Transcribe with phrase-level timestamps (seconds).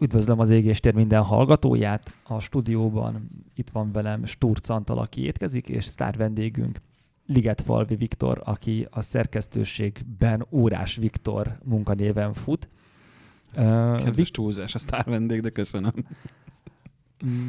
[0.00, 2.12] Üdvözlöm az égéstér minden hallgatóját.
[2.22, 6.80] A stúdióban itt van velem Sturc Antal, aki étkezik, és sztár vendégünk
[7.26, 12.68] Ligetfalvi Viktor, aki a szerkesztőségben Órás Viktor munkanéven fut.
[13.96, 15.92] Kedves túlzás a sztár vendég, de köszönöm.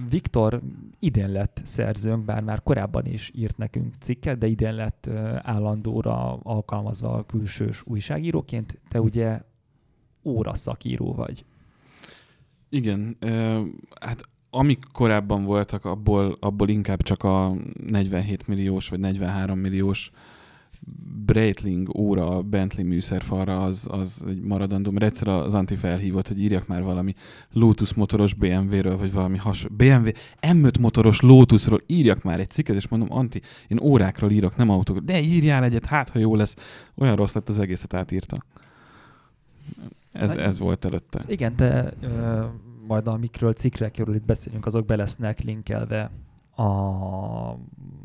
[0.10, 0.62] Viktor
[1.00, 5.10] idén lett szerzőnk, bár már korábban is írt nekünk cikket, de idén lett
[5.42, 8.80] állandóra alkalmazva a külsős újságíróként.
[8.88, 9.42] Te ugye
[10.24, 11.46] óraszakíró vagy.
[12.70, 13.18] Igen,
[14.02, 20.12] hát amik korábban voltak, abból, abból inkább csak a 47 milliós vagy 43 milliós
[21.26, 26.40] Breitling óra a Bentley műszerfalra az, az egy maradandó, mert egyszer az Anti felhívott, hogy
[26.40, 27.14] írjak már valami
[27.52, 29.76] Lotus motoros BMW-ről, vagy valami hasonló.
[29.76, 30.10] BMW
[30.42, 35.06] M5 motoros Lotusról írjak már egy cikket, és mondom, Anti, én órákról írok, nem autókról.
[35.06, 36.56] De írjál egyet, hát ha jó lesz.
[36.96, 38.38] Olyan rossz lett az egészet átírta.
[40.18, 41.24] Ez, ez volt előtte.
[41.28, 42.46] Igen, de ö,
[42.88, 46.12] majd amikről cikkre kerül, itt beszélünk, azok be lesznek linkelve
[46.56, 47.60] a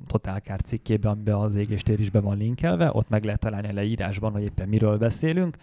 [0.07, 4.33] Totálkár cikkében, amiben az égéstér is be van linkelve, ott meg lehet találni a leírásban,
[4.33, 5.57] hogy éppen miről beszélünk,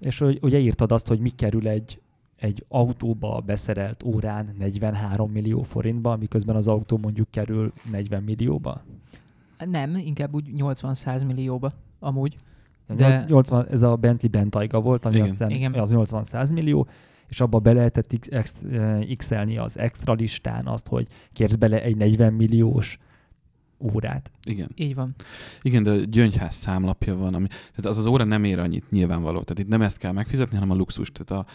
[0.00, 2.00] és hogy, ugye írtad azt, hogy mi kerül egy,
[2.36, 8.82] egy autóba beszerelt órán 43 millió forintba, miközben az autó mondjuk kerül 40 millióba?
[9.64, 12.36] Nem, inkább úgy 80-100 millióba amúgy.
[12.86, 13.24] De...
[13.28, 15.26] 80, ez a Bentley Bentayga volt, ami Igen.
[15.26, 15.74] azt hiszem Igen.
[15.74, 16.88] az 80-100 millió,
[17.28, 22.32] és abba be lehetett eh, x-elni az extra listán azt, hogy kérsz bele egy 40
[22.32, 22.98] milliós
[23.78, 24.30] órát.
[24.44, 24.68] Igen.
[24.74, 25.14] Így van.
[25.62, 29.42] Igen, de a gyöngyház számlapja van, ami, tehát az az óra nem ér annyit nyilvánvaló.
[29.42, 31.12] Tehát itt nem ezt kell megfizetni, hanem a luxus.
[31.12, 31.50] Tehát a,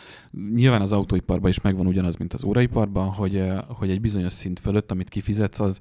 [0.54, 4.60] nyilván az autóiparban is megvan ugyanaz, mint az óraiparban, hogy, eh, hogy egy bizonyos szint
[4.60, 5.80] fölött, amit kifizetsz, az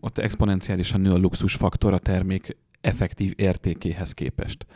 [0.00, 4.66] ott exponenciálisan nő a luxus faktor a termék effektív értékéhez képest.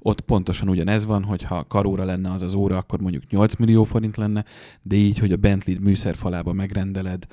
[0.00, 3.84] Ott pontosan ugyanez van, hogy ha karóra lenne az az óra, akkor mondjuk 8 millió
[3.84, 4.44] forint lenne,
[4.82, 7.26] de így, hogy a Bentley műszerfalába megrendeled,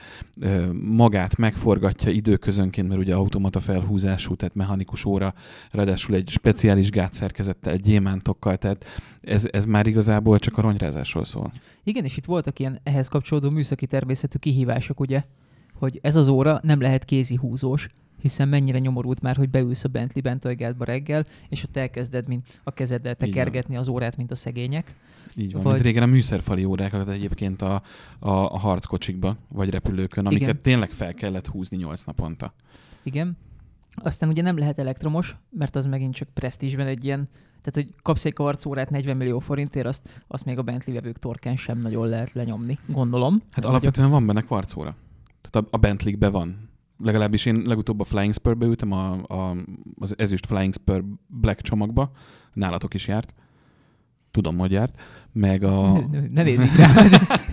[0.81, 5.33] magát megforgatja időközönként, mert ugye automata felhúzású, tehát mechanikus óra,
[5.71, 8.85] ráadásul egy speciális gátszerkezettel, gyémántokkal, tehát
[9.21, 11.51] ez, ez már igazából csak a ronyrázásról szól.
[11.83, 15.21] Igen, és itt voltak ilyen ehhez kapcsolódó műszaki természetű kihívások, ugye,
[15.73, 17.89] hogy ez az óra nem lehet kézi húzós,
[18.25, 22.71] hiszen mennyire nyomorult már, hogy beülsz a Bentley Bentaygadba reggel, és ott elkezded mint a
[22.71, 24.95] kezeddel tekergetni az órát, mint a szegények.
[25.37, 27.73] Így van, Vagy- mint régen a műszerfali órákat egyébként a,
[28.19, 30.61] a, a harckocsikba, vagy repülőkön, amiket Igen.
[30.61, 32.53] tényleg fel kellett húzni 8 naponta.
[33.03, 33.37] Igen.
[33.95, 37.27] Aztán ugye nem lehet elektromos, mert az megint csak presztízsben egy ilyen,
[37.61, 41.55] tehát hogy kapsz egy karcórát 40 millió forintért, azt, azt még a Bentley vevők torkán
[41.55, 43.41] sem nagyon lehet lenyomni, gondolom.
[43.51, 44.95] Hát alapvetően van benne kvarcóra.
[45.41, 46.69] Tehát a, a Bentley-be van.
[46.97, 49.55] Legalábbis én legutóbb a Flying Spur-be ültem, a, a,
[49.99, 52.11] az ezüst Flying Spur Black csomagba.
[52.53, 53.33] Nálatok is járt.
[54.31, 55.01] Tudom, hogy járt.
[55.31, 56.93] Meg a, Ne, ne nézzük rá.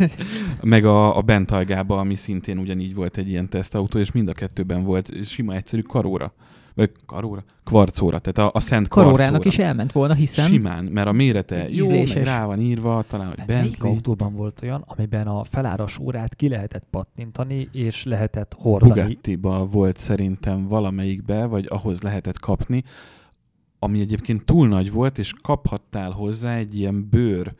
[0.62, 4.84] meg a, a Bentaygába, ami szintén ugyanígy volt egy ilyen tesztautó, és mind a kettőben
[4.84, 6.34] volt sima egyszerű karóra.
[6.74, 7.44] Vagy karóra?
[7.64, 8.18] Kvarcóra.
[8.18, 9.48] Tehát a, a szent Karórának kvarcóra.
[9.48, 12.14] is elment volna, hiszen Simán, mert a mérete jó, Ízléses.
[12.14, 13.92] meg rá van írva, talán, hogy Melyik Bentley.
[13.92, 18.92] autóban volt olyan, amiben a feláras órát ki lehetett pattintani, és lehetett hordani?
[18.92, 22.82] Bugatti-ba volt szerintem valamelyikbe, vagy ahhoz lehetett kapni,
[23.78, 27.54] ami egyébként túl nagy volt, és kaphattál hozzá egy ilyen bőr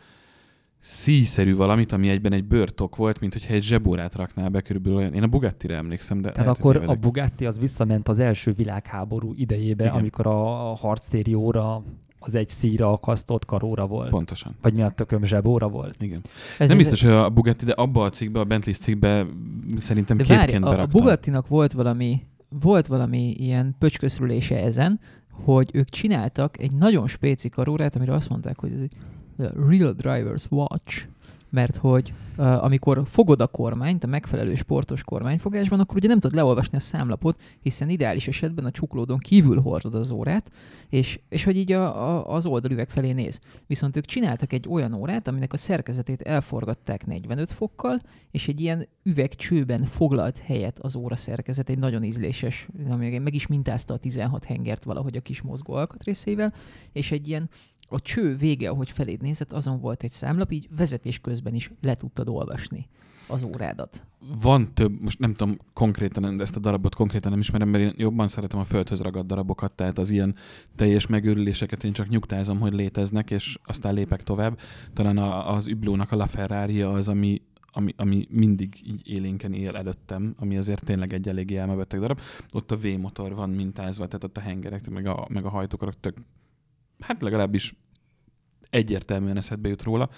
[0.84, 5.14] szíszerű valamit, ami egyben egy bőrtok volt, mint hogyha egy zsebórát raknál be, körülbelül olyan.
[5.14, 6.94] Én a Bugatti-re emlékszem, de Tehát lehet, akkor a.
[6.94, 9.96] Bugatti az visszament az első világháború idejébe, Igen.
[9.96, 11.82] amikor a, a harctéri óra
[12.18, 14.08] az egy szíra akasztott karóra volt.
[14.08, 14.54] Pontosan.
[14.62, 16.02] Vagy mi a tököm zsebóra volt.
[16.02, 16.20] Igen.
[16.58, 19.26] ez Nem ez- biztos, hogy a Bugatti, de abba a cikkbe, a Bentley cikkbe
[19.76, 21.00] szerintem De várj, képként a, a beraktam.
[21.00, 25.00] Bugattinak volt valami, volt valami ilyen pöcsköszrülése ezen,
[25.30, 28.92] hogy ők csináltak egy nagyon spéci karórát, amire azt mondták, hogy ez egy
[29.38, 31.06] Real Driver's Watch,
[31.52, 36.36] mert hogy uh, amikor fogod a kormányt, a megfelelő sportos kormányfogásban, akkor ugye nem tudod
[36.36, 40.50] leolvasni a számlapot, hiszen ideális esetben a csuklódon kívül hordod az órát,
[40.88, 43.40] és, és hogy így a, a, az oldalüveg felé néz.
[43.66, 48.88] Viszont ők csináltak egy olyan órát, aminek a szerkezetét elforgatták 45 fokkal, és egy ilyen
[49.02, 52.68] üvegcsőben foglalt helyet az óra szerkezet, egy nagyon ízléses,
[52.98, 56.52] meg is mintázta a 16 hengert valahogy a kis mozgó alkatrészeivel,
[56.92, 57.50] és egy ilyen
[57.92, 61.94] a cső vége, ahogy feléd nézett, azon volt egy számlap, így vezetés közben is le
[61.94, 62.88] tudtad olvasni
[63.26, 64.04] az órádat.
[64.42, 67.94] Van több, most nem tudom konkrétan, de ezt a darabot konkrétan nem ismerem, mert én
[67.96, 70.34] jobban szeretem a földhöz ragadt darabokat, tehát az ilyen
[70.76, 74.58] teljes megőrüléseket én csak nyugtázom, hogy léteznek, és aztán lépek tovább.
[74.92, 77.42] Talán a, az Üblónak a LaFerrari az, ami,
[77.72, 82.20] ami, ami mindig így élénken él előttem, ami azért tényleg egy eléggé elmebeteg darab.
[82.52, 86.16] Ott a V-motor van mintázva, tehát ott a hengerek, meg a, meg a hajtókarok tök,
[87.00, 87.74] hát legalábbis
[88.72, 90.10] egyértelműen eszedbe jut róla.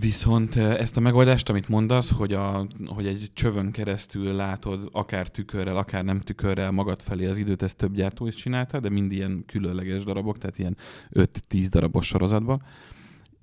[0.00, 5.28] Viszont eh, ezt a megoldást, amit mondasz, hogy, a, hogy egy csövön keresztül látod akár
[5.28, 9.12] tükörrel, akár nem tükörrel magad felé az időt, ezt több gyártó is csinálta, de mind
[9.12, 10.76] ilyen különleges darabok, tehát ilyen
[11.12, 12.62] 5-10 darabos sorozatban.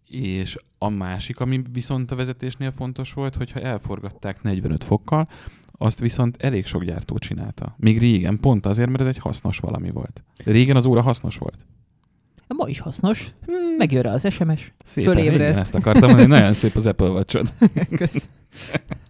[0.08, 5.28] És a másik, ami viszont a vezetésnél fontos volt, hogyha elforgatták 45 fokkal,
[5.72, 7.76] azt viszont elég sok gyártó csinálta.
[7.78, 10.24] Még régen, pont azért, mert ez egy hasznos valami volt.
[10.46, 11.66] Régen az óra hasznos volt.
[12.48, 13.34] Ma is hasznos.
[13.82, 14.74] Megjön rá az SMS.
[14.84, 15.40] Szépen, Fölébreszt.
[15.50, 17.44] igen, ezt akartam mondani, nagyon szép az Apple watch
[17.98, 18.30] Kösz.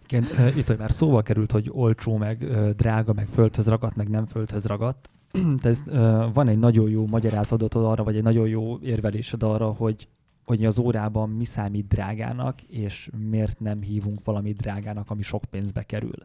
[0.07, 0.25] Igen,
[0.57, 2.45] itt, hogy már szóba került, hogy olcsó, meg
[2.75, 5.09] drága, meg földhöz ragadt, meg nem földhöz ragadt.
[5.61, 9.67] De ez, ö, van egy nagyon jó magyarázatod arra, vagy egy nagyon jó érvelésed arra,
[9.67, 10.07] hogy,
[10.45, 15.83] hogy az órában mi számít drágának, és miért nem hívunk valami drágának, ami sok pénzbe
[15.83, 16.15] kerül.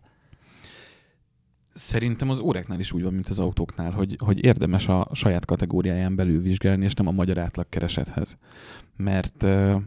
[1.77, 6.17] Szerintem az óráknál is úgy van, mint az autóknál, hogy, hogy érdemes a saját kategóriáján
[6.17, 8.37] belül vizsgálni, és nem a magyar átlagkeresethez.
[8.97, 9.83] Mert uh,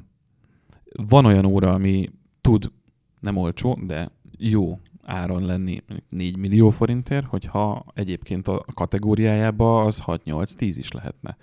[0.93, 2.09] van olyan óra, ami
[2.41, 2.71] tud
[3.19, 10.73] nem olcsó, de jó áron lenni 4 millió forintért, hogyha egyébként a kategóriájába az 6-8-10
[10.77, 11.37] is lehetne.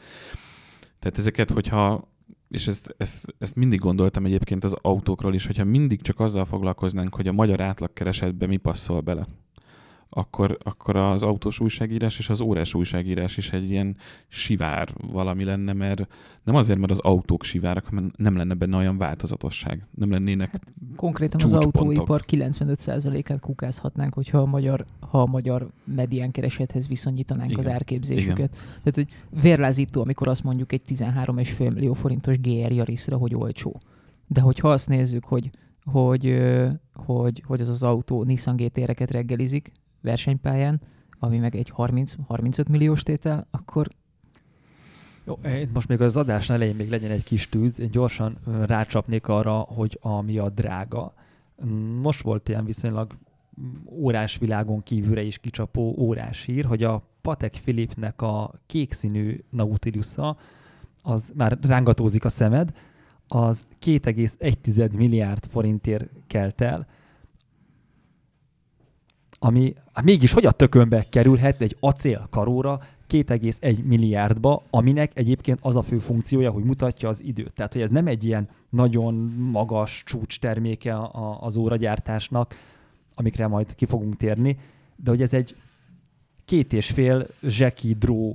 [0.98, 2.08] Tehát ezeket, hogyha
[2.48, 7.14] és ezt, ezt, ezt mindig gondoltam egyébként az autókról is, hogyha mindig csak azzal foglalkoznánk,
[7.14, 9.26] hogy a magyar átlagkeresetbe mi passzol bele,
[10.08, 13.96] akkor, akkor az autós újságírás és az órás újságírás is egy ilyen
[14.28, 16.06] sivár valami lenne, mert
[16.42, 19.86] nem azért, mert az autók sivárak, hanem nem lenne benne olyan változatosság.
[19.90, 20.60] Nem lennének
[20.96, 27.60] Konkrétan az autóipar 95%-át kukázhatnánk, hogyha a magyar, ha a magyar medián keresethez viszonyítanánk Igen.
[27.60, 28.50] az árképzésüket.
[28.50, 29.08] Tehát, hogy
[29.42, 33.80] vérlázító, amikor azt mondjuk egy 13,5 millió forintos GR Yarisra, hogy olcsó.
[34.26, 35.50] De hogyha azt nézzük, hogy,
[35.84, 36.42] hogy,
[36.94, 39.72] hogy, hogy az az autó Nissan GT-reket reggelizik
[40.06, 40.80] versenypályán,
[41.18, 43.88] ami meg egy 30-35 milliós tétel, akkor
[45.24, 48.64] Jó, én most még az adás elején még legyen egy kis tűz, én gyorsan ö,
[48.64, 51.14] rácsapnék arra, hogy ami a drága.
[52.00, 53.12] Most volt ilyen viszonylag
[53.60, 60.36] mm, órás világon kívülre is kicsapó órás hír, hogy a Patek Philipnek a kékszínű Nautilusa,
[61.02, 62.72] az már rángatózik a szemed,
[63.28, 66.86] az 2,1 milliárd forintért kelt el,
[69.38, 75.76] ami hát mégis hogy a tökönbe kerülhet egy acél karóra 2,1 milliárdba, aminek egyébként az
[75.76, 77.52] a fő funkciója, hogy mutatja az időt.
[77.52, 79.14] Tehát, hogy ez nem egy ilyen nagyon
[79.50, 82.54] magas csúcs terméke a- az óragyártásnak,
[83.14, 84.58] amikre majd ki fogunk térni,
[84.96, 85.56] de hogy ez egy
[86.44, 88.34] két és fél Jackie Draw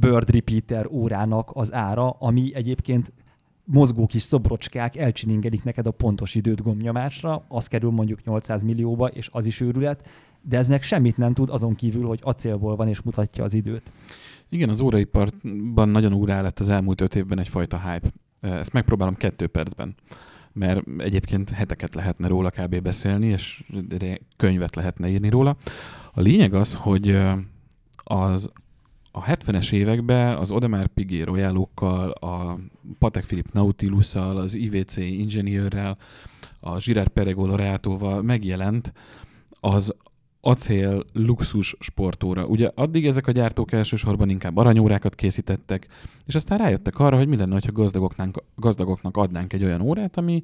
[0.00, 3.12] Bird Repeater órának az ára, ami egyébként
[3.70, 9.28] mozgó kis szobrocskák elcsiningelik neked a pontos időt gombnyomásra, az kerül mondjuk 800 millióba, és
[9.32, 10.08] az is őrület,
[10.42, 13.92] de ez meg semmit nem tud azon kívül, hogy acélból van és mutatja az időt.
[14.48, 18.12] Igen, az óraiparban nagyon úrá lett az elmúlt öt évben egyfajta hype.
[18.40, 19.94] Ezt megpróbálom kettő percben,
[20.52, 22.80] mert egyébként heteket lehetne róla kb.
[22.80, 23.64] beszélni, és
[24.36, 25.56] könyvet lehetne írni róla.
[26.12, 27.18] A lényeg az, hogy
[27.96, 28.50] az
[29.18, 32.58] a 70-es években az Audemars Piguet Royalokkal, a
[32.98, 35.96] Patek Philippe Nautilussal, az IVC Engineerrel,
[36.60, 38.92] a Girard Perregaux Laureatóval megjelent
[39.60, 39.94] az
[40.40, 42.46] acél luxus sportóra.
[42.46, 45.86] Ugye addig ezek a gyártók elsősorban inkább aranyórákat készítettek,
[46.26, 47.88] és aztán rájöttek arra, hogy mi lenne, ha
[48.56, 50.42] gazdagoknak adnánk egy olyan órát, ami,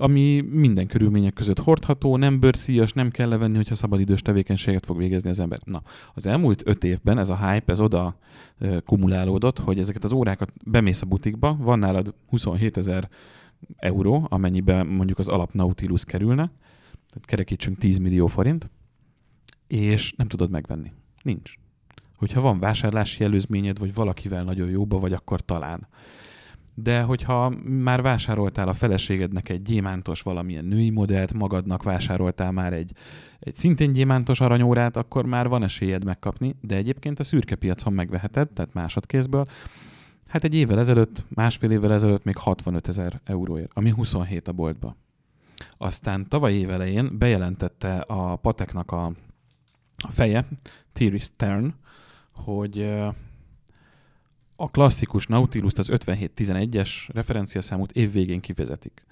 [0.00, 5.30] ami minden körülmények között hordható, nem bőrszíjas, nem kell levenni, hogyha szabadidős tevékenységet fog végezni
[5.30, 5.60] az ember.
[5.64, 5.82] Na,
[6.14, 8.18] az elmúlt öt évben ez a hype, ez oda
[8.84, 13.08] kumulálódott, hogy ezeket az órákat bemész a butikba, van nálad 27 ezer
[13.76, 16.50] euró, amennyiben mondjuk az alap Nautilus kerülne,
[17.08, 18.70] tehát kerekítsünk 10 millió forint,
[19.66, 20.92] és nem tudod megvenni.
[21.22, 21.54] Nincs.
[22.16, 25.88] Hogyha van vásárlási előzményed, vagy valakivel nagyon jóba vagy, akkor talán.
[26.82, 32.92] De hogyha már vásároltál a feleségednek egy gyémántos valamilyen női modellt, magadnak vásároltál már egy,
[33.38, 38.48] egy szintén gyémántos aranyórát, akkor már van esélyed megkapni, de egyébként a szürke piacon megveheted,
[38.48, 39.46] tehát másodkézből,
[40.26, 44.96] hát egy évvel ezelőtt, másfél évvel ezelőtt még 65 ezer euróért, ami 27 a boltba.
[45.78, 49.04] Aztán tavaly év elején bejelentette a Pateknak a,
[49.96, 50.48] a feje,
[50.92, 51.74] Thierry Stern,
[52.34, 52.94] hogy
[54.60, 59.04] a klasszikus Nautilus az 5711-es referenciaszámút év végén kivezetik.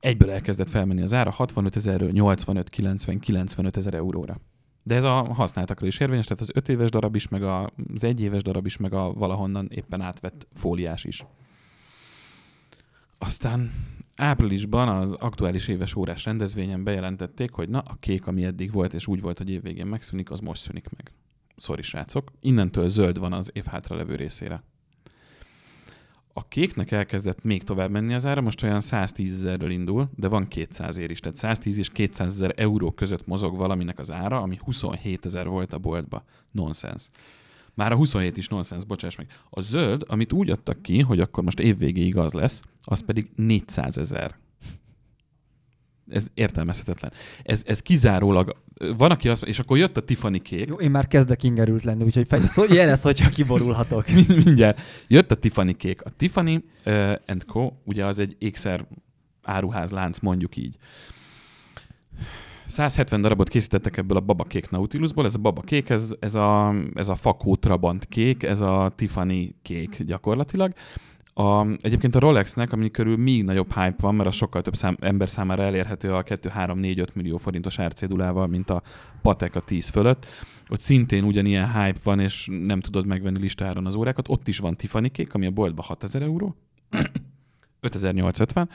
[0.00, 4.40] Egyből elkezdett felmenni az ára 65 ezerről 85, 90, 95 ezer euróra.
[4.82, 8.20] De ez a használtakra is érvényes, tehát az 5 éves darab is, meg az 1
[8.20, 11.24] éves darab is, meg a valahonnan éppen átvett fóliás is.
[13.18, 13.72] Aztán
[14.16, 19.06] áprilisban az aktuális éves órás rendezvényen bejelentették, hogy na, a kék, ami eddig volt, és
[19.06, 21.12] úgy volt, hogy évvégén megszűnik, az most szűnik meg.
[21.60, 22.32] Sorry, srácok.
[22.40, 24.62] Innentől zöld van az év hátra levő részére.
[26.32, 30.48] A kéknek elkezdett még tovább menni az ára, most olyan 110 ezerről indul, de van
[30.48, 31.20] 200 ér is.
[31.20, 35.72] Tehát 110 és 200 ezer euró között mozog valaminek az ára, ami 27 ezer volt
[35.72, 36.24] a boltba.
[36.50, 37.08] Nonsens.
[37.74, 39.26] Már a 27 is nonsens, bocsáss meg.
[39.50, 43.98] A zöld, amit úgy adtak ki, hogy akkor most évvégéig az lesz, az pedig 400
[43.98, 44.38] ezer.
[46.10, 47.12] Ez értelmezhetetlen.
[47.42, 48.56] Ez, ez kizárólag,
[48.96, 50.68] van, aki azt és akkor jött a Tiffany kék.
[50.68, 54.04] Jó, én már kezdek ingerült lenni, úgyhogy fej, szó, jelez, hogyha kiborulhatok.
[54.44, 54.80] Mindjárt.
[55.08, 56.02] Jött a Tiffany kék.
[56.02, 57.72] A Tiffany uh, and Co.
[57.84, 58.86] ugye az egy ékszer
[59.42, 60.76] áruház lánc, mondjuk így.
[62.66, 65.24] 170 darabot készítettek ebből a babakék Nautilusból.
[65.24, 70.02] Ez a babakék, ez, ez, a, ez a fakó trabant kék, ez a Tiffany kék
[70.02, 70.72] gyakorlatilag.
[71.34, 74.96] A, egyébként a Rolexnek, ami körül még nagyobb hype van, mert a sokkal több szám,
[75.00, 78.82] ember számára elérhető a 2-3-4-5 millió forintos árcédulával, mint a
[79.22, 80.26] Patek a 10 fölött.
[80.68, 84.28] Ott szintén ugyanilyen hype van, és nem tudod megvenni listáron az órákat.
[84.28, 86.56] Ott is van Tiffany kék, ami a boltban 6000 euró,
[87.80, 88.68] 5850,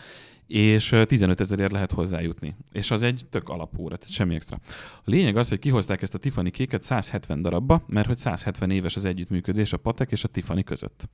[0.48, 2.56] és 15 ezerért lehet hozzájutni.
[2.72, 4.60] És az egy tök alapóra, tehát semmi extra.
[4.98, 8.96] A lényeg az, hogy kihozták ezt a Tiffany kéket 170 darabba, mert hogy 170 éves
[8.96, 11.10] az együttműködés a Patek és a Tiffany között.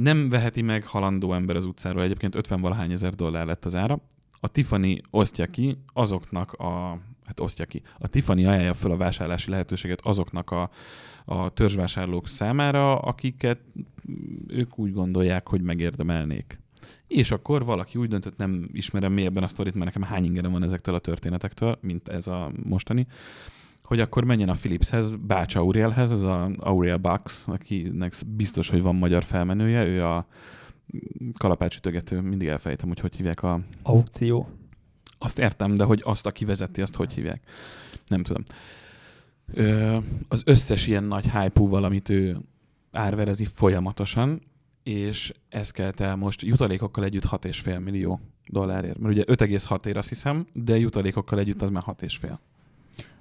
[0.00, 4.00] Nem veheti meg halandó ember az utcáról, egyébként 50 valahány ezer dollár lett az ára.
[4.40, 9.50] A Tiffany osztja ki azoknak a, hát osztja ki, a Tiffany ajánlja föl a vásárlási
[9.50, 10.70] lehetőséget azoknak a,
[11.24, 13.60] a törzsvásárlók számára, akiket
[14.46, 16.58] ők úgy gondolják, hogy megérdemelnék.
[17.06, 20.62] És akkor valaki úgy döntött, nem ismerem mélyebben a sztorit, mert nekem hány ingerem van
[20.62, 23.06] ezektől a történetektől, mint ez a mostani,
[23.88, 28.94] hogy akkor menjen a Philipshez, Bács Aurielhez, ez a Auriel Bax, akinek biztos, hogy van
[28.94, 30.26] magyar felmenője, ő a
[31.38, 33.60] kalapácsütögető, mindig elfelejtem, hogy hogy hívják a...
[33.82, 34.48] Aukció.
[35.18, 37.42] Azt értem, de hogy azt, aki vezeti, azt hogy hívják.
[38.06, 38.42] Nem tudom.
[39.52, 39.96] Ö,
[40.28, 42.36] az összes ilyen nagy hype amit ő
[42.92, 44.40] árverezi folyamatosan,
[44.82, 48.98] és ez kelt el most jutalékokkal együtt 6,5 millió dollárért.
[48.98, 52.38] Mert ugye 5,6 ér azt hiszem, de jutalékokkal együtt az már 6,5.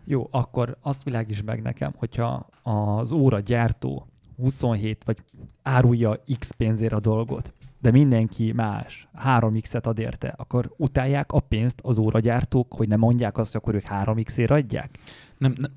[0.10, 5.18] Jó, akkor azt világíts meg nekem, hogyha az óra gyártó 27 vagy
[5.64, 11.80] árulja X pénzért a dolgot, de mindenki más 3x-et ad érte, akkor utálják a pénzt
[11.82, 15.00] az óragyártók, hogy nem mondják azt, hogy akkor ők 3x-ért adják?
[15.38, 15.72] Nem, nem.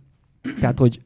[0.60, 1.00] Tehát, hogy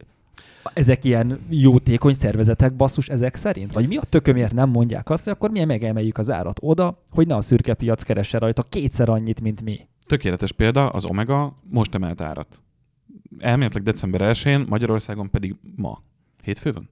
[0.74, 3.72] ezek ilyen jótékony szervezetek basszus ezek szerint?
[3.72, 7.26] Vagy mi a tökömért nem mondják azt, hogy akkor mi megemeljük az árat oda, hogy
[7.26, 9.88] ne a szürke piac keresse rajta kétszer annyit, mint mi?
[10.06, 12.63] Tökéletes példa, az Omega most emelt árat.
[13.38, 16.02] Elméletileg december 1-én, Magyarországon pedig ma.
[16.42, 16.88] Hétfő van?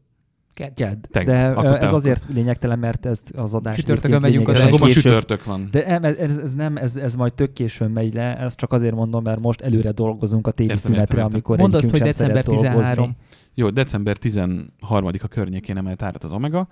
[0.54, 0.74] Kedd.
[0.74, 0.96] Kedd.
[1.10, 1.34] Tegnap.
[1.34, 5.68] De Akkor ez azért lényegtelen, mert ez az adás Csütörtökön megyünk lényegesen akkor csütörtök van.
[5.70, 9.22] De ez, ez, nem, ez, ez majd tök későn megy le, ezt csak azért mondom,
[9.22, 11.32] mert most előre dolgozunk a téli Értem, szünetre, értem, értem.
[11.32, 12.82] amikor Mondd azt, hogy december 13.
[12.82, 13.16] dolgozni.
[13.54, 16.68] Jó, december 13-a környékén emelt árat az Omega,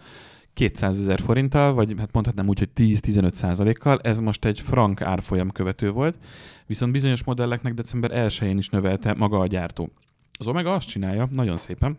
[0.61, 5.50] 200 ezer forinttal, vagy hát mondhatnám úgy, hogy 10-15 százalékkal, ez most egy frank árfolyam
[5.50, 6.19] követő volt,
[6.67, 9.90] viszont bizonyos modelleknek december 1-én is növelte maga a gyártó.
[10.38, 11.99] Az Omega azt csinálja, nagyon szépen,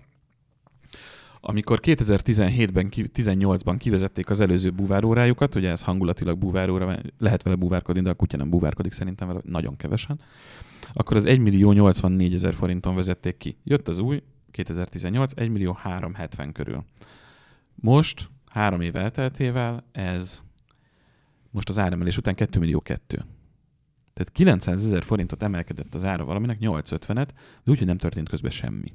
[1.40, 8.10] amikor 2017-ben, 18-ban kivezették az előző búvárórájukat, ugye ez hangulatilag búváróra, lehet vele búvárkodni, de
[8.10, 10.20] a kutya nem búvárkodik szerintem vele, nagyon kevesen,
[10.94, 13.58] akkor az 1 millió 84 ezer forinton vezették ki.
[13.64, 16.84] Jött az új, 2018, 1 millió 370 körül.
[17.76, 20.44] Most, három év elteltével, ez
[21.50, 23.16] most az áremelés után 2 millió 2.
[24.14, 27.28] Tehát 900 ezer forintot emelkedett az ára valaminek, 850-et,
[27.64, 28.94] de úgy, hogy nem történt közben semmi.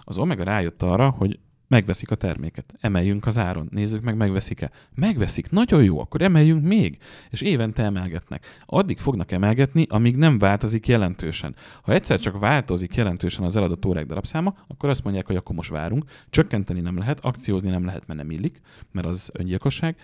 [0.00, 4.70] Az Omega rájött arra, hogy megveszik a terméket, emeljünk az áron, nézzük meg, megveszik-e.
[4.94, 6.98] Megveszik, nagyon jó, akkor emeljünk még,
[7.30, 8.46] és évente emelgetnek.
[8.66, 11.54] Addig fognak emelgetni, amíg nem változik jelentősen.
[11.82, 15.70] Ha egyszer csak változik jelentősen az eladott órák darabszáma, akkor azt mondják, hogy akkor most
[15.70, 16.04] várunk.
[16.30, 18.60] Csökkenteni nem lehet, akciózni nem lehet, mert nem illik,
[18.92, 19.96] mert az öngyilkosság.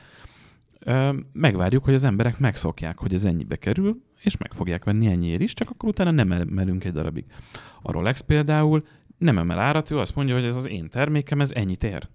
[1.33, 5.55] Megvárjuk, hogy az emberek megszokják, hogy ez ennyibe kerül, és meg fogják venni ennyiért is,
[5.55, 7.25] csak akkor utána nem emelünk egy darabig.
[7.83, 8.85] A Rolex például
[9.23, 12.09] nem emel árat, ő azt mondja, hogy ez az én termékem, ez ennyit ér.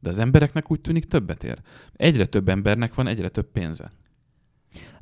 [0.00, 1.58] De az embereknek úgy tűnik többet ér.
[1.96, 3.92] Egyre több embernek van egyre több pénze.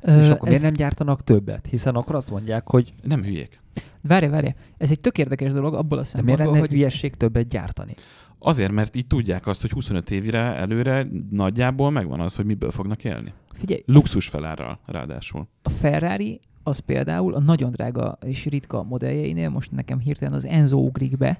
[0.01, 1.67] Ö, És akkor ez, miért nem gyártanak többet?
[1.69, 3.61] Hiszen akkor azt mondják, hogy Nem hülyék.
[4.01, 4.47] Várj, várj.
[4.77, 7.93] Ez egy tök érdekes dolog abból a de miért szempontból, lenne hogy hülyesség többet gyártani?
[8.39, 13.03] Azért, mert így tudják azt, hogy 25 évre előre nagyjából megvan az, hogy miből fognak
[13.03, 13.33] élni.
[13.53, 15.47] figyelj, Luxus felárral ráadásul.
[15.61, 20.77] a Ferrari az például a nagyon drága és ritka modelljeinél, most nekem hirtelen az Enzo
[20.77, 21.39] ugrik be,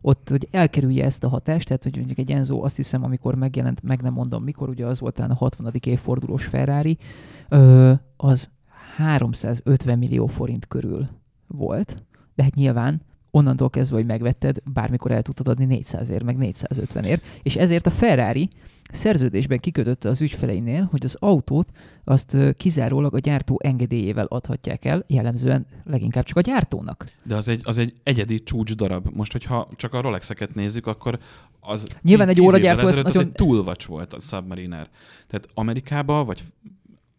[0.00, 3.82] ott, hogy elkerülje ezt a hatást, tehát hogy mondjuk egy Enzo, azt hiszem, amikor megjelent,
[3.82, 5.72] meg nem mondom mikor, ugye az volt talán a 60.
[5.84, 6.98] évfordulós Ferrari,
[8.16, 8.50] az
[8.96, 11.08] 350 millió forint körül
[11.46, 12.02] volt,
[12.34, 17.04] de hát nyilván onnantól kezdve, hogy megvetted, bármikor el tudtad adni 400 ér, meg 450
[17.04, 18.48] ér, és ezért a Ferrari
[18.92, 21.68] szerződésben kikötötte az ügyfeleinél, hogy az autót
[22.04, 27.10] azt kizárólag a gyártó engedélyével adhatják el, jellemzően leginkább csak a gyártónak.
[27.22, 29.08] De az egy, az egy egyedi csúcs darab.
[29.14, 31.18] Most, hogyha csak a Rolexeket nézzük, akkor
[31.60, 34.88] az Nyilván egy évvel ezt ezelőtt nagyon- egy túlvacs volt a Submariner.
[35.26, 36.42] Tehát Amerikában, vagy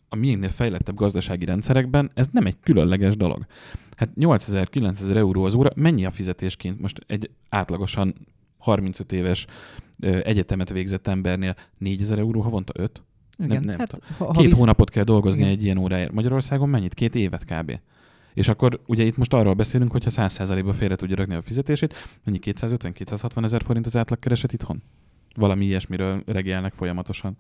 [0.10, 3.46] a miénknél fejlettebb gazdasági rendszerekben ez nem egy különleges dolog.
[3.96, 6.80] Hát 8000-9000 euró az óra, mennyi a fizetésként?
[6.80, 8.16] Most egy átlagosan
[8.58, 9.46] 35 éves
[10.00, 13.04] egyetemet végzett embernél 4000 euró havonta 5?
[13.38, 15.54] Igen, nem hát, ha, ha Két visz- hónapot kell dolgozni Igen.
[15.54, 16.12] egy ilyen óráért.
[16.12, 16.94] Magyarországon mennyit?
[16.94, 17.80] Két évet kb.
[18.34, 22.40] És akkor ugye itt most arról beszélünk, hogyha 100%-ba félre tudja rakni a fizetését, mennyi
[22.42, 24.82] 250-260 ezer forint az átlagkereset itthon?
[25.36, 27.38] Valami ilyesmiről regélnek folyamatosan.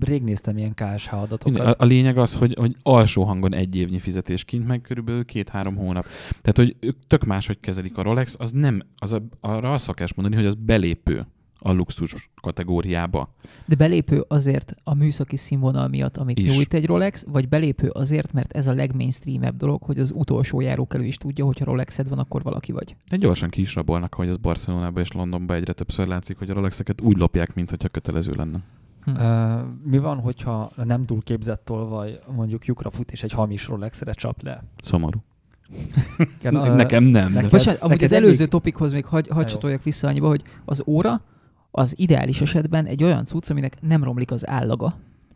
[0.00, 1.66] Rég néztem ilyen KSH adatokat.
[1.66, 5.76] A, a lényeg az, hogy, hogy alsó hangon egy évnyi fizetés kint, meg körülbelül két-három
[5.76, 6.06] hónap.
[6.28, 10.14] Tehát, hogy ők tök máshogy kezelik a Rolex, az nem, az a, arra azt szokás
[10.14, 11.26] mondani, hogy az belépő
[11.60, 13.34] a luxus kategóriába.
[13.66, 16.54] De belépő azért a műszaki színvonal miatt, amit Is.
[16.54, 21.04] nyújt egy Rolex, vagy belépő azért, mert ez a legmainstreamebb dolog, hogy az utolsó járókelő
[21.04, 22.96] is tudja, hogyha Rolexed van, akkor valaki vagy.
[23.10, 26.54] De gyorsan ki is rabolnak, hogy az Barcelonában és Londonban egyre többször látszik, hogy a
[26.54, 28.60] Rolexeket úgy lopják, mint hogyha kötelező lenne.
[29.06, 34.12] Ö, mi van, hogyha nem túl képzett tolvaj mondjuk lyukra fut és egy hamis Rolexre
[34.12, 34.62] csap le?
[34.82, 35.22] Szomorú.
[36.38, 37.32] Igen, ö, Nekem nem.
[37.32, 40.42] neked- de- Bocsánat, amúgy az előző elég- topikhoz még hagy, hagy csatoljak vissza annyiba, hogy
[40.64, 41.20] az óra
[41.70, 44.94] az ideális esetben egy olyan cucc, aminek nem romlik az állaga.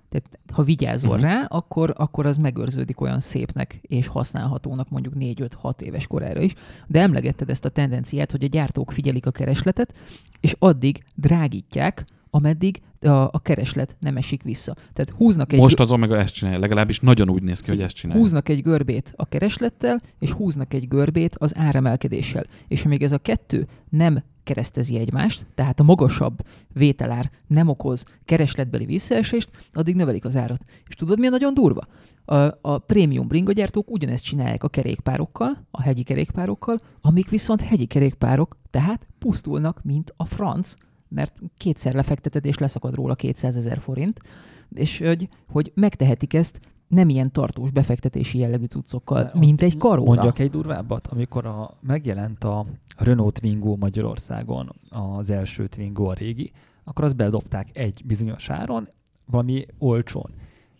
[0.08, 1.24] Tehát ha vigyázol uh-huh.
[1.30, 6.54] rá, akkor, akkor az megőrződik olyan szépnek és használhatónak mondjuk 4-5-6 éves korára is.
[6.86, 9.94] De emlegetted ezt a tendenciát, hogy a gyártók figyelik a keresletet,
[10.40, 14.74] és addig drágítják, ameddig a, a kereslet nem esik vissza.
[14.92, 17.94] Tehát húznak egy, Most az Omega ezt csinálja, legalábbis nagyon úgy néz ki, hogy ezt
[17.94, 18.22] csinálja.
[18.22, 22.44] húznak egy görbét a kereslettel, és húznak egy görbét az áremelkedéssel.
[22.68, 26.38] És amíg ez a kettő nem keresztezi egymást, tehát a magasabb
[26.72, 30.64] vételár nem okoz keresletbeli visszaesést, addig növelik az árat.
[30.88, 31.86] És tudod, mi a nagyon durva?
[32.24, 38.56] A, a prémium bringagyártók ugyanezt csinálják a kerékpárokkal, a hegyi kerékpárokkal, amik viszont hegyi kerékpárok,
[38.70, 40.74] tehát pusztulnak, mint a franc,
[41.08, 44.20] mert kétszer lefekteted, és leszakad róla 200 ezer forint,
[44.74, 50.12] és hogy, hogy megtehetik ezt nem ilyen tartós befektetési jellegű cuccokkal, De mint egy karóra.
[50.12, 56.52] Mondjak egy durvábbat, amikor a, megjelent a Renault Twingo Magyarországon, az első Twingo a régi,
[56.84, 58.88] akkor azt bedobták egy bizonyos áron,
[59.26, 60.30] valami olcsón.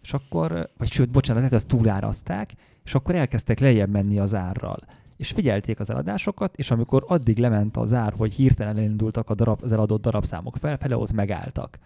[0.02, 4.78] És akkor, vagy sőt, bocsánat, lehet, ezt túlárazták, és akkor elkezdtek lejjebb menni az árral.
[5.16, 9.62] És figyelték az eladásokat, és amikor addig lement az ár, hogy hirtelen elindultak a darab,
[9.62, 11.78] az eladott darabszámok felfele, ott megálltak.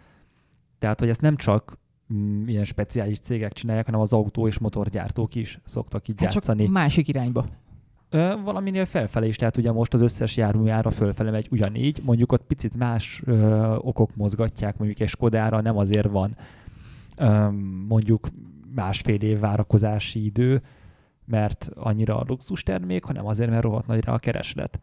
[0.79, 1.79] Tehát, hogy ezt nem csak
[2.13, 6.65] mm, ilyen speciális cégek csinálják, hanem az autó és motorgyártók is szoktak így hát játszani.
[6.65, 7.47] csak másik irányba.
[8.11, 12.43] Ö, valaminél felfele is, tehát ugye most az összes járműára fölfele megy ugyanígy, mondjuk ott
[12.43, 16.37] picit más ö, okok mozgatják, mondjuk egy Skodára nem azért van
[17.17, 17.49] ö,
[17.89, 18.29] mondjuk
[18.75, 20.63] másfél év várakozási idő,
[21.29, 24.81] mert annyira a luxus termék, hanem azért, mert rohadt nagyra a kereslet.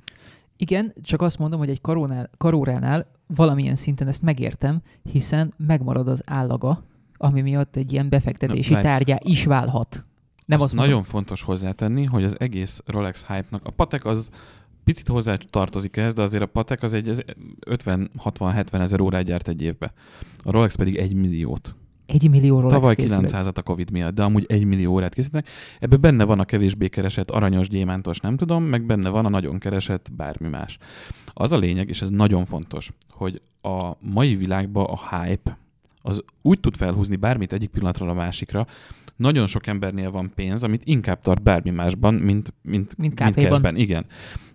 [0.58, 6.22] Igen, csak azt mondom, hogy egy karónál, karóránál valamilyen szinten ezt megértem, hiszen megmarad az
[6.26, 6.84] állaga,
[7.18, 10.06] ami miatt egy ilyen befektetési Na, tárgyá is válhat.
[10.46, 10.90] Nem azt azt mondom.
[10.90, 14.30] nagyon fontos hozzátenni, hogy az egész Rolex hype-nak, a Patek az
[14.84, 17.20] picit hozzá tartozik ehhez, de azért a Patek az egy ez
[17.70, 19.94] 50-60-70 ezer órát gyárt egy évbe.
[20.44, 21.76] A Rolex pedig egy milliót.
[22.06, 23.30] Egy millió Rolex Tavaly készülék.
[23.32, 25.48] 900-at a Covid miatt, de amúgy egy millió órát készítenek.
[25.80, 29.58] Ebben benne van a kevésbé keresett aranyos, gyémántos, nem tudom, meg benne van a nagyon
[29.58, 30.78] keresett bármi más.
[31.34, 35.58] Az a lényeg, és ez nagyon fontos, hogy a mai világban a hype
[36.06, 38.68] az úgy tud felhúzni bármit egyik pillanatról a másikra,
[39.16, 43.76] nagyon sok embernél van pénz, amit inkább tart bármi másban, mint, mint, Mint mint cashben.
[43.76, 44.06] Igen.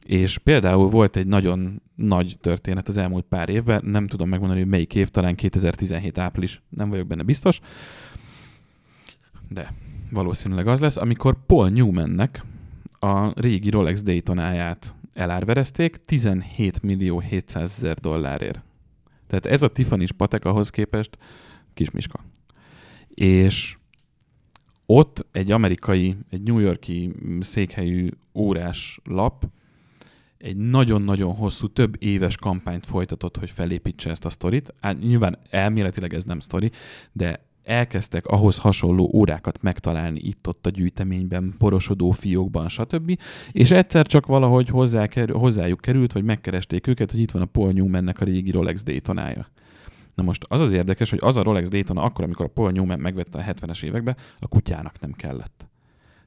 [0.04, 4.68] És például volt egy nagyon nagy történet az elmúlt pár évben, nem tudom megmondani, hogy
[4.68, 7.60] melyik év, talán 2017 április, nem vagyok benne biztos,
[9.48, 9.72] de
[10.10, 12.44] valószínűleg az lesz, amikor Paul Newmannek
[12.98, 18.60] a régi Rolex Daytonáját elárverezték 17 millió 700 ezer dollárért.
[19.30, 21.18] Tehát ez a Tiffany-s patek ahhoz képest
[21.74, 22.24] kismiska.
[23.08, 23.76] És
[24.86, 29.46] ott egy amerikai, egy New Yorki székhelyű órás lap
[30.38, 34.72] egy nagyon-nagyon hosszú, több éves kampányt folytatott, hogy felépítse ezt a sztorit.
[34.80, 36.70] Hát nyilván elméletileg ez nem sztori,
[37.12, 43.18] de elkezdtek ahhoz hasonló órákat megtalálni itt-ott a gyűjteményben, porosodó fiókban, stb.
[43.52, 47.46] És egyszer csak valahogy hozzá kerül, hozzájuk került, vagy megkeresték őket, hogy itt van a
[47.46, 49.48] Paul Newmannek a régi Rolex Daytonája.
[50.14, 52.98] Na most az az érdekes, hogy az a Rolex Daytona akkor, amikor a Paul Newman
[52.98, 55.68] megvette a 70-es években, a kutyának nem kellett.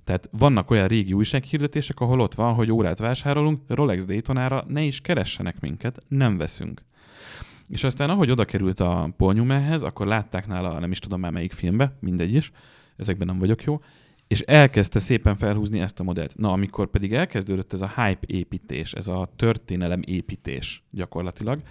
[0.03, 5.01] Tehát vannak olyan régi újsághirdetések, ahol ott van, hogy órát vásárolunk, Rolex Daytonára ne is
[5.01, 6.81] keressenek minket, nem veszünk.
[7.67, 11.31] És aztán, ahogy oda került a Paul Newmanhez, akkor látták nála, nem is tudom már
[11.31, 12.51] melyik filmbe, mindegy is,
[12.95, 13.81] ezekben nem vagyok jó,
[14.27, 16.37] és elkezdte szépen felhúzni ezt a modellt.
[16.37, 21.61] Na, amikor pedig elkezdődött ez a hype építés, ez a történelem építés gyakorlatilag,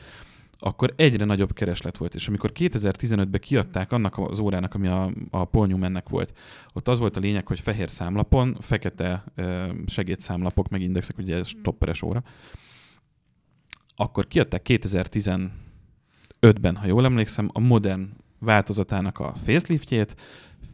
[0.58, 2.14] akkor egyre nagyobb kereslet volt.
[2.14, 6.38] És amikor 2015-ben kiadták annak az órának, ami a, a Paul Newmannek volt,
[6.72, 9.24] ott az volt a lényeg, hogy fehér számlapon, fekete
[9.86, 12.22] segédszámlapok, meg indexek, ugye ez stopperes óra,
[13.96, 14.62] akkor kiadták
[16.42, 20.16] 2015-ben, ha jól emlékszem, a modern változatának a faceliftjét,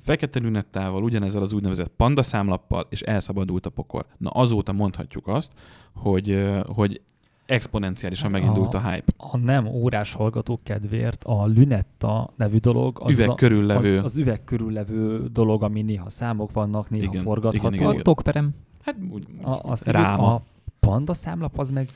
[0.02, 4.06] fekete lünettával, ugyanezzel az úgynevezett panda számlappal, és elszabadult a pokol.
[4.18, 5.52] Na azóta mondhatjuk azt,
[5.94, 7.00] hogy, hogy
[7.46, 9.12] exponenciálisan megindult a, a hype.
[9.16, 13.98] A nem órás hallgatók kedvéért a Lünetta nevű dolog, az üveg körül levő.
[13.98, 17.66] Az, az üveg körül levő dolog, ami néha számok vannak, néha igen, forgatható.
[17.66, 18.00] Igen, igen, igen.
[18.00, 18.54] A tokperem.
[18.82, 20.34] Hát úgy, a, a, ráma.
[20.34, 20.42] A
[20.80, 21.90] panda számlap az meg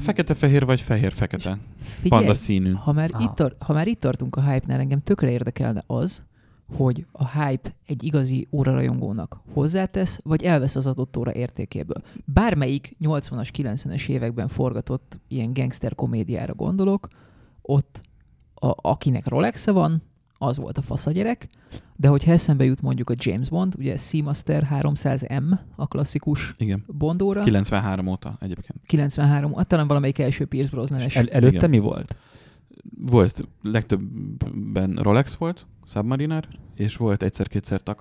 [0.00, 1.58] Fekete-fehér vagy fehér-fekete?
[2.08, 2.72] Panda színű.
[2.72, 6.22] Ha már, itt tar- ha már itt tartunk a hype-nál, engem tökre érdekelne az,
[6.76, 12.02] hogy a hype egy igazi órarajongónak hozzátesz, vagy elvesz az adott óra értékéből.
[12.24, 17.08] Bármelyik 80-as, 90-es években forgatott ilyen gangster komédiára gondolok,
[17.62, 18.00] ott
[18.54, 20.02] a, akinek Rolex-e van,
[20.42, 21.48] az volt a fasz a gyerek,
[21.96, 26.84] de hogyha eszembe jut mondjuk a James Bond, ugye Seamaster 300M, a klasszikus Igen.
[26.86, 27.42] Bondóra.
[27.42, 28.80] 93 óta egyébként.
[28.86, 31.16] 93, hát talán valamelyik első Pierce Brosnan-es.
[31.16, 31.70] El, előtte Igen.
[31.70, 32.16] mi volt?
[32.98, 37.98] Volt, legtöbben Rolex volt, Submariner, és volt egyszer-kétszer Tag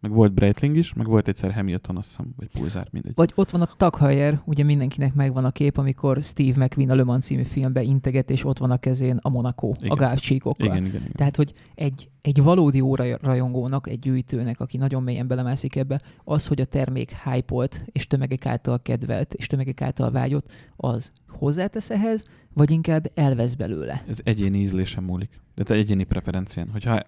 [0.00, 3.12] meg volt Breitling is, meg volt egyszer Hamilton, azt hiszem, vagy Pulsar, mindegy.
[3.14, 3.96] Vagy ott van a Tag
[4.44, 8.44] ugye mindenkinek megvan a kép, amikor Steve McQueen a Le Mans című filmbe integet, és
[8.44, 9.90] ott van a kezén a Monaco, igen.
[9.90, 10.66] a gávcsíkokkal.
[10.66, 11.12] Igen, igen, igen.
[11.12, 16.46] Tehát, hogy egy, egy valódi óra rajongónak, egy gyűjtőnek, aki nagyon mélyen belemászik ebbe, az,
[16.46, 22.24] hogy a termék hype és tömegek által kedvelt, és tömegek által vágyott, az hozzátesz ehhez,
[22.54, 24.04] vagy inkább elvesz belőle?
[24.08, 25.40] Ez egyéni ízlésem múlik.
[25.54, 26.68] De egyéni preferencián.
[26.70, 27.00] Hogyha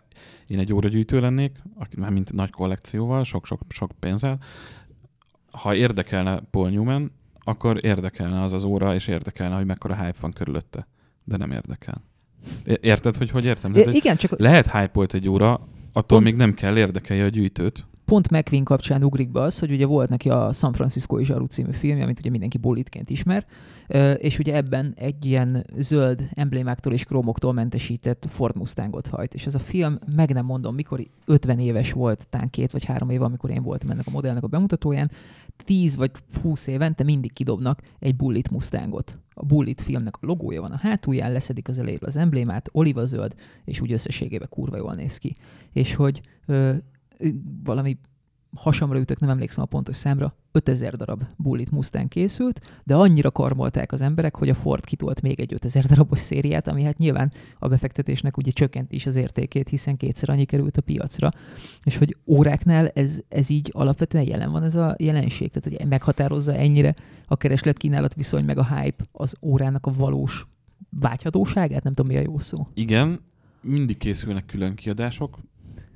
[0.46, 1.62] én egy óragyűjtő lennék,
[1.96, 4.38] mint nagy kollekcióval, sok-sok sok pénzzel,
[5.50, 10.32] ha érdekelne Paul Newman, akkor érdekelne az az óra, és érdekelne, hogy mekkora hype van
[10.32, 10.86] körülötte.
[11.24, 12.02] De nem érdekel.
[12.80, 13.74] Érted, hogy hogy értem?
[13.74, 14.38] É, igen, csak...
[14.38, 17.86] Lehet hype egy óra, attól pont, még nem kell érdekelje a gyűjtőt.
[18.04, 21.72] Pont McQueen kapcsán ugrik be az, hogy ugye volt neki a San Francisco Zsaru című
[21.72, 23.46] filmje, amit ugye mindenki bolitként ismer,
[24.16, 29.34] és ugye ebben egy ilyen zöld emblémáktól és krómoktól mentesített Ford Mustangot hajt.
[29.34, 33.10] És ez a film, meg nem mondom, mikor 50 éves volt, tán két vagy három
[33.10, 35.10] éve, amikor én voltam ennek a modellnek a bemutatóján,
[35.64, 36.10] 10 vagy
[36.42, 39.18] 20 évente mindig kidobnak egy Bullit Mustangot.
[39.34, 43.34] A Bullit filmnek a logója van a hátulján, leszedik az elejéről az emblémát, oliva zöld,
[43.64, 45.36] és úgy összességében kurva jól néz ki.
[45.72, 46.74] És hogy ö,
[47.64, 47.98] valami
[48.54, 53.92] hasamra ütök, nem emlékszem a pontos számra, 5000 darab Bullet Mustang készült, de annyira karmolták
[53.92, 57.68] az emberek, hogy a Ford kitolt még egy 5000 darabos szériát, ami hát nyilván a
[57.68, 61.30] befektetésnek ugye csökkent is az értékét, hiszen kétszer annyi került a piacra,
[61.82, 66.54] és hogy óráknál ez, ez így alapvetően jelen van ez a jelenség, tehát hogy meghatározza
[66.54, 66.94] ennyire
[67.26, 70.46] a kereslet-kínálat viszony meg a hype az órának a valós
[70.90, 72.66] vágyhatóságát, nem tudom mi a jó szó.
[72.74, 73.20] Igen,
[73.60, 75.38] mindig készülnek külön kiadások,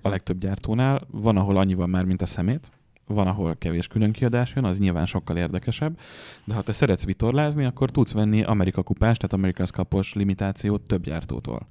[0.02, 1.06] a legtöbb gyártónál.
[1.10, 2.70] Van, ahol annyi van már, mint a szemét,
[3.06, 5.98] van, ahol kevés külön kiadás jön, az nyilván sokkal érdekesebb,
[6.44, 11.04] de ha te szeretsz vitorlázni, akkor tudsz venni Amerika kupás, tehát America's Cupos limitációt több
[11.04, 11.66] gyártótól.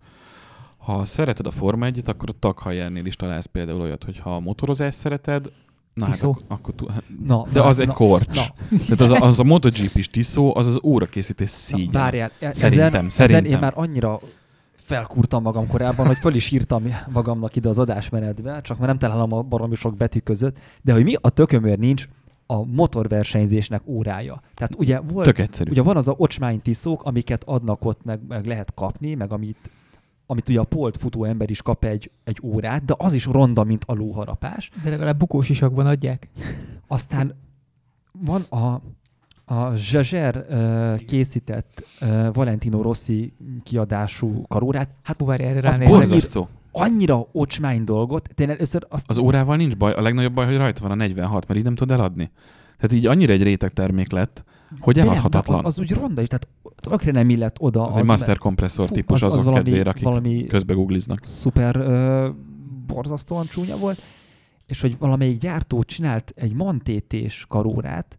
[0.78, 4.40] Ha szereted a Forma 1 akkor a Tag is találsz például olyat, hogy ha a
[4.40, 5.52] motorozást szereted,
[5.94, 8.36] Na, hát ak- akkor t- hát, na, de az na, egy korcs.
[8.36, 8.78] Na.
[8.78, 11.90] Tehát az a, az a MotoGP is tiszó, az az órakészítés szégyen.
[11.92, 13.44] Na, várjál, e- szerintem, ezen, szerintem.
[13.44, 14.20] Ezen én már annyira
[14.92, 19.34] felkúrtam magam korábban, hogy föl is írtam magamnak ide az adásmenetbe, csak már nem találom
[19.34, 22.08] a baromi sok betű között, de hogy mi a tökömért nincs
[22.46, 24.42] a motorversenyzésnek órája.
[24.54, 25.72] Tehát ugye, volt, Tök egyszerű.
[25.72, 29.70] ugye van az a ocsmány tiszók, amiket adnak ott, meg, meg lehet kapni, meg amit,
[30.26, 33.64] amit ugye a polt futó ember is kap egy, egy órát, de az is ronda,
[33.64, 34.70] mint a lóharapás.
[34.84, 36.30] De legalább bukós isakban adják.
[36.88, 37.36] Aztán
[38.12, 38.82] van a,
[39.52, 43.34] a Zsezser uh, készített uh, Valentino Rossi
[43.64, 46.48] kiadású karórát, hát Hú, várj, erre az borzasztó.
[46.72, 49.10] Annyira ocsmány dolgot, tényleg először azt...
[49.10, 51.76] Az órával nincs baj, a legnagyobb baj, hogy rajta van a 46, mert így nem
[51.76, 52.32] tud eladni.
[52.76, 54.44] Tehát így annyira egy réteg termék lett,
[54.80, 55.56] hogy de eladhatatlan.
[55.56, 57.82] Nem, az, az, úgy ronda is, tehát tökre nem illett oda.
[57.82, 61.24] Az, az egy master kompresszor típus az, az azok valami, kedvére, akik valami közbe googliznak.
[61.24, 62.36] Szuper uh,
[62.88, 64.02] borzasztóan csúnya volt,
[64.66, 68.18] és hogy valamelyik gyártó csinált egy mantétés karórát,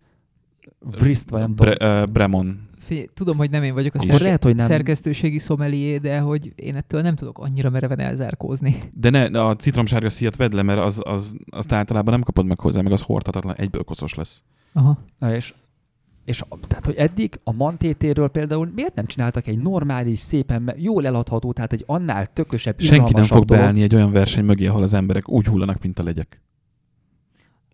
[0.78, 2.02] Vrist, vagy nem Bre, tudom.
[2.02, 2.68] uh, Bremon.
[2.78, 4.66] Figyelj, tudom, hogy nem én vagyok a Akkor szerke- lehet, hogy nem.
[4.66, 8.76] szerkesztőségi szomelié, de hogy én ettől nem tudok annyira mereven elzárkózni.
[8.94, 12.60] De ne, a citromsárga szíjat vedd le, mert az, az, azt általában nem kapod meg
[12.60, 14.42] hozzá, meg az hordhatatlan, egyből koszos lesz.
[14.72, 14.98] Aha.
[15.18, 15.54] Na és,
[16.24, 21.06] és a- tehát, hogy eddig a mantétéről például miért nem csináltak egy normális, szépen, jól
[21.06, 23.46] eladható, tehát egy annál tökösebb, Senki nem fog dolog.
[23.46, 26.40] beállni egy olyan verseny mögé, ahol az emberek úgy hullanak, mint a legyek.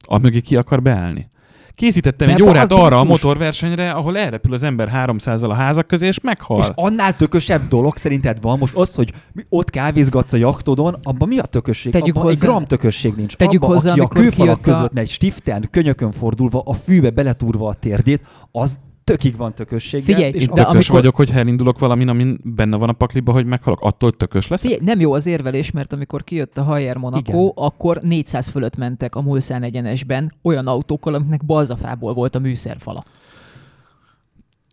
[0.06, 1.28] A mögé ki akar beállni?
[1.78, 3.08] Készítettem De egy órát arra a basszus!
[3.08, 6.58] motorversenyre, ahol elrepül az ember 300-al a házak közé, és meghal.
[6.60, 11.28] És annál tökösebb dolog szerinted van most az, hogy mi- ott kávézgatsz a jachtodon, abban
[11.28, 11.92] mi a tökösség?
[11.92, 13.36] Tegyük abban hozzá- egy gram tökösség nincs.
[13.36, 17.68] tegyük abban, hozzá, aki a kőfalak a- között megy stiften, könyökön fordulva, a fűbe beletúrva
[17.68, 20.14] a térdét, az tökig van tökösséggel.
[20.14, 23.46] Figyelj, és de tökös amikor- vagyok, hogyha elindulok valamin, amin benne van a pakliba, hogy
[23.46, 24.60] meghalok, attól tökös lesz.
[24.60, 27.52] Figyelj, nem jó az érvelés, mert amikor kijött a Hajer Monaco, Igen.
[27.54, 33.04] akkor 400 fölött mentek a Mulszán egyenesben olyan autókkal, amiknek balzafából volt a műszerfala.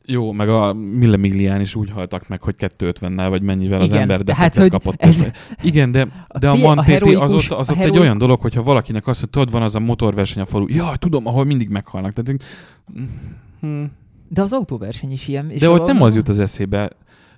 [0.07, 4.01] Jó, meg a Mille Millián is úgy haltak meg, hogy 250-nel, vagy mennyivel az Igen,
[4.01, 5.01] ember tehát, defektet hogy kapott.
[5.01, 5.27] ez-
[5.61, 6.07] Igen, de,
[6.39, 9.29] de a a Mantéti az ott, az ott egy olyan dolog, hogyha valakinek azt, hogy
[9.29, 12.13] tudod, van az a motorverseny a falu, jaj, tudom, ahol mindig meghalnak.
[12.13, 12.41] Tehát,
[13.61, 13.83] hm,
[14.27, 15.49] De az autóverseny is ilyen.
[15.49, 16.91] És de a- ott nem az jut az eszébe.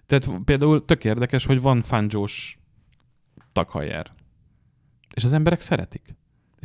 [0.06, 2.60] Tehát például tök érdekes, hogy van fánzsós
[3.54, 4.12] takhajár.
[5.14, 6.16] És az emberek szeretik.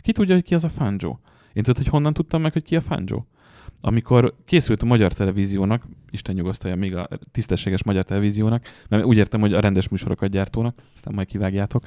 [0.02, 1.20] Ki tudja, hogy ki az a fánzsó?
[1.52, 3.26] Én tudod, hogy honnan tudtam meg, hogy ki a fánzsó?
[3.80, 9.40] Amikor készült a magyar televíziónak, Isten nyugosztalja még a tisztességes magyar televíziónak, mert úgy értem,
[9.40, 11.82] hogy a rendes műsorokat gyártónak, aztán majd kivágjátok,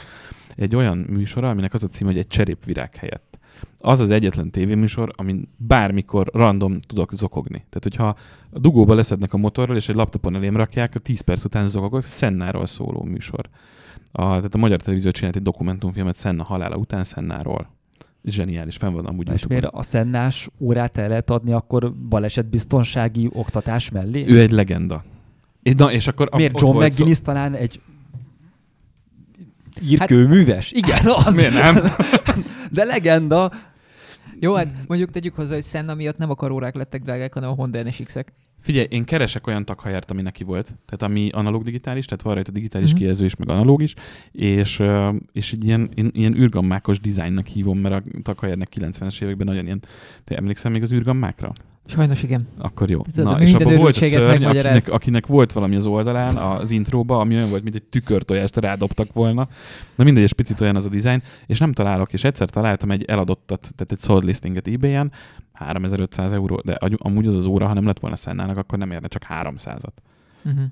[0.56, 3.35] egy olyan műsora, aminek az a cím, hogy egy cserépvirág helyett.
[3.80, 7.58] Az az egyetlen tévéműsor, amin bármikor random tudok zokogni.
[7.58, 8.08] Tehát, hogyha
[8.52, 12.04] a dugóba leszednek a motorról, és egy laptopon elém rakják, a 10 perc után zokogok,
[12.04, 13.50] Szennáról szóló műsor.
[14.12, 17.70] A, tehát a magyar televízió csinált egy dokumentumfilmet Szenna halála után Szennáról.
[18.24, 23.90] Zseniális, fenn van amúgy És miért a szennás órát el lehet adni akkor balesetbiztonsági oktatás
[23.90, 24.26] mellé?
[24.28, 25.04] Ő egy legenda.
[25.78, 27.82] Na, és akkor Miért John volt szó- talán egy
[29.82, 30.72] írkőműves?
[30.72, 31.36] Igen, az.
[31.36, 31.76] Miért nem?
[32.76, 33.52] De legenda.
[34.40, 37.54] Jó, hát mondjuk tegyük hozzá, hogy Senna miatt nem a karórák lettek drágák, hanem a
[37.54, 38.34] Honda NSX-ek.
[38.66, 42.52] Figyelj, én keresek olyan takhajárt, ami neki volt, tehát ami analóg digitális, tehát van rajta
[42.52, 43.00] digitális uh-huh.
[43.00, 43.94] kijelző is, meg analóg is,
[44.32, 44.84] és,
[45.32, 49.82] és egy ilyen, én, ilyen űrgammákos dizájnnak hívom, mert a takhajárnak 90-es években nagyon ilyen,
[50.24, 51.54] te emlékszel még az űrgammákra?
[51.88, 52.48] Sajnos igen.
[52.58, 53.02] Akkor jó.
[53.02, 57.20] Tudod, Na, és abban volt a szörny, akinek, akinek, volt valami az oldalán, az intróba,
[57.20, 59.48] ami olyan volt, mint egy tükörtojást rádobtak volna.
[59.96, 63.04] Na mindegy, és picit olyan az a dizájn, és nem találok, és egyszer találtam egy
[63.04, 65.12] eladottat, tehát egy sold listinget eBay-en,
[65.56, 69.08] 3500 euró, de amúgy az az óra, ha nem lett volna szennának, akkor nem érne
[69.08, 69.94] csak 300-at.
[70.46, 70.64] Uh-huh.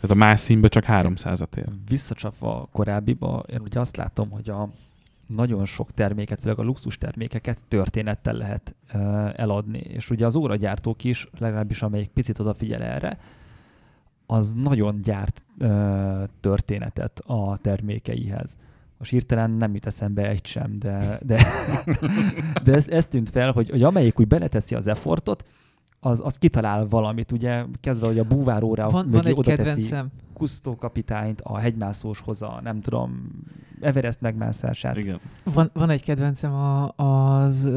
[0.00, 1.68] Tehát a más színbe csak 300-at ér.
[1.88, 4.68] Visszacsapva a korábbiba, én ugye azt látom, hogy a
[5.26, 9.78] nagyon sok terméket, főleg a luxus termékeket történettel lehet uh, eladni.
[9.78, 13.18] És ugye az óragyártók is, legalábbis amelyik picit odafigyel erre,
[14.26, 18.58] az nagyon gyárt uh, történetet a termékeihez.
[18.98, 21.46] Most hirtelen nem jut eszembe egy sem, de, de,
[22.64, 25.44] de ez, ez tűnt fel, hogy, hogy amelyik úgy beleteszi az effortot,
[26.00, 29.62] az, az kitalál valamit, ugye kezdve, hogy a búváróra Van, van mögé egy oda teszi
[29.62, 30.08] kedvencem.
[30.32, 33.30] Kusztó kapitányt, a hegymászós hoza, nem tudom,
[33.80, 34.96] Everest megmászását.
[34.96, 35.20] Igen.
[35.44, 37.70] Van, van egy kedvencem a, az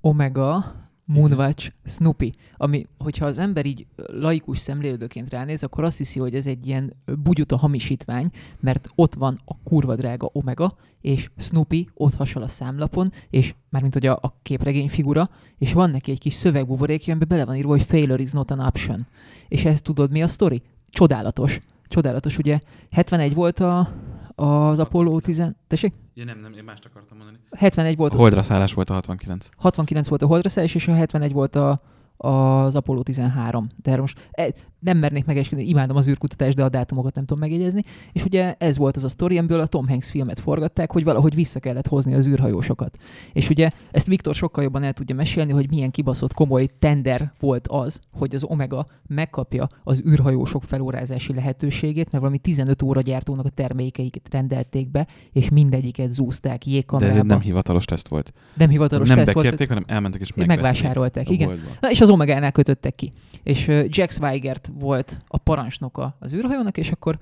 [0.00, 0.74] Omega
[1.12, 6.46] Moonwatch Snoopy, ami, hogyha az ember így laikus szemlélődőként ránéz, akkor azt hiszi, hogy ez
[6.46, 6.92] egy ilyen
[7.22, 13.12] bugyuta hamisítvány, mert ott van a kurva drága Omega, és Snoopy ott hasal a számlapon,
[13.30, 17.44] és mármint hogy a, a képregény figura, és van neki egy kis szövegbuborékja, amiben bele
[17.44, 19.06] van írva, hogy failure is not an option.
[19.48, 20.62] És ezt tudod mi a sztori?
[20.90, 21.60] Csodálatos.
[21.88, 23.92] Csodálatos, ugye 71 volt a,
[24.40, 25.42] az Apollo 10...
[25.66, 25.94] Tessék?
[26.14, 27.38] Ja, nem, nem, én mást akartam mondani.
[27.56, 29.48] 71 volt A holdra szállás volt a 69.
[29.56, 31.82] 69 volt a holdra szállás, és a 71 volt a,
[32.22, 33.66] az Apollo 13.
[33.82, 37.82] De most e, nem mernék megesküdni, imádom az űrkutatást, de a dátumokat nem tudom megjegyezni.
[38.12, 41.34] És ugye ez volt az a sztori, amiből a Tom Hanks filmet forgatták, hogy valahogy
[41.34, 42.96] vissza kellett hozni az űrhajósokat.
[43.32, 47.68] És ugye ezt Viktor sokkal jobban el tudja mesélni, hogy milyen kibaszott komoly tender volt
[47.68, 53.48] az, hogy az Omega megkapja az űrhajósok felórázási lehetőségét, mert valami 15 óra gyártónak a
[53.48, 57.12] termékeiket rendelték be, és mindegyiket zúzták De jégkamerába.
[57.14, 58.32] ez egy nem hivatalos teszt volt.
[58.54, 59.44] nem hivatalos nem teszt volt.
[59.44, 61.60] bekérték, hanem elmentek és megvették megvásárolták, igen.
[61.80, 63.12] Na, és az Omegánál kötöttek ki.
[63.42, 67.18] És Jack Swigert volt a parancsnoka az űrhajónak, és akkor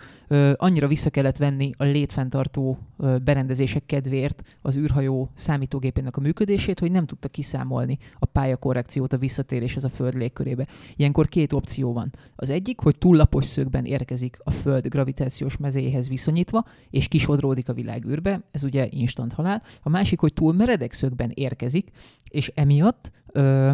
[0.55, 2.79] annyira vissza kellett venni a létfenntartó
[3.24, 9.85] berendezések kedvéért az űrhajó számítógépének a működését, hogy nem tudta kiszámolni a pályakorrekciót a visszatéréshez
[9.85, 10.66] a Föld légkörébe.
[10.96, 12.12] Ilyenkor két opció van.
[12.37, 17.72] Az egyik, hogy túl lapos szögben érkezik a Föld gravitációs mezéhez viszonyítva, és kisodródik a
[17.72, 19.62] világűrbe, ez ugye instant halál.
[19.83, 21.90] A másik, hogy túl meredek szögben érkezik,
[22.29, 23.72] és emiatt Ö,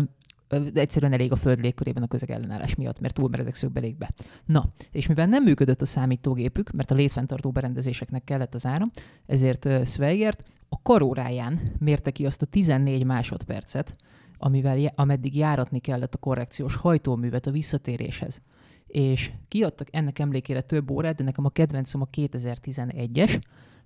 [0.75, 4.11] Egyszerűen elég a föld légkörében a közegellenállás miatt, mert túl meredek szögbelégbe.
[4.45, 8.91] Na, és mivel nem működött a számítógépük, mert a létfenntartó berendezéseknek kellett az áram,
[9.27, 13.97] ezért ö, Swigert a karóráján mérte ki azt a 14 másodpercet,
[14.39, 18.41] amivel, ameddig járatni kellett a korrekciós hajtóművet a visszatéréshez.
[18.87, 23.41] És kiadtak ennek emlékére több órát, de nekem a kedvencem a 2011-es,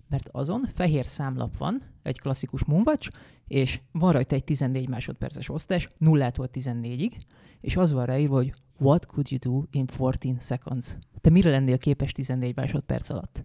[0.08, 3.10] mert azon fehér számlap van, egy klasszikus Moonwatch,
[3.46, 7.12] és van rajta egy 14 másodperces osztás, 0-tól 14-ig,
[7.60, 10.96] és az van ráírva, hogy What could you do in 14 seconds?
[11.20, 13.42] Te mire lennél képes 14 másodperc alatt?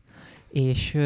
[0.50, 0.98] És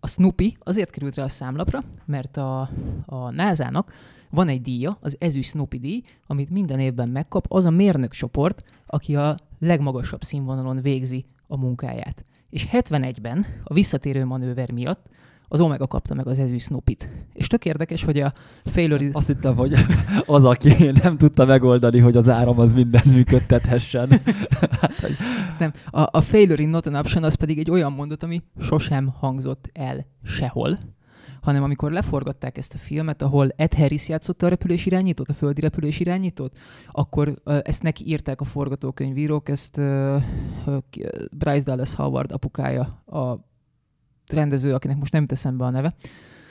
[0.00, 2.70] a Snoopy azért került rá a számlapra, mert a,
[3.06, 3.92] a NASA-nak
[4.30, 9.16] van egy díja, az ezüst Snoopy díj, amit minden évben megkap az a mérnökcsoport, aki
[9.16, 12.24] a legmagasabb színvonalon végzi a munkáját.
[12.50, 15.06] És 71-ben a visszatérő manőver miatt
[15.48, 17.08] az Omega kapta meg az ezüst Snoopy-t.
[17.32, 18.32] És tök érdekes, hogy a
[18.64, 19.74] Failure Azt hittem, hogy
[20.26, 24.08] az, aki nem tudta megoldani, hogy az áram az minden működtethessen.
[25.58, 29.06] Nem, a, a failure in not an option az pedig egy olyan mondat, ami sosem
[29.06, 30.78] hangzott el sehol,
[31.48, 35.60] hanem amikor leforgatták ezt a filmet, ahol Ed Harris játszotta a repülés irányítót, a földi
[35.60, 36.58] repülés irányítót,
[36.90, 39.80] akkor ezt neki írták a forgatókönyvírók, ezt
[41.30, 43.46] Bryce Dallas Howard apukája, a
[44.32, 45.94] rendező, akinek most nem jut eszembe a neve.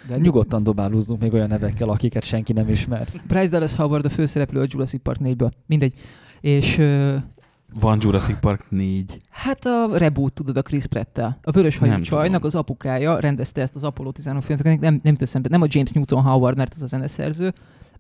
[0.08, 3.08] De nyugodtan dobálózzunk még olyan nevekkel, akiket senki nem ismer.
[3.28, 5.52] Bryce Dallas Howard a főszereplő a Jurassic Park 4-ből.
[5.66, 5.94] Mindegy.
[6.42, 6.76] És
[7.74, 9.22] Van Jurassic Park 4.
[9.30, 12.48] Hát a reboot, tudod, a Chris pratt A vörös hajú csajnak tudom.
[12.48, 15.92] az apukája rendezte ezt az Apollo 13 filmet, nem, nem teszem be, nem a James
[15.92, 17.54] Newton Howard, mert az a zeneszerző,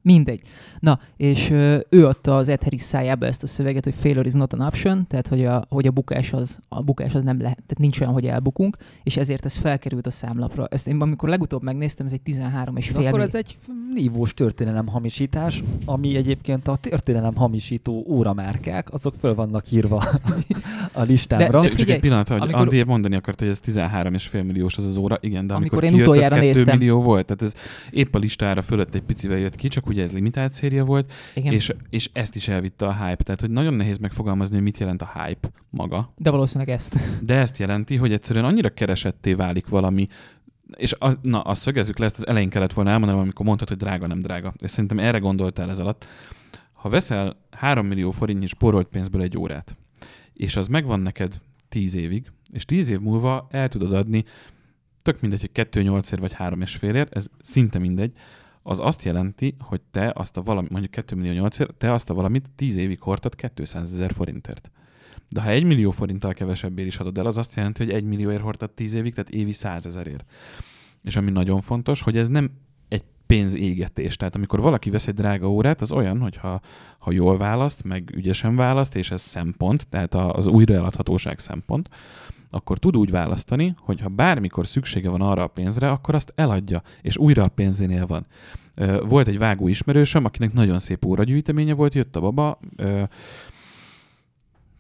[0.07, 0.41] mindegy.
[0.79, 4.33] Na, és ö, ő adta az Ed Harris szájába ezt a szöveget, hogy failure is
[4.33, 7.55] not an option, tehát hogy a, hogy a bukás az, a bukás az nem lehet,
[7.55, 10.67] tehát nincs olyan, hogy elbukunk, és ezért ez felkerült a számlapra.
[10.71, 13.57] Ezt én amikor legutóbb megnéztem, ez egy 13 és fél akkor ez egy
[13.93, 20.03] nívós történelem hamisítás, ami egyébként a történelem hamisító óramárkák, azok föl vannak írva
[20.93, 21.61] a listámra.
[21.61, 22.61] De- Csak, csak egy pillanat, hogy amikor-.
[22.61, 25.91] Andi mondani akart, hogy ez 13,5 milliós az az óra, igen, de amikor, Amikor én
[25.91, 26.77] kijött, utoljára az 2 néztem.
[26.77, 27.53] millió volt, tehát ez
[27.89, 31.53] épp a listára fölött egy picivel jött ki, csak ugye ez limitált széria volt, Igen.
[31.53, 35.01] és, és ezt is elvitte a hype, tehát hogy nagyon nehéz megfogalmazni, hogy mit jelent
[35.01, 36.99] a hype maga, De valószínűleg ezt.
[37.21, 40.07] de ezt jelenti, hogy egyszerűen annyira keresetté válik valami,
[40.75, 43.77] és a, na, azt szögezzük le, ezt az elején kellett volna elmondanom, amikor mondtad, hogy
[43.77, 44.53] drága, nem drága.
[44.57, 46.05] És szerintem erre gondoltál ez alatt.
[46.73, 49.77] Ha veszel 3 millió forintnyi spórolt pénzből egy órát,
[50.33, 54.23] és az megvan neked 10 évig, és 10 év múlva el tudod adni,
[55.01, 58.11] tök mindegy, hogy 2 8 ér vagy 3 és fél ér, ez szinte mindegy,
[58.69, 62.09] az azt jelenti, hogy te azt a valami, mondjuk 2 millió 8 ér, te azt
[62.09, 64.71] a valamit 10 évig hordtad 200 ezer forintért.
[65.29, 68.41] De ha 1 millió forinttal kevesebbért is adod el, az azt jelenti, hogy 1 millióért
[68.41, 70.25] hordtad 10 évig, tehát évi 100 ezerért.
[71.03, 72.51] És ami nagyon fontos, hogy ez nem
[72.87, 74.15] egy pénzégetés.
[74.15, 76.61] Tehát amikor valaki vesz egy drága órát, az olyan, hogy ha,
[76.99, 81.89] ha jól választ, meg ügyesen választ, és ez szempont, tehát az újraeladhatóság szempont,
[82.49, 86.81] akkor tud úgy választani, hogy ha bármikor szüksége van arra a pénzre, akkor azt eladja,
[87.01, 88.25] és újra a pénzénél van.
[89.07, 92.59] Volt egy vágó ismerősöm, akinek nagyon szép óragyűjteménye volt, jött a baba,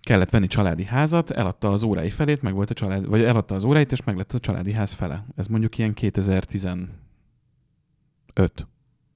[0.01, 3.63] kellett venni családi házat, eladta az órái felét, meg volt a család, vagy eladta az
[3.63, 5.25] óráit, és meg lett a családi ház fele.
[5.35, 6.89] Ez mondjuk ilyen 2015.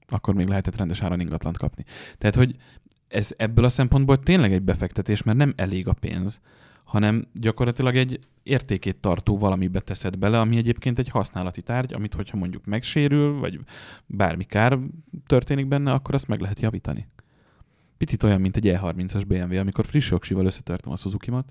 [0.07, 1.85] Akkor még lehetett rendes áron ingatlant kapni.
[2.17, 2.55] Tehát, hogy
[3.07, 6.41] ez ebből a szempontból tényleg egy befektetés, mert nem elég a pénz,
[6.91, 12.37] hanem gyakorlatilag egy értékét tartó valamibe teszed bele, ami egyébként egy használati tárgy, amit hogyha
[12.37, 13.59] mondjuk megsérül, vagy
[14.05, 14.79] bármi kár
[15.25, 17.07] történik benne, akkor azt meg lehet javítani.
[17.97, 21.49] Picit olyan, mint egy E30-as BMW, amikor friss oksival összetörtem a Suzuki-mat,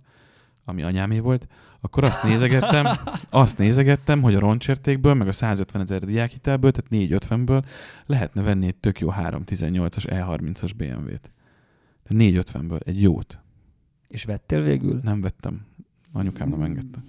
[0.65, 1.47] ami anyámé volt,
[1.81, 2.87] akkor azt nézegettem,
[3.45, 7.65] azt nézegettem, hogy a roncsértékből, meg a 150 ezer diákhitelből, tehát 450-ből
[8.07, 11.31] lehetne venni egy tök jó 318-as E30-as BMW-t.
[12.11, 13.41] 450-ből egy jót.
[14.11, 15.01] És vettél végül?
[15.03, 15.67] Nem vettem.
[16.13, 16.99] Anyukám nem engedte.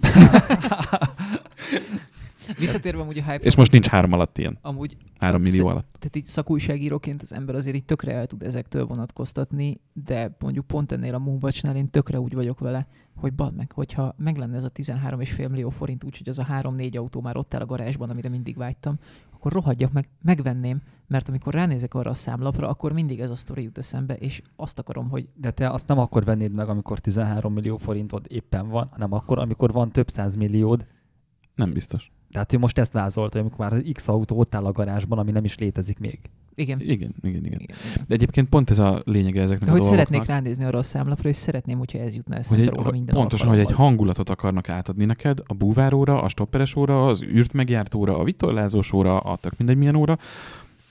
[2.58, 4.58] Visszatérve amúgy a hype És most nincs három alatt ilyen.
[4.62, 5.88] amúgy Három millió alatt.
[5.98, 10.92] tehát így szakújságíróként az ember azért így tökre el tud ezektől vonatkoztatni, de mondjuk pont
[10.92, 14.64] ennél a Moonwatch-nál én tökre úgy vagyok vele, hogy bad meg, hogyha meg lenne ez
[14.64, 18.28] a 13,5 millió forint, úgyhogy az a 3-4 autó már ott áll a garázsban, amire
[18.28, 18.98] mindig vágytam,
[19.32, 23.62] akkor rohadjak meg, megvenném, mert amikor ránézek arra a számlapra, akkor mindig ez a sztori
[23.62, 27.52] jut eszembe, és azt akarom, hogy De te azt nem akkor vennéd meg, amikor 13
[27.52, 30.86] millió forintod éppen van, hanem akkor, amikor van több száz milliód.
[31.54, 32.10] Nem biztos.
[32.30, 35.18] Tehát ő most ezt vázolt, hogy amikor már az X autó ott áll a garázsban,
[35.18, 36.18] ami nem is létezik még.
[36.54, 36.80] igen.
[36.80, 37.60] Igen, igen, igen.
[37.60, 37.76] igen.
[38.08, 40.06] De egyébként pont ez a lényege ezeknek De a hogy dolgoknak.
[40.08, 43.14] szeretnék ránézni arra a számlapra, és szeretném, hogyha ez jutna hogy eszembe egy, róla minden
[43.14, 47.94] pontosan, hogy egy hangulatot akarnak átadni neked, a búváróra, a stopperes óra, az űrt megjárt
[47.94, 50.18] óra, a vitorlázós óra, a tök mindegy milyen óra,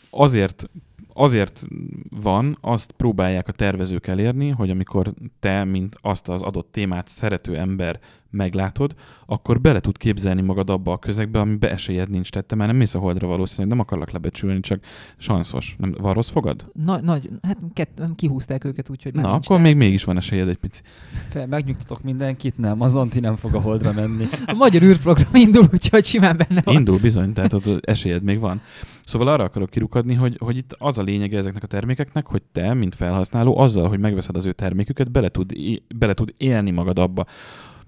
[0.10, 0.70] azért
[1.14, 1.66] azért
[2.10, 7.58] van, azt próbálják a tervezők elérni, hogy amikor te, mint azt az adott témát szerető
[7.58, 8.00] ember
[8.32, 12.30] meglátod, akkor bele tud képzelni magad abba a közegbe, amibe esélyed nincs.
[12.30, 14.80] Tehát te már nem mész a holdra valószínűleg, nem akarlak lebecsülni, csak
[15.18, 15.76] sanszos.
[15.80, 16.72] Nem, van rossz fogad?
[16.86, 19.64] Na, nagy, hát kett, kihúzták őket, úgyhogy már Na, nincs akkor rá.
[19.64, 20.82] még mégis van esélyed egy pici.
[21.30, 24.26] Fel, megnyugtatok mindenkit, nem, az Anti nem fog a holdra menni.
[24.46, 26.76] A magyar űrprogram indul, úgyhogy simán benne van.
[26.76, 28.62] Indul bizony, tehát ott esélyed még van.
[29.04, 32.74] Szóval arra akarok kirukadni, hogy, hogy itt az a lényege ezeknek a termékeknek, hogy te,
[32.74, 35.54] mint felhasználó, azzal, hogy megveszed az ő terméküket, bele tud,
[35.96, 37.26] bele tud élni magad abba.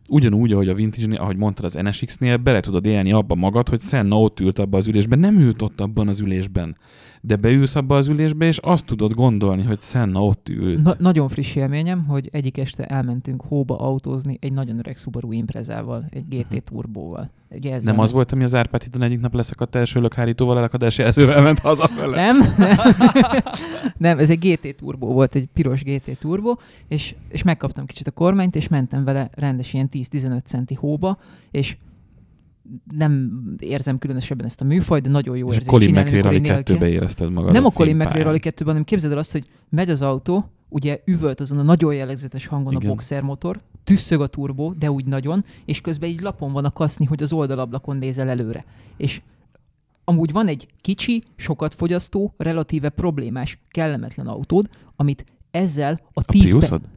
[0.09, 4.19] Ugyanúgy, ahogy a vintage ahogy mondtad az NSX-nél, bele tudod élni abba magad, hogy Senna
[4.19, 5.19] ott ült abba az ülésben.
[5.19, 6.77] Nem ült ott abban az ülésben.
[7.25, 10.83] De beülsz abba az ülésbe, és azt tudod gondolni, hogy Senna ott ült.
[10.83, 16.05] Na, nagyon friss élményem, hogy egyik este elmentünk hóba autózni egy nagyon öreg Subaru Imprezával,
[16.09, 17.31] egy GT turbóval.
[17.49, 20.97] Ugye ezzel nem az volt, ami az Árpád hídon egyik nap leszakadt első lökhárítóval, elakadás
[20.97, 22.15] jelzővel ment hazafele.
[22.15, 22.37] Nem,
[23.97, 28.11] nem, ez egy GT turbó volt, egy piros GT turbó, és, és megkaptam kicsit a
[28.11, 31.17] kormányt, és mentem vele rendes ilyen 10-15 centi hóba,
[31.51, 31.77] és
[32.95, 36.35] nem érzem különösebben ezt a műfajt, de nagyon jó és a érzés Colin McRae Rally
[36.35, 37.51] én nélkül- 2-be érezted magad.
[37.53, 38.11] Nem a Colin fénypályán.
[38.11, 41.63] McRae Rally 2 hanem képzeld el azt, hogy megy az autó, ugye üvölt azon a
[41.63, 42.85] nagyon jellegzetes hangon Igen.
[42.85, 47.05] a boxermotor, tüsszög a turbó, de úgy nagyon, és közben így lapon van a kaszni,
[47.05, 48.65] hogy az oldalablakon nézel előre.
[48.97, 49.21] És
[50.03, 56.49] amúgy van egy kicsi, sokat fogyasztó, relatíve problémás, kellemetlen autód, amit ezzel a A 10
[56.49, 56.81] Priusod?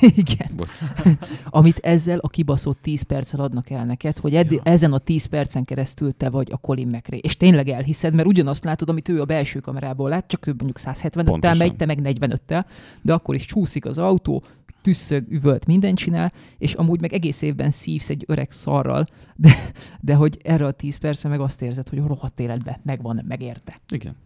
[0.00, 0.48] Igen.
[0.56, 0.68] Bocs.
[1.50, 4.60] Amit ezzel a kibaszott 10 perccel adnak el neked, hogy edd- Ja.
[4.62, 7.18] ezen a 10 percen keresztül te vagy a Colin McRae.
[7.18, 10.78] És tényleg elhiszed, mert ugyanazt látod, amit ő a belső kamerából lát, csak ő mondjuk
[10.80, 11.56] 175-tel Pontosan.
[11.56, 12.64] megy, te meg 45-tel,
[13.02, 14.42] de akkor is csúszik az autó,
[14.82, 19.56] tüsszög, üvölt, mindent csinál, és amúgy meg egész évben szívsz egy öreg szarral, de,
[20.00, 23.80] de hogy erre a 10 percre meg azt érzed, hogy rohadt életbe megvan, megérte.
[23.88, 24.16] Igen.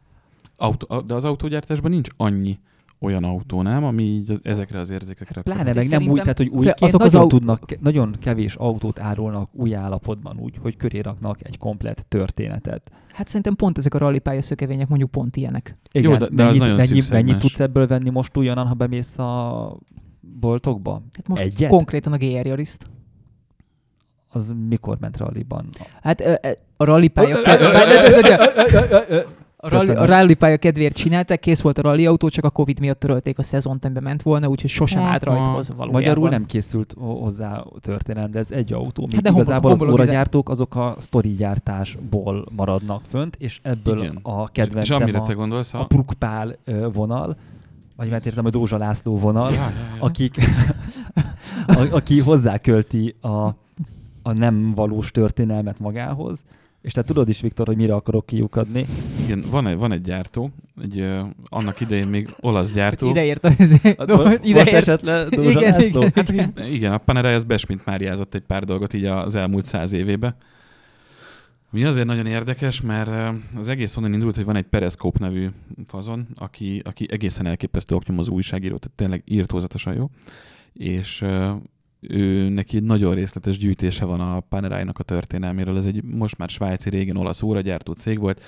[0.57, 2.59] Autó, de az autógyártásban nincs annyi
[3.01, 6.37] olyan autó, nem, ami így az- ezekre az érzékekre Pláne Hát meg nem úgy, tehát
[6.39, 10.77] hogy újként azok az nagyon autó- tudnak, nagyon kevés autót árulnak új állapotban úgy, hogy
[10.77, 12.91] köré raknak egy komplett történetet.
[13.13, 15.77] Hát szerintem pont ezek a rallypálya szökevények mondjuk pont ilyenek.
[15.93, 17.43] Jó, de- de az mennyit, nagyon mennyi, szűk mennyit szegmens.
[17.43, 19.77] tudsz ebből venni most újonnan, ha bemész a
[20.21, 21.03] boltokba?
[21.17, 21.71] Hát most Egyet?
[21.71, 22.87] konkrétan a GR Yaris-t.
[24.29, 25.69] Az mikor ment ralliban?
[26.03, 26.21] Hát
[26.77, 27.37] a rallypálya
[29.61, 30.05] a rally, a Köszönöm.
[30.05, 33.85] rallypálya kedvéért csinálták, kész volt a rally autó, csak a Covid miatt törölték a szezont,
[33.85, 35.93] amiben ment volna, úgyhogy sosem állt rajthoz valójában.
[36.01, 39.03] Magyarul nem készült ho- hozzá történelem, de ez egy autó.
[39.13, 43.99] Hát de hát igazából az homologizál- óragyártók azok a sztori gyártásból maradnak fönt, és ebből
[43.99, 44.19] Igen.
[44.23, 45.85] a És, és kedvencem amire a, te gondolsz, a a...
[45.87, 46.57] Prukpál
[46.93, 47.37] vonal,
[47.97, 50.05] vagy mert értem, a Dózsa László vonal, Ja, ja, ja.
[50.05, 50.37] akik,
[51.67, 53.29] a, aki hozzákölti a,
[54.23, 56.45] a nem valós történelmet magához.
[56.83, 58.87] És te tudod is, Viktor, hogy mire akarok kiukadni.
[59.25, 60.51] Igen, van egy, van egy gyártó,
[60.83, 63.09] egy, uh, annak idején még olasz gyártó.
[63.09, 66.03] Ide ért a izé- Hát Most ide esett le Dózsa Igen, László.
[66.03, 66.13] igen.
[66.15, 69.93] Hát aki, igen, a Panerai az Besmint Máriázott egy pár dolgot így az elmúlt száz
[69.93, 70.37] évébe.
[71.71, 75.49] Mi azért nagyon érdekes, mert az egész onnan indult, hogy van egy Periscope nevű
[75.87, 80.11] fazon, aki, aki egészen elképesztő oknyomozó újságíró, tehát tényleg írtózatosan jó,
[80.73, 81.53] és ö,
[82.01, 85.77] ő neki egy nagyon részletes gyűjtése van a Panerai-nak a történelméről.
[85.77, 88.43] Ez egy most már svájci, régen olasz óragyártó cég volt,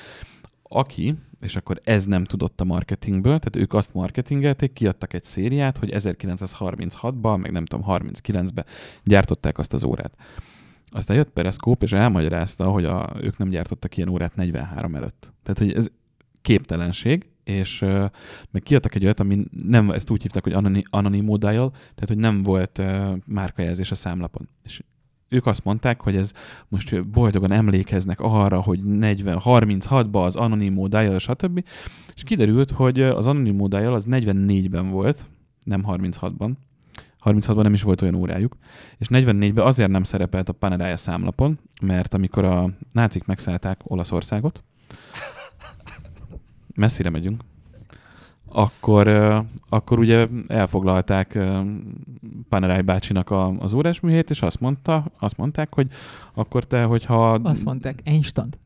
[0.63, 5.77] aki, és akkor ez nem tudott a marketingből, tehát ők azt marketingelték, kiadtak egy szériát,
[5.77, 8.65] hogy 1936-ban, meg nem tudom, 39-ben
[9.05, 10.17] gyártották azt az órát.
[10.91, 15.33] Aztán jött Periscope, és elmagyarázta, hogy a, ők nem gyártottak ilyen órát 43 előtt.
[15.43, 15.91] Tehát, hogy ez
[16.43, 18.05] képtelenség, és uh,
[18.51, 22.19] meg kiadtak egy olyat, ami nem, ezt úgy hívták, hogy anoni, anonymous dial, tehát, hogy
[22.19, 24.49] nem volt uh, márkajelzés a számlapon.
[24.63, 24.83] És
[25.31, 26.33] ők azt mondták, hogy ez
[26.69, 31.65] most boldogan emlékeznek arra, hogy 40, 36-ban az Anonymous Dial, stb.
[32.15, 35.27] És kiderült, hogy az Anonymous Dial az 44-ben volt,
[35.65, 36.51] nem 36-ban.
[37.25, 38.57] 36-ban nem is volt olyan órájuk,
[38.99, 44.63] és 44-ben azért nem szerepelt a Panerai számlapon, mert amikor a nácik megszállták Olaszországot,
[46.75, 47.43] messzire megyünk,
[48.53, 49.09] akkor,
[49.69, 51.39] akkor ugye elfoglalták
[52.49, 55.87] Panerai bácsinak a, az órásműhét, és azt, mondta, azt mondták, hogy
[56.35, 58.59] akkor te, hogyha Azt mondták, instant.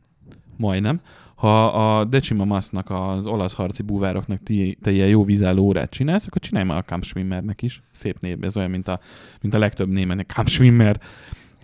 [0.57, 1.01] majdnem,
[1.35, 6.27] ha a Decima Masznak, az olasz harci búvároknak ti, te ilyen jó vízálló órát csinálsz,
[6.27, 7.83] akkor csinálj már a Kampschwimmernek is.
[7.93, 9.01] Szép név, ez olyan, mint a,
[9.41, 10.31] mint a legtöbb németnek.
[10.35, 11.01] Kampschwimmer.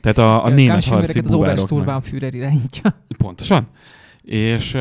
[0.00, 1.64] Tehát a, a német harci az búvároknak.
[1.64, 2.94] Obersturnbannführer irányítja.
[3.16, 3.66] Pontosan.
[4.22, 4.78] És,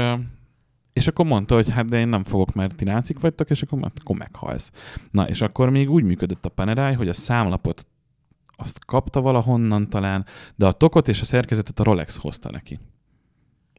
[0.99, 3.91] és akkor mondta, hogy hát de én nem fogok, mert ti nácik vagytok, és akkor,
[4.01, 4.71] akkor meghalsz.
[5.11, 7.87] Na, és akkor még úgy működött a Panerai, hogy a számlapot
[8.55, 10.25] azt kapta valahonnan talán,
[10.55, 12.79] de a tokot és a szerkezetet a Rolex hozta neki.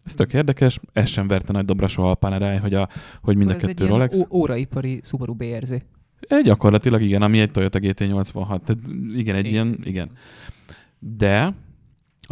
[0.05, 2.89] Ez tök érdekes, ez sem verte nagy dobra soha a Panerai, hogy, a,
[3.23, 4.19] hogy mind a Ez egy kettő Rolex.
[4.19, 5.71] ó- óraipari Subaru BRZ.
[6.29, 8.47] E, gyakorlatilag igen, ami egy Toyota GT86.
[8.47, 8.79] Tehát
[9.15, 9.67] igen, egy Igen.
[9.67, 10.11] ilyen, igen.
[10.99, 11.55] De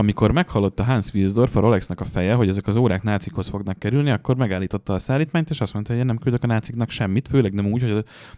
[0.01, 4.11] amikor meghallotta Hans Wilsdorf, a Rolexnek a feje, hogy ezek az órák nácikhoz fognak kerülni,
[4.11, 7.53] akkor megállította a szállítmányt, és azt mondta, hogy én nem küldök a náciknak semmit, főleg
[7.53, 7.91] nem úgy, hogy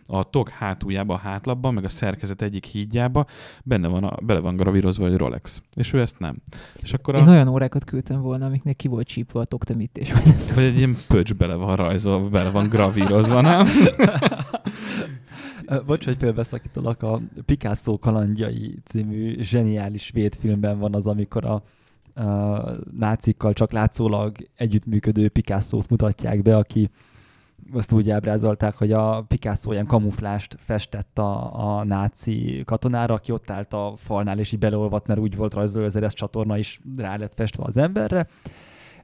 [0.07, 3.27] a, a tog hátuljában, a hátlapban, meg a szerkezet egyik hídjába
[3.65, 5.63] benne van a, bele van gravírozva, hogy Rolex.
[5.75, 6.37] És ő ezt nem.
[6.83, 10.13] És akkor Én a, olyan órákat küldtem volna, amiknek ki volt csípva a toktemítés.
[10.55, 13.67] vagy egy ilyen pöcs bele van rajzolva, bele van gravírozva, nem?
[15.87, 21.63] Bocs, hogy félbeszakítalak, a Picasso kalandjai című zseniális svéd filmben van az, amikor a,
[22.21, 26.91] a nácikkal csak látszólag együttműködő Picasso-t mutatják be, aki
[27.73, 33.51] azt úgy ábrázolták, hogy a Picasso ilyen kamuflást festett a, a náci katonára, aki ott
[33.51, 36.81] állt a falnál, és így beleolvadt, mert úgy volt rajzolva, hogy az Eres csatorna is
[36.97, 38.27] rá lett festve az emberre.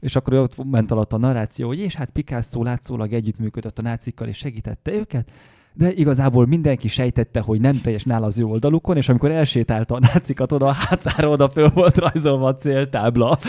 [0.00, 4.28] És akkor ott ment alatt a narráció, hogy és hát Picasso látszólag együttműködött a nácikkal,
[4.28, 5.30] és segítette őket,
[5.76, 9.98] de igazából mindenki sejtette, hogy nem teljes nála az ő oldalukon, és amikor elsétálta a
[9.98, 13.38] náci katona, a hátára oda föl volt rajzolva a céltábla.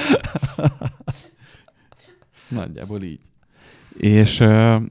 [2.49, 3.19] Nagyjából így.
[3.97, 4.43] És,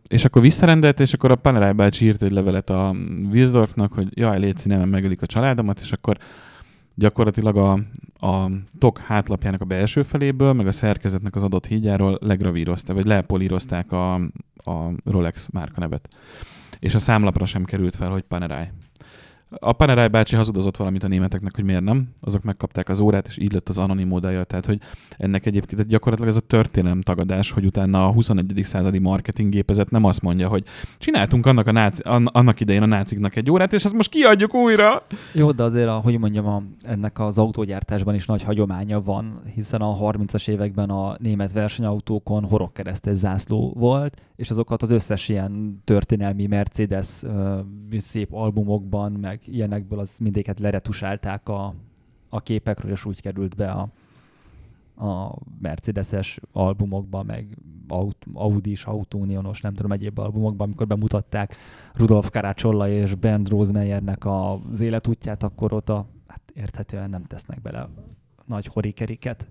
[0.09, 2.95] és akkor visszarendelt, és akkor a Panerai bácsi írt egy levelet a
[3.31, 6.19] Wilsdorfnak, hogy jaj, Léci, nem megölik a családomat, és akkor
[6.95, 7.73] gyakorlatilag a,
[8.27, 13.93] a tok hátlapjának a belső feléből, meg a szerkezetnek az adott hídjáról legravírozta, vagy lepolírozták
[13.93, 14.15] a,
[14.55, 16.09] a Rolex márkanevet.
[16.79, 18.69] És a számlapra sem került fel, hogy Panerai.
[19.49, 22.09] A Panerai bácsi hazudozott valamit a németeknek, hogy miért nem.
[22.21, 24.45] Azok megkapták az órát, és így lett az anonim módája.
[24.45, 24.81] Tehát, hogy
[25.17, 28.61] ennek egyébként gyakorlatilag ez a történelem tagadás, hogy utána a 21.
[28.65, 30.65] századi marketing gépezet nem azt mondja, hogy
[30.99, 34.55] csináltunk annak, a náci, an- annak idején a náciknak egy órát, és ezt most kiadjuk
[34.55, 35.03] újra.
[35.33, 39.81] Jó, de azért, a, hogy mondjam, a, ennek az autógyártásban is nagy hagyománya van, hiszen
[39.81, 46.47] a 30-as években a német versenyautókon horogkeresztes zászló volt, és azokat az összes ilyen történelmi
[46.47, 47.23] Mercedes
[47.97, 51.75] szép albumokban, meg ilyenekből az mindéket leretusálták a,
[52.29, 53.89] a képekről, és úgy került be a,
[55.07, 57.59] a Mercedes-es albumokba, meg
[58.33, 61.57] Audi-s, Autónionos, nem tudom, egyéb albumokban, amikor bemutatták
[61.95, 67.89] Rudolf Karácsolla és Bernd Rosemeyernek az életútját, akkor ott a, hát érthetően nem tesznek bele
[68.45, 69.49] nagy horikeriket.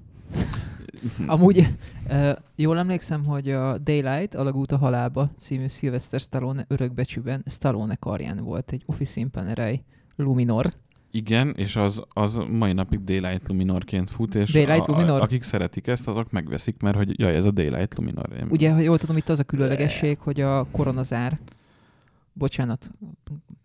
[1.26, 1.68] Amúgy
[2.10, 8.44] uh, jól emlékszem, hogy a Daylight, Alagút a halálba című Sylvester Stallone örökbecsűben Stallone karján
[8.44, 9.84] volt egy Office Panerai
[10.16, 10.74] Luminor.
[11.12, 15.22] Igen, és az, az mai napig Daylight Luminorként fut, és Daylight a, Luminor?
[15.22, 18.30] Akik szeretik ezt, azok megveszik, mert hogy jaj, ez a Daylight Luminor.
[18.40, 21.40] Én- Ugye, ha jól tudom, itt az a különlegesség, hogy a koronazár,
[22.34, 22.92] bocsánat,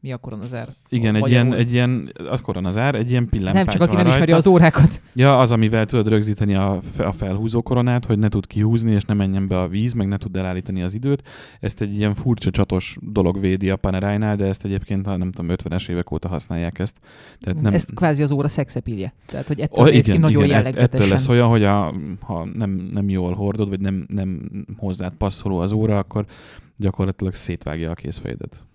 [0.00, 0.68] mi a koronazár?
[0.88, 4.06] Igen, egy ilyen, egy ilyen, akkor az ár, egy ilyen pillámpágy Nem, csak aki nem
[4.06, 5.02] ismeri az órákat.
[5.14, 9.14] Ja, az, amivel tudod rögzíteni a, a felhúzó koronát, hogy ne tud kihúzni, és ne
[9.14, 11.28] menjen be a víz, meg ne tud elállítani az időt.
[11.60, 15.56] Ezt egy ilyen furcsa csatos dolog védi a Panerai-nál, de ezt egyébként, ha nem tudom,
[15.56, 17.00] 50-es évek óta használják ezt.
[17.40, 19.12] Tehát nem, Ezt kvázi az óra szexepilje.
[19.26, 21.00] Tehát, hogy ettől Oh, néz ki nagyon ett- jellegzetesen.
[21.00, 25.58] Ettől lesz olyan, hogy a, ha nem, nem jól hordod, vagy nem, nem hozzád passzoló
[25.58, 26.24] az óra, akkor
[26.76, 28.66] gyakorlatilag szétvágja a kézfejedet.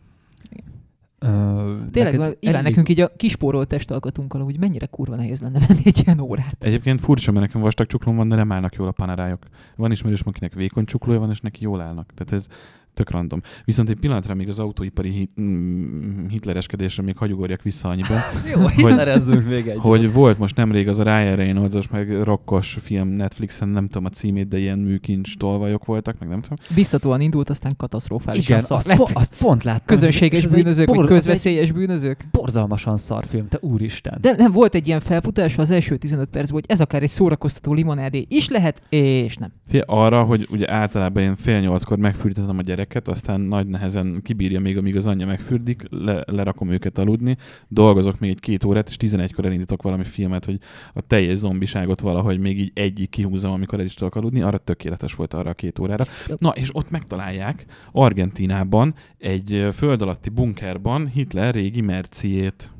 [1.92, 5.82] Tényleg, neked Iván, elég- nekünk így a kispórolt testalkatunkkal, úgy mennyire kurva nehéz lenne venni
[5.84, 6.56] egy ilyen órát.
[6.60, 9.44] Egyébként furcsa, mert nekem vastag csuklóm van, de nem állnak jól a panerájok.
[9.76, 12.12] Van ismerős, akinek vékony csuklója van, és neki jól állnak.
[12.16, 12.48] Tehát ez
[12.96, 13.42] tök random.
[13.66, 18.18] Viszont egy pillanatra még az autóipari hit, mm, hitlereskedésre még hagyugorjak vissza annyiban,
[18.54, 19.78] Jó, hitlerezzünk még egy.
[19.78, 24.10] hogy volt most nemrég az a Ryan Reynolds-os, meg rokkos film Netflixen, nem tudom a
[24.10, 26.58] címét, de ilyen műkincs tolvajok voltak, meg nem tudom.
[26.76, 28.98] Biztatóan indult, aztán katasztrofálisan Igen, szar azt, lett.
[28.98, 29.86] po- azt pont láttam.
[29.86, 32.28] Közönséges és bűnözők, vagy bor- közveszélyes bűnözők.
[32.32, 34.18] Borzalmasan szar film, te úristen.
[34.22, 37.74] De nem volt egy ilyen felfutás az első 15 percben, hogy ez akár egy szórakoztató
[37.74, 39.52] limonádé is lehet, és nem.
[39.68, 44.60] Fél arra, hogy ugye általában én fél nyolckor megfürdetem a gyereket, aztán nagy nehezen kibírja
[44.60, 48.96] még, amíg az anyja megfürdik, le, lerakom őket aludni, dolgozok még egy két órát, és
[49.00, 50.60] 11-kor elindítok valami filmet, hogy
[50.94, 55.16] a teljes zombiságot valahogy még így egyik kihúzom, amikor el is tudok aludni, arra tökéletes
[55.16, 56.04] volt arra a két órára.
[56.38, 62.74] Na, és ott megtalálják Argentínában egy föld alatti bunkerban Hitler régi merciét.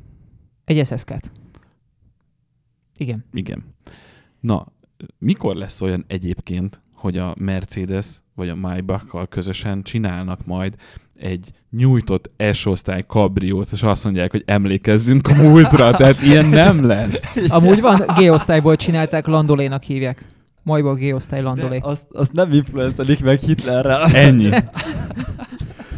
[0.64, 1.32] Egy SSK-t.
[2.98, 3.24] Igen.
[3.32, 3.64] Igen.
[4.40, 4.66] Na,
[5.18, 10.74] mikor lesz olyan egyébként, hogy a Mercedes vagy a Maybach-kal közösen csinálnak majd
[11.18, 17.36] egy nyújtott S-osztály kabriót, és azt mondják, hogy emlékezzünk a múltra, tehát ilyen nem lesz.
[17.48, 20.24] Amúgy van, G-osztályból csinálták, Landolénak hívják.
[20.62, 21.78] Majba G-osztály Landolé.
[21.78, 24.04] De azt, azt nem influencelik meg Hitlerrel.
[24.04, 24.50] Ennyi.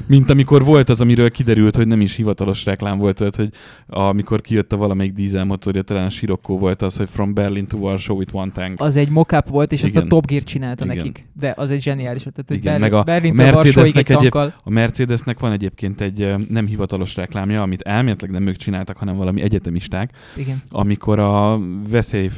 [0.08, 3.48] Mint amikor volt az, amiről kiderült, hogy nem is hivatalos reklám volt, tehát, hogy
[3.86, 8.16] amikor kijött a valamelyik dízelmotorja, talán a Sirocco volt az, hogy From Berlin to Warsaw
[8.16, 8.80] with one tank.
[8.80, 10.08] Az egy mock volt, és azt a Igen.
[10.08, 10.96] Top Gear csinálta Igen.
[10.96, 11.26] nekik.
[11.32, 14.34] De az egy zseniális ötlet, hogy Igen, Berlin, meg a Berlin Mercedesnek egy egyéb-.
[14.62, 19.40] A Mercedesnek van egyébként egy nem hivatalos reklámja, amit elméletileg nem ők csináltak, hanem valami
[19.42, 20.62] egyetemisták, Igen.
[20.70, 22.28] amikor a veszély,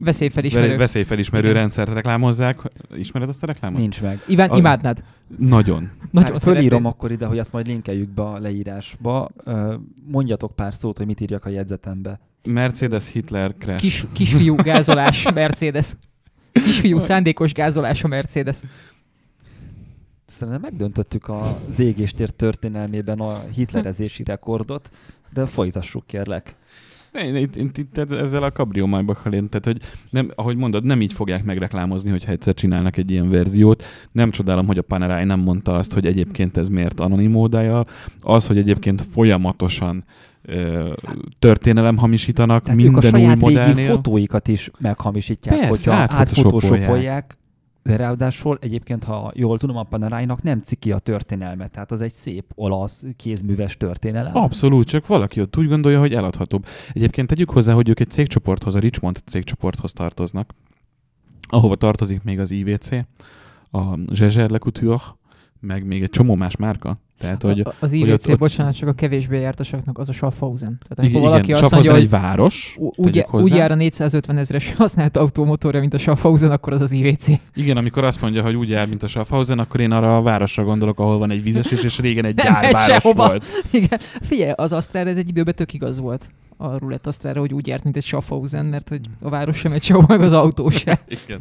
[0.00, 0.76] Veszélyfelismerő.
[0.76, 1.58] veszélyfelismerő Igen.
[1.60, 2.60] rendszert reklámozzák.
[2.96, 3.80] Ismered azt a reklámot?
[3.80, 4.20] Nincs meg.
[4.26, 5.04] Iván, A- imádnád.
[5.38, 5.90] Nagyon.
[6.10, 9.28] Nagyon Hát fölírom akkor ide, hogy azt majd linkeljük be a leírásba.
[10.06, 12.20] Mondjatok pár szót, hogy mit írjak a jegyzetembe.
[12.48, 13.80] Mercedes Hitler crash.
[13.80, 15.92] Kis, kisfiú gázolás Mercedes.
[16.52, 18.60] Kisfiú szándékos gázolás a Mercedes.
[20.26, 24.90] Szerintem megdöntöttük az égéstér történelmében a hitlerezési rekordot,
[25.32, 26.56] de folytassuk kérlek.
[27.12, 29.78] Én, itt, itt, itt, ezzel a Cabrio Maybach én, tehát hogy
[30.10, 33.84] nem, ahogy mondod, nem így fogják megreklámozni, hogyha egyszer csinálnak egy ilyen verziót.
[34.12, 37.84] Nem csodálom, hogy a Panerai nem mondta azt, hogy egyébként ez miért anonim módája.
[38.20, 40.04] Az, hogy egyébként folyamatosan
[41.38, 43.94] történelem hamisítanak Tehát ők a minden új saját régi modellnél.
[43.94, 47.36] fotóikat is meghamosítják, Persze, hogyha átfotósopolják.
[47.82, 52.12] De ráadásul egyébként, ha jól tudom, a Panerájnak nem ciki a történelmet, tehát az egy
[52.12, 54.36] szép olasz kézműves történelem.
[54.36, 56.66] Abszolút, csak valaki ott úgy gondolja, hogy eladhatóbb.
[56.92, 60.54] Egyébként tegyük hozzá, hogy ők egy cégcsoporthoz, a Richmond cégcsoporthoz tartoznak,
[61.48, 62.90] ahova tartozik még az IVC,
[63.70, 65.02] a Zsezser Le Couture,
[65.66, 66.98] meg még egy csomó más márka.
[67.18, 70.12] Tehát, hogy A- az hogy IVC, ott- ott- bocsánat, csak a kevésbé jártasaknak az a
[70.12, 70.78] Schaffhausen.
[70.82, 74.36] Tehát amikor igen, valaki igen, azt mondja, hogy egy város, úgy, úgy jár a 450
[74.38, 77.26] ezres használt automotorja, mint a Schaffhausen, akkor az az IVC.
[77.54, 80.64] Igen, amikor azt mondja, hogy úgy jár, mint a Schaffhausen, akkor én arra a városra
[80.64, 83.44] gondolok, ahol van egy vízesés, és régen egy gyárváros volt.
[83.70, 83.98] Igen.
[84.20, 86.30] Figyelj, az Astrára ez egy időben tök igaz volt.
[86.56, 89.82] A rulett Astrára, hogy úgy járt, mint egy Schaffhausen, mert hogy a város sem megy
[89.82, 90.98] sehova, meg az autó sem.
[91.26, 91.40] Igen.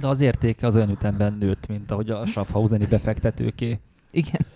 [0.00, 3.78] De az értéke az olyan ütemben nőtt, mint ahogy a Schaffhauseni befektetőké.
[4.10, 4.46] Igen.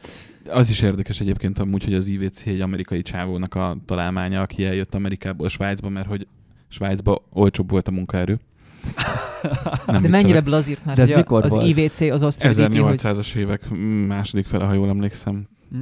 [0.51, 4.95] Az is érdekes egyébként amúgy, hogy az IVC egy amerikai csávónak a találmánya, aki eljött
[4.95, 6.27] Amerikából Svájcba, mert hogy
[6.69, 8.41] Svájcba olcsóbb volt a munkaerő.
[9.87, 11.67] Nem De mennyire blazírt már, De ez hogy a- mikor az volt?
[11.67, 13.69] IVC az azt rövidíti, hogy 1800-as évek
[14.07, 15.49] második fele, ha jól emlékszem.
[15.77, 15.81] Mm.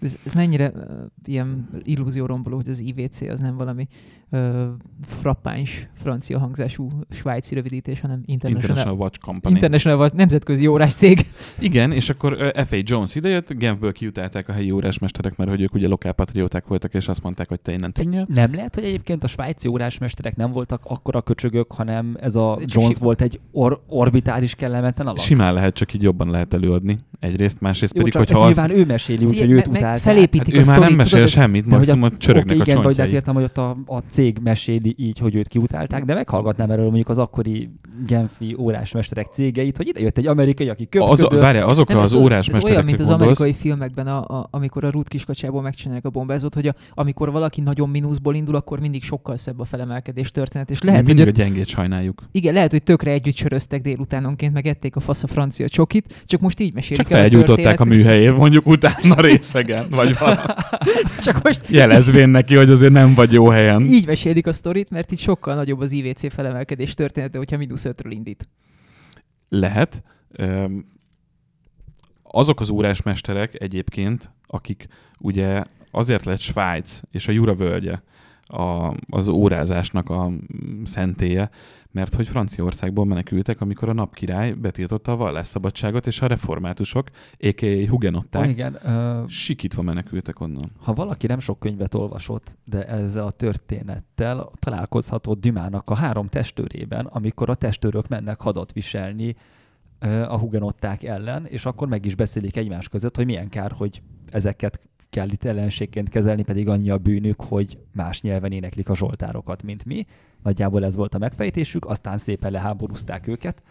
[0.00, 0.82] ez, ez mennyire uh,
[1.24, 3.88] ilyen illúzióromboló, hogy az IVC az nem valami
[5.06, 9.52] frappáns francia hangzású svájci rövidítés, hanem International, International Watch Company.
[9.52, 11.26] International vagy nemzetközi órás cég.
[11.58, 12.76] Igen, és akkor F.A.
[12.82, 17.22] Jones idejött, Genfből kiutálták a helyi órásmesterek, mert hogy ők ugye lokálpatrióták voltak, és azt
[17.22, 18.26] mondták, hogy te innen tűnjél.
[18.34, 22.96] Nem lehet, hogy egyébként a svájci órásmesterek nem voltak akkora köcsögök, hanem ez a Jones
[22.98, 25.18] volt egy or- orbitális kellemetlen alak?
[25.18, 26.98] Simán lehet, csak így jobban lehet előadni.
[27.20, 28.68] Egyrészt, másrészt Jó, pedig, hogyha ezt azt...
[28.68, 29.98] nyilván ő meséli, úgy, hogy Figyelj, őt utálták.
[29.98, 32.62] felépítik Hát ő a már nem mesél tudod, semmit, De hogy maximum a- csörögnek a
[32.62, 33.06] igen, de csontjai.
[33.06, 36.84] hát értem, hogy ott a, a cég meséli így, hogy őt kiutálták, de meghallgatnám erről
[36.84, 37.70] mondjuk az akkori
[38.06, 41.42] Genfi órásmesterek cégeit, hogy ide jött egy amerikai, aki Az, köpködött.
[41.42, 44.84] várjál, azokra Nem, az ez órásmesterekre olyan, mint az gondolsz, amerikai filmekben, a, a, amikor
[44.84, 49.02] a Ruth kiskacsából megcsinálják a bombázót, hogy a, amikor valaki nagyon mínuszból indul, akkor mindig
[49.02, 50.70] sokkal szebb a felemelkedés történet.
[50.70, 52.22] És lehet, hogy mindig ők, a gyengét sajnáljuk.
[52.32, 56.40] igen, lehet, hogy tökre együtt söröztek délutánonként, meg ették a fasz a francia csokit, csak
[56.40, 57.96] most így mesélik Csak el a felgyújtották a történetet.
[57.98, 60.40] műhelyét, mondjuk utána részegen, vagy valami.
[61.24, 63.80] Csak most Jelezvén neki, hogy azért nem vagy jó helyen.
[63.80, 68.12] így mesélik a sztorit, mert itt sokkal nagyobb az IVC felemelkedés története, hogyha mínusz ötről
[68.12, 68.48] indít.
[69.48, 70.02] Lehet.
[72.22, 74.86] Azok az órásmesterek egyébként, akik
[75.18, 78.02] ugye azért lett Svájc és a Jura völgye
[78.46, 80.30] a, az órázásnak a
[80.84, 81.50] szentélye,
[81.90, 87.88] mert hogy Franciaországból menekültek, amikor a napkirály betiltotta a vallásszabadságot, és a reformátusok, a.k.a.
[87.88, 90.70] hugenották, Oh, igen, uh, sikítva menekültek onnan.
[90.82, 97.06] ha valaki nem sok könyvet olvasott, de ezzel a történettel találkozható Dümának a három testőrében,
[97.06, 99.34] amikor a testőrök mennek hadat viselni
[99.98, 104.02] ö, a hugenották ellen, és akkor meg is beszélik egymás között, hogy milyen kár, hogy
[104.30, 104.80] ezeket
[105.14, 109.84] kell itt ellenségként kezelni, pedig annyi a bűnük, hogy más nyelven éneklik a zsoltárokat, mint
[109.84, 110.06] mi.
[110.42, 113.62] Nagyjából ez volt a megfejtésük, aztán szépen leháborúzták őket.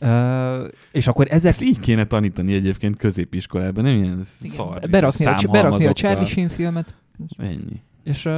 [0.00, 1.50] Uh, és akkor ezek...
[1.50, 4.88] Ezt így kéne tanítani egyébként középiskolában, nem ilyen szar.
[4.90, 5.92] berakni, a, berakni a.
[5.92, 6.94] Charlie Sheen filmet.
[7.36, 7.80] Ennyi.
[8.02, 8.28] És,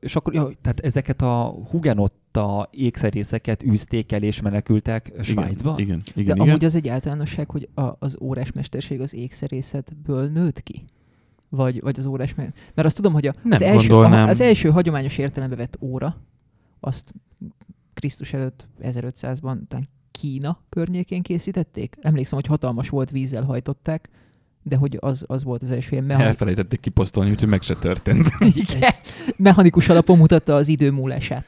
[0.00, 5.74] és akkor, ja, tehát ezeket a hugenotta ékszerészeket űzték el és menekültek Svájcba?
[5.78, 6.68] Igen, De igen, amúgy igen.
[6.68, 10.84] az egy általánosság, hogy a, az órásmesterség az ékszerészetből nőtt ki?
[11.48, 12.34] Vagy, vagy az órás...
[12.34, 14.26] Mert azt tudom, hogy a, Nem az, első, gondolnám.
[14.26, 16.16] a, az első hagyományos értelembe vett óra,
[16.80, 17.14] azt
[17.94, 21.96] Krisztus előtt 1500-ban talán Kína környékén készítették.
[22.00, 24.08] Emlékszem, hogy hatalmas volt, vízzel hajtották,
[24.62, 28.28] de hogy az, az volt az első ilyen mechanikus, Elfelejtették kiposztolni, úgyhogy meg se történt.
[28.54, 28.92] Igen.
[29.36, 31.44] mechanikus alapon mutatta az idő múlását.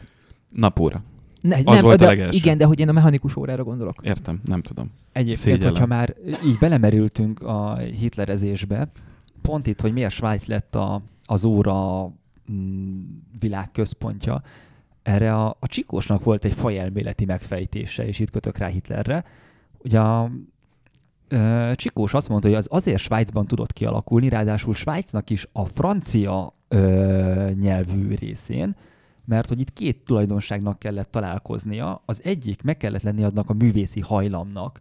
[0.50, 1.02] Napóra.
[1.40, 2.38] Ne, Az nem, volt a de, legelső.
[2.38, 3.96] Igen, de hogy én a mechanikus órára gondolok.
[4.02, 4.90] Értem, nem tudom.
[5.12, 5.70] Egyébként, Szégyellem.
[5.70, 8.88] hogyha már így belemerültünk a hitlerezésbe,
[9.42, 12.10] pont itt, hogy miért Svájc lett a, az óra
[12.52, 13.02] mm,
[13.38, 14.42] világ központja,
[15.02, 19.24] erre a, a Csikósnak volt egy fajelméleti megfejtése, és itt kötök rá Hitlerre.
[19.78, 20.30] Ugye a
[21.28, 26.54] ö, Csikós azt mondta, hogy az azért Svájcban tudott kialakulni, ráadásul Svájcnak is a francia
[26.68, 28.76] ö, nyelvű részén,
[29.24, 32.02] mert hogy itt két tulajdonságnak kellett találkoznia.
[32.06, 34.80] Az egyik meg kellett lenni adnak a művészi hajlamnak,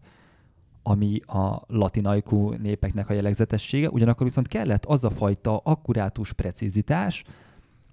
[0.88, 7.24] ami a latinajkú népeknek a jellegzetessége, ugyanakkor viszont kellett az a fajta akkurátus precizitás,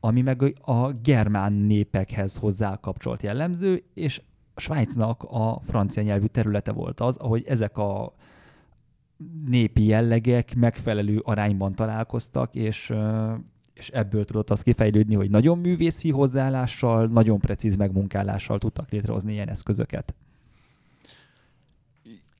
[0.01, 4.23] ami meg a germán népekhez hozzá kapcsolt jellemző, és
[4.57, 8.15] Svájcnak a francia nyelvű területe volt az, ahogy ezek a
[9.47, 12.93] népi jellegek megfelelő arányban találkoztak, és,
[13.73, 19.49] és ebből tudott az kifejlődni, hogy nagyon művészi hozzáállással, nagyon precíz megmunkálással tudtak létrehozni ilyen
[19.49, 20.15] eszközöket.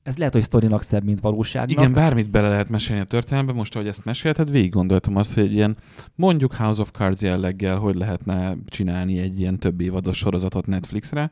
[0.05, 1.77] Ez lehet, hogy sztorinak szebb, mint valóságnak.
[1.77, 3.53] Igen, bármit bele lehet mesélni a történelembe.
[3.53, 5.75] Most, ahogy ezt mesélted, végig gondoltam azt, hogy egy ilyen
[6.15, 11.31] mondjuk House of Cards jelleggel hogy lehetne csinálni egy ilyen több évados sorozatot Netflixre,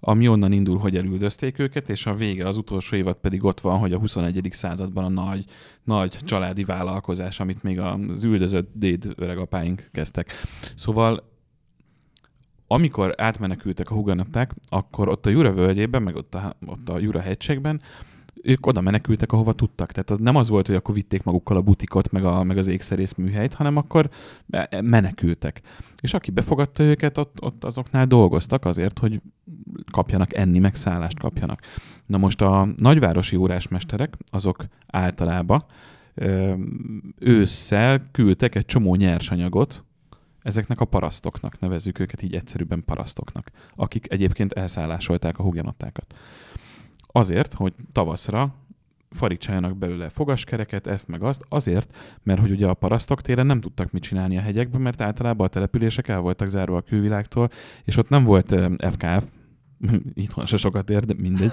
[0.00, 3.78] ami onnan indul, hogy elüldözték őket, és a vége, az utolsó évad pedig ott van,
[3.78, 4.48] hogy a 21.
[4.50, 5.44] században a nagy,
[5.84, 10.32] nagy családi vállalkozás, amit még az üldözött déd öregapáink kezdtek.
[10.74, 11.28] Szóval
[12.66, 17.20] amikor átmenekültek a hugenották, akkor ott a Jura völgyében, meg ott a, ott a Jura
[17.20, 17.80] hegységben,
[18.42, 19.92] ők oda menekültek, ahova tudtak.
[19.92, 23.14] Tehát nem az volt, hogy akkor vitték magukkal a butikot, meg, a, meg az ékszerész
[23.14, 24.10] műhelyt, hanem akkor
[24.80, 25.60] menekültek.
[26.00, 29.20] És aki befogadta őket, ott, ott azoknál dolgoztak azért, hogy
[29.92, 31.60] kapjanak enni, meg szállást kapjanak.
[32.06, 35.64] Na most a nagyvárosi órásmesterek, azok általában
[37.18, 39.84] ősszel küldtek egy csomó nyersanyagot
[40.42, 46.14] ezeknek a parasztoknak, nevezzük őket így egyszerűbben parasztoknak, akik egyébként elszállásolták a hugenottákat.
[47.12, 48.54] Azért, hogy tavaszra
[49.10, 53.90] farigcsáljanak belőle fogaskereket, ezt meg azt, azért, mert hogy ugye a parasztok télen nem tudtak
[53.90, 57.48] mit csinálni a hegyekben, mert általában a települések el voltak zárva a külvilágtól,
[57.84, 58.54] és ott nem volt
[58.90, 59.24] FKF,
[60.14, 61.52] itthon se sokat ér, de mindegy,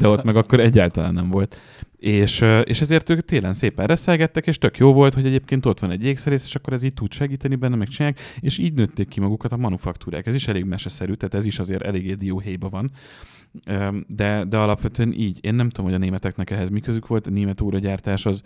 [0.00, 1.56] de ott meg akkor egyáltalán nem volt.
[1.96, 5.90] És, és ezért ők télen szépen reszelgettek, és tök jó volt, hogy egyébként ott van
[5.90, 9.20] egy jégszerész, és akkor ez így tud segíteni benne, meg csinálják, és így nőtték ki
[9.20, 10.26] magukat a manufaktúrák.
[10.26, 12.90] Ez is elég meseszerű, tehát ez is azért eléggé dióhéjba van.
[14.06, 15.38] De, de alapvetően így.
[15.44, 17.26] Én nem tudom, hogy a németeknek ehhez mi közük volt.
[17.26, 18.42] A német óragyártás az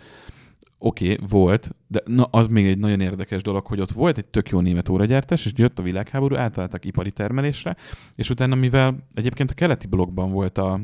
[0.79, 4.25] oké, okay, volt, de na, az még egy nagyon érdekes dolog, hogy ott volt egy
[4.25, 7.75] tök jó német óragyártás, és jött a világháború, átálltak ipari termelésre,
[8.15, 10.79] és utána, mivel egyébként a keleti blokkban volt a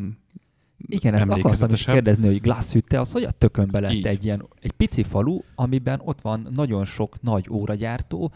[0.78, 4.06] Igen, ezt akartam is kérdezni, hogy Glasshütte az hogy a tökönbe lett Így.
[4.06, 8.32] egy ilyen, egy pici falu, amiben ott van nagyon sok nagy óragyártó,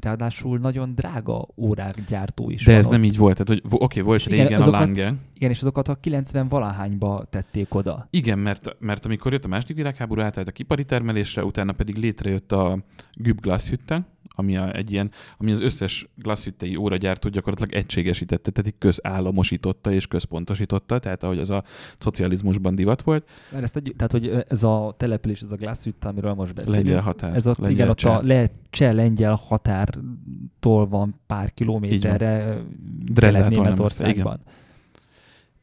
[0.00, 2.92] ráadásul nagyon drága órák gyártó is De van ez ott.
[2.92, 3.42] nem így volt.
[3.44, 5.14] Tehát, hogy oké, volt És igen, régen a azokat- Lange.
[5.34, 8.06] Igen, és azokat a 90 valahányba tették oda.
[8.10, 12.52] Igen, mert, mert amikor jött a második világháború, átállt a ipari termelésre, utána pedig létrejött
[12.52, 12.78] a
[13.14, 18.78] Güb Glashütte, ami, a, egy ilyen, ami az összes glasshüttei óragyártót gyakorlatilag egységesítette, tehát így
[18.78, 21.64] közállamosította és központosította, tehát ahogy az a
[21.98, 26.34] szocializmusban divat volt, Mert ezt egy, tehát, hogy ez a település, ez a Glasshütte, amiről
[26.34, 26.84] most beszélünk.
[26.84, 27.34] lengyel határ.
[27.34, 32.62] Ez ott, lengyel igen, ott a le, cseh-lengyel határtól van pár kilométerre
[33.04, 34.40] Dresdától nem Németországban.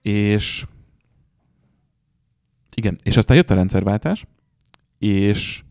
[0.02, 0.66] És
[2.76, 4.26] igen, és aztán jött a rendszerváltás,
[4.98, 5.64] és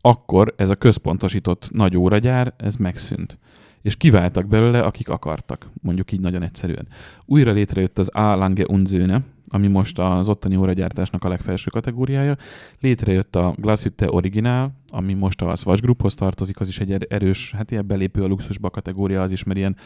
[0.00, 3.38] akkor ez a központosított nagy óragyár, ez megszűnt.
[3.82, 6.88] És kiváltak belőle, akik akartak, mondjuk így nagyon egyszerűen.
[7.24, 8.34] Újra létrejött az A.
[8.34, 12.36] Lange Unzöne, ami most az ottani óragyártásnak a legfelső kategóriája.
[12.80, 17.52] Létrejött a Glashütte Original, ami most a Swatch Grouphoz tartozik, az is egy er- erős,
[17.56, 19.76] hát ilyen belépő a luxusba kategória, az is, mert ilyen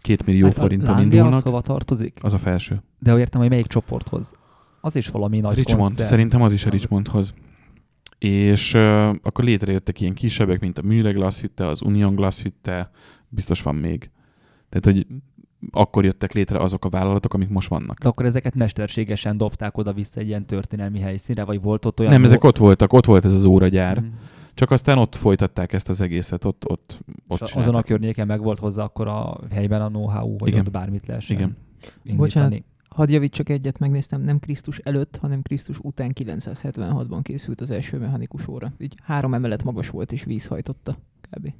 [0.00, 1.32] két millió Hát a forinton Lange indulnak.
[1.32, 2.18] az hova tartozik?
[2.22, 2.82] Az a felső.
[2.98, 4.32] De értem, hogy melyik csoporthoz.
[4.80, 7.34] Az is valami nagy Richmond, szerintem az is a Richmondhoz.
[8.20, 12.90] És uh, akkor létrejöttek ilyen kisebbek, mint a Mühle Glashütte, az Union Glashütte,
[13.28, 14.10] biztos van még.
[14.68, 15.06] Tehát, hogy
[15.70, 17.98] akkor jöttek létre azok a vállalatok, amik most vannak.
[17.98, 22.12] De akkor ezeket mesterségesen dobták oda-vissza egy ilyen történelmi helyszínre, vagy volt ott olyan...
[22.12, 24.00] Nem, ezek ott voltak, ott volt ez az óragyár.
[24.00, 24.06] Mm.
[24.54, 26.98] Csak aztán ott folytatták ezt az egészet, ott, ott,
[27.28, 30.60] ott És azon a környéken meg volt hozzá akkor a helyben a know-how, hogy Igen.
[30.60, 31.56] ott bármit lehessen Igen.
[32.02, 32.16] indítani.
[32.16, 32.62] Bocsánat.
[32.94, 38.48] Hadd javítsak egyet, megnéztem, nem Krisztus előtt, hanem Krisztus után 976-ban készült az első mechanikus
[38.48, 38.72] óra.
[38.78, 41.52] Így három emelet magas volt és vízhajtotta kb.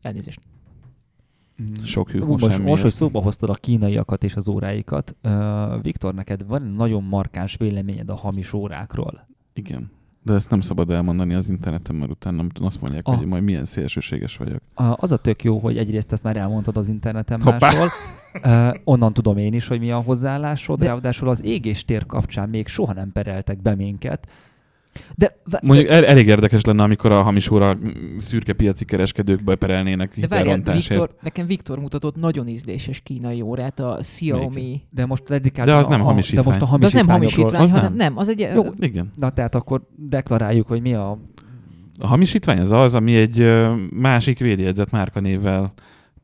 [0.00, 0.40] Elnézést.
[1.62, 1.72] Mm.
[1.72, 6.46] Sok hű, most most, hogy szóba hoztad a kínaiakat és az óráikat, uh, Viktor, neked
[6.46, 9.28] van nagyon markáns véleményed a hamis órákról?
[9.52, 9.90] Igen.
[10.26, 13.16] De ezt nem szabad elmondani az interneten, mert utána azt mondják, Ah.
[13.16, 14.60] hogy majd milyen szélsőséges vagyok.
[14.74, 17.58] Az a tök jó, hogy egyrészt ezt már elmondtad az interneten Hoppá.
[17.72, 17.88] máshol.
[18.44, 22.66] Uh, onnan tudom én is, hogy mi a hozzáállásod, De- ráadásul az égéstér kapcsán még
[22.66, 24.28] soha nem pereltek be minket.
[25.14, 27.78] De, Mondjuk el, elég érdekes lenne, amikor a hamis óra
[28.18, 30.88] szürke piaci kereskedők beperelnének hitelrontásért.
[30.88, 34.82] Viktor, nekem Viktor mutatott nagyon ízléses kínai órát, a Xiaomi.
[34.90, 36.44] De most dedikáltan De az nem a, hamisítvány.
[36.44, 37.96] De most a De az nem hamisítvány, az hanem nem.
[37.96, 38.48] nem, az egy...
[38.54, 39.12] Jó, Igen.
[39.16, 41.18] Na tehát akkor deklaráljuk, hogy mi a...
[42.00, 45.72] A hamisítvány az az, ami egy másik védjegyzett márkanévvel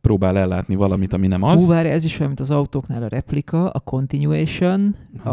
[0.03, 1.61] próbál ellátni valamit, ami nem az.
[1.65, 5.31] Hú, várj, ez is olyan, mint az autóknál a replika, a continuation, a...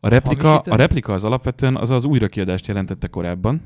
[0.00, 3.60] A replika, a replika az alapvetően az az újrakiadást jelentette korábban,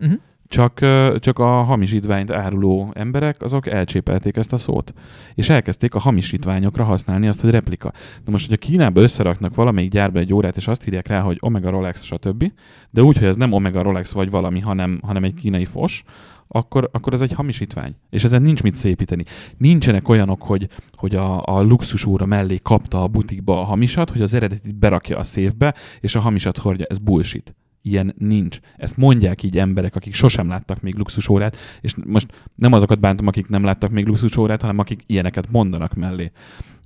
[0.00, 0.18] Uh-huh.
[0.48, 0.80] csak,
[1.18, 4.92] csak a hamisítványt áruló emberek, azok elcsépelték ezt a szót.
[5.34, 7.92] És elkezdték a hamisítványokra használni azt, hogy replika.
[8.24, 11.70] Na most, hogyha Kínába összeraknak valamelyik gyárba egy órát, és azt írják rá, hogy Omega
[11.70, 12.52] Rolex, stb.,
[12.90, 16.04] de úgy, hogy ez nem Omega Rolex vagy valami, hanem, hanem egy kínai fos,
[16.52, 17.94] akkor, akkor ez egy hamisítvány.
[18.10, 19.24] És ezen nincs mit szépíteni.
[19.56, 24.22] Nincsenek olyanok, hogy, hogy a, a luxus óra mellé kapta a butikba a hamisat, hogy
[24.22, 26.86] az eredetit berakja a széfbe, és a hamisat hordja.
[26.88, 27.54] Ez bullshit.
[27.82, 28.58] Ilyen nincs.
[28.76, 33.48] Ezt mondják így emberek, akik sosem láttak még luxusórát, és most nem azokat bántom, akik
[33.48, 36.32] nem láttak még luxusórát, hanem akik ilyeneket mondanak mellé.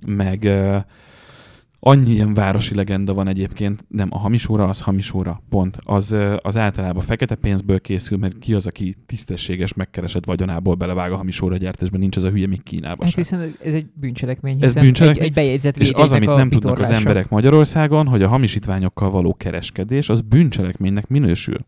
[0.05, 0.49] Meg
[1.79, 5.77] annyi ilyen városi legenda van egyébként, nem, a hamis óra az hamis óra, pont.
[5.83, 11.15] Az, az általában fekete pénzből készül, mert ki az, aki tisztességes, megkeresett vagyonából belevág a
[11.15, 13.23] hamis óra gyártásba, nincs az a hülye még Kínában Hát sem.
[13.23, 16.89] hiszen ez egy bűncselekmény, Ez bűncselekmény, Egy, egy bejegyzett És az, amit nem tudnak az
[16.89, 21.65] emberek Magyarországon, hogy a hamisítványokkal való kereskedés, az bűncselekménynek minősül.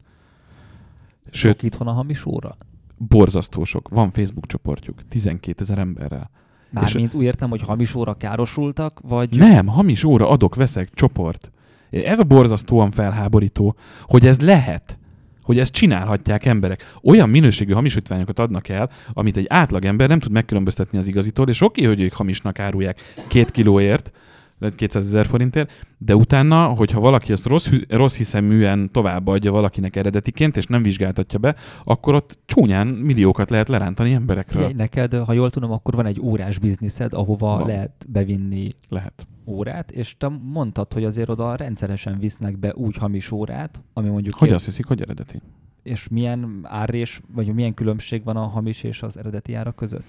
[1.32, 2.56] Sőt, Sok itthon a hamis óra?
[2.98, 3.90] borzasztó sok.
[3.90, 6.30] Van Facebook csoportjuk, 12 ezer emberrel.
[6.70, 9.38] Mármint úgy értem, hogy hamis óra károsultak, vagy...
[9.38, 11.52] Nem, hamis óra, adok, veszek, csoport.
[11.90, 14.98] Ez a borzasztóan felháborító, hogy ez lehet,
[15.44, 16.94] hogy ezt csinálhatják emberek.
[17.04, 21.84] Olyan minőségű hamisítványokat adnak el, amit egy átlagember nem tud megkülönböztetni az igazitól, és oké,
[21.84, 24.12] hogy ők hamisnak árulják két kilóért,
[24.60, 30.58] vagy 200 ezer forintért, de utána, hogyha valaki azt rossz, rossz hiszeműen továbbadja valakinek eredetiként,
[30.58, 34.62] és nem vizsgáltatja be, akkor ott csúnyán milliókat lehet lerántani emberekről.
[34.62, 37.68] Figyelj, neked, ha jól tudom, akkor van egy órás bizniszed, ahova Van.
[37.68, 39.28] lehet bevinni Lehet.
[39.46, 44.36] órát, és te mondtad, hogy azért oda rendszeresen visznek be úgy hamis órát, ami mondjuk...
[44.36, 45.42] Hogy két- azt hiszik, hogy eredeti?
[45.84, 50.04] És milyen árrés, vagy milyen különbség van a hamis és az eredeti ára között?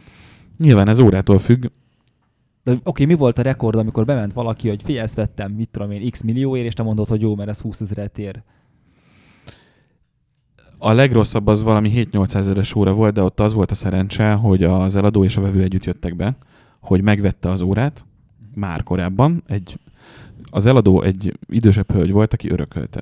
[0.58, 1.66] Nyilván ez órától függ,
[2.62, 5.90] De oké, mi volt a rekord, amikor bement valaki, hogy figyelj, ezt vettem, mit tudom
[5.90, 8.42] én, x millióért, és te mondod, hogy jó, mert ez 20 ezeret ér.
[10.78, 14.64] A legrosszabb az valami 7-800 ezeres óra volt, de ott az volt a szerencse, hogy
[14.64, 16.36] az eladó és a vevő együtt jöttek be,
[16.80, 18.04] hogy megvette az órát,
[18.54, 19.42] már korábban.
[19.46, 19.78] Egy,
[20.50, 23.00] az eladó egy idősebb hölgy volt, aki örökölte.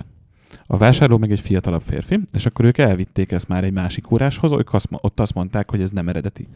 [0.66, 4.52] A vásárló meg egy fiatalabb férfi, és akkor ők elvitték ezt már egy másik óráshoz,
[4.52, 6.48] ők azt, ott azt mondták, hogy ez nem eredeti.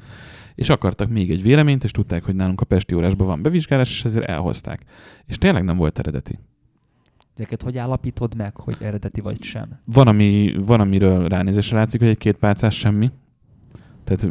[0.54, 4.04] És akartak még egy véleményt, és tudták, hogy nálunk a Pesti órásban van bevizsgálás, és
[4.04, 4.82] ezért elhozták.
[5.26, 6.38] És tényleg nem volt eredeti.
[7.36, 9.78] Neked hogy állapítod meg, hogy eredeti vagy sem?
[9.86, 13.10] Van, ami, van amiről ránézésre látszik, hogy egy két pálcás semmi.
[14.04, 14.28] Tehát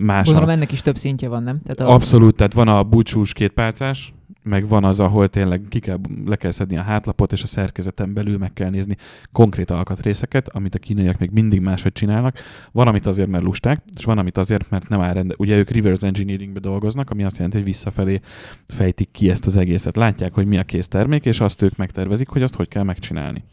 [0.00, 0.24] más.
[0.24, 1.60] Gondolom ennek is több szintje van, nem?
[1.62, 4.12] Tehát a, Abszolút, tehát van a búcsús két pálcás,
[4.42, 8.12] meg van az, ahol tényleg ki kell, le kell szedni a hátlapot, és a szerkezeten
[8.12, 8.96] belül meg kell nézni
[9.32, 12.38] konkrét alkatrészeket, amit a kínaiak még mindig máshogy csinálnak.
[12.72, 15.34] Van, amit azért, mert lusták, és van, amit azért, mert nem áll rende.
[15.38, 18.20] Ugye ők reverse engineeringbe dolgoznak, ami azt jelenti, hogy visszafelé
[18.66, 19.96] fejtik ki ezt az egészet.
[19.96, 23.44] Látják, hogy mi a kész termék, és azt ők megtervezik, hogy azt hogy kell megcsinálni.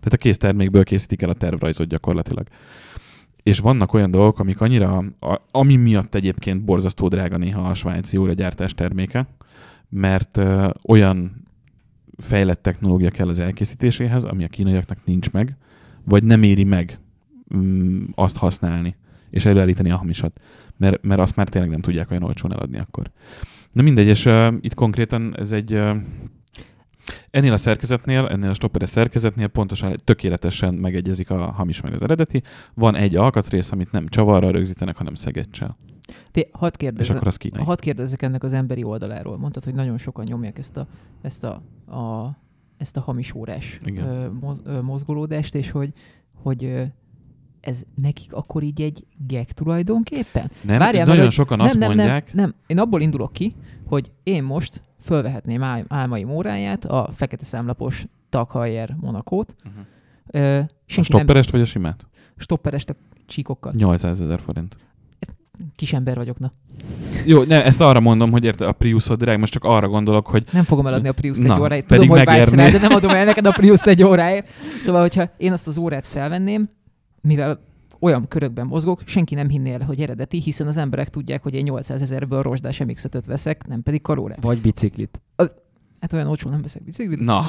[0.00, 2.46] Tehát a kész termékből készítik el a tervrajzot gyakorlatilag.
[3.42, 5.04] És vannak olyan dolgok, amik annyira,
[5.50, 9.26] ami miatt egyébként borzasztó drága néha a svájci óragyártás terméke,
[9.88, 11.46] mert ö, olyan
[12.16, 15.56] fejlett technológia kell az elkészítéséhez, ami a kínaiaknak nincs meg,
[16.04, 16.98] vagy nem éri meg
[17.56, 18.96] mm, azt használni,
[19.30, 20.40] és előállítani a hamisat,
[20.76, 23.10] mert, mert azt már tényleg nem tudják olyan olcsón eladni akkor.
[23.72, 25.96] Na mindegy, és uh, itt konkrétan ez egy uh,
[27.30, 32.42] ennél a szerkezetnél, ennél a stopperes szerkezetnél pontosan tökéletesen megegyezik a hamis meg az eredeti.
[32.74, 35.76] Van egy alkatrész, amit nem csavarral rögzítenek, hanem szegetcsel.
[36.30, 37.64] Té, hadd És kérdezzek, akkor az kínai.
[37.64, 39.38] hadd kérdezzek ennek az emberi oldaláról.
[39.38, 40.86] Mondtad, hogy nagyon sokan nyomják ezt a,
[41.22, 41.62] ezt a,
[41.96, 42.36] a,
[42.76, 44.38] ezt a hamis órás Igen.
[44.40, 45.92] moz, mozgolódást, és hogy,
[46.42, 46.90] hogy
[47.60, 50.50] ez nekik akkor így egy gag tulajdonképpen?
[50.62, 53.54] Nem, Várjál, nagyon mert sokan nem, azt nem, mondják, Nem, nem, én abból indulok ki,
[53.86, 59.84] hogy én most fölvehetném ál- álmaim óráját, a fekete számlapos Tag Heuer Monakót, uh-huh.
[60.26, 62.06] ö, a senki nem stopperest vagy a simát?
[62.36, 62.94] stopperest a
[63.26, 63.72] csíkokkal.
[63.76, 64.76] 800 ezer forint.
[65.76, 66.52] Kis ember vagyok, na.
[67.24, 70.44] Jó, ne, ezt arra mondom, hogy érte a Priusod drág, most csak arra gondolok, hogy
[70.52, 71.86] Nem fogom eladni a Prius-t egy óráért.
[71.86, 72.78] pedig Tudom, hogy vágysz rá, megérné.
[72.80, 74.48] de nem adom el neked a Prius-t egy óráért.
[74.80, 76.68] Szóval, hogyha én azt az órát felvenném,
[77.20, 77.60] mivel
[78.00, 81.62] olyan körökben mozgok, senki nem hinné el, hogy eredeti, hiszen az emberek tudják, hogy én
[81.62, 84.42] 800 ezerből rozsdás mx veszek, nem pedig karórát.
[84.42, 85.20] Vagy biciklit.
[86.00, 87.20] Hát olyan olcsó nem veszek biciklit.
[87.20, 87.42] na,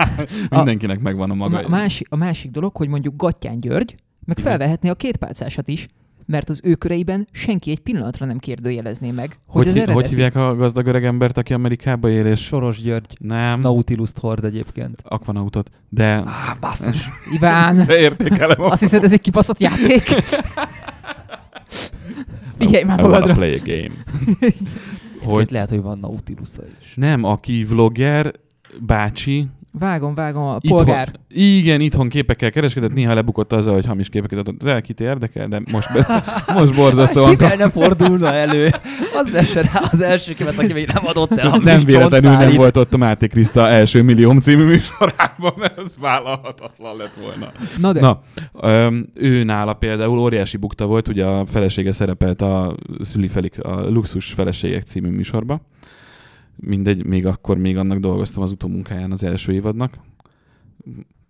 [0.50, 1.50] mindenkinek megvan a A, maga.
[1.56, 3.94] ma- a, másik, a másik dolog, hogy mondjuk Gattyán György,
[4.24, 5.88] meg felvehetné a két pálcásat is,
[6.32, 9.92] mert az ő köreiben senki egy pillanatra nem kérdőjelezné meg, hogy, hogy, az eredeti.
[9.92, 14.44] hogy hívják a gazdag öreg embert, aki Amerikába él, és Soros György nem, Nautilus-t hord
[14.44, 15.02] egyébként.
[15.04, 17.06] Aquanautot, de, Á, basszus.
[17.36, 20.02] Iván, de értékelem azt hiszed, ez egy kibaszott játék?
[22.58, 23.34] Figyelj már I magadra.
[23.34, 23.94] play a game.
[25.24, 26.50] Hogy lehet, hogy van nautilus
[26.82, 26.94] is.
[26.94, 28.32] nem, aki vlogger,
[28.80, 29.46] bácsi,
[29.78, 31.08] Vágom, vágom a Itthon, polgár.
[31.28, 34.54] igen, itthon képekkel kereskedett, néha lebukott azzal, hogy hamis képeket adott.
[34.62, 36.22] Az elkit érdekel, de most, be,
[36.58, 38.70] most borzasztóan Kivel ne fordulna elő?
[39.14, 41.48] Az lesse rá az első követ, aki még nem adott el.
[41.50, 45.96] hamis nem véletlenül nem volt ott a Máté Kriszta első millióm című műsorában, mert ez
[46.00, 47.52] vállalhatatlan lett volna.
[47.78, 48.20] Na de, Na,
[48.60, 53.88] öm, ő nála például óriási bukta volt, ugye a felesége szerepelt a Szüli Felik, a
[53.88, 55.60] Luxus Feleségek című műsorba.
[56.56, 59.98] Mindegy, még akkor még annak dolgoztam az utómunkáján az első évadnak.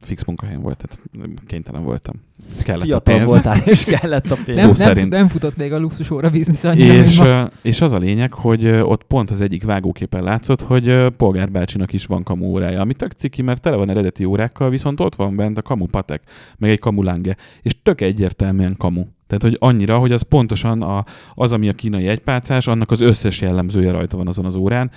[0.01, 2.15] Fix munkahelyen volt, tehát kénytelen voltam.
[2.63, 3.29] Kellett Fiatal a pénz.
[3.29, 4.59] voltál, és kellett a pénz.
[4.59, 5.11] Szó nem, nem, szerint.
[5.11, 7.49] nem futott még a luxus óra biznisz annyira, És, ma.
[7.63, 11.93] és az a lényeg, hogy ott pont az egyik vágóképen látszott, hogy ö, Polgár bácsinak
[11.93, 15.37] is van kamu órája, ami tök ciki, mert tele van eredeti órákkal, viszont ott van
[15.37, 16.23] bent a kamu patek,
[16.59, 19.05] meg egy kamu lánge, és tök egyértelműen kamu.
[19.33, 21.05] Tehát, hogy annyira, hogy az pontosan a,
[21.35, 24.91] az, ami a kínai egypálcás, annak az összes jellemzője rajta van azon az órán.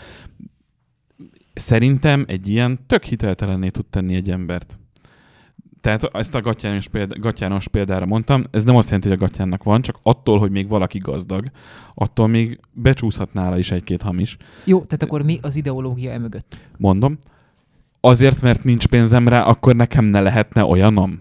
[1.53, 4.79] Szerintem egy ilyen tök hiteltelenné tud tenni egy embert.
[5.81, 9.63] Tehát ezt a gatyános, példa, gatyános példára mondtam, ez nem azt jelenti, hogy a gatyánnak
[9.63, 11.51] van, csak attól, hogy még valaki gazdag,
[11.93, 14.37] attól még becsúszhat nála is egy-két hamis.
[14.63, 16.59] Jó, tehát akkor mi az ideológia emögött?
[16.77, 17.17] Mondom,
[17.99, 21.19] azért, mert nincs pénzem rá, akkor nekem ne lehetne olyanom.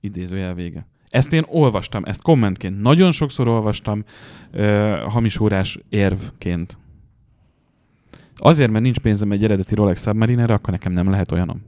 [0.00, 0.86] Idézőjel vége.
[1.08, 4.04] Ezt én olvastam, ezt kommentként nagyon sokszor olvastam,
[4.54, 6.78] uh, hamis órás érvként.
[8.36, 11.62] Azért, mert nincs pénzem egy eredeti Rolex Submariner, akkor nekem nem lehet olyanom.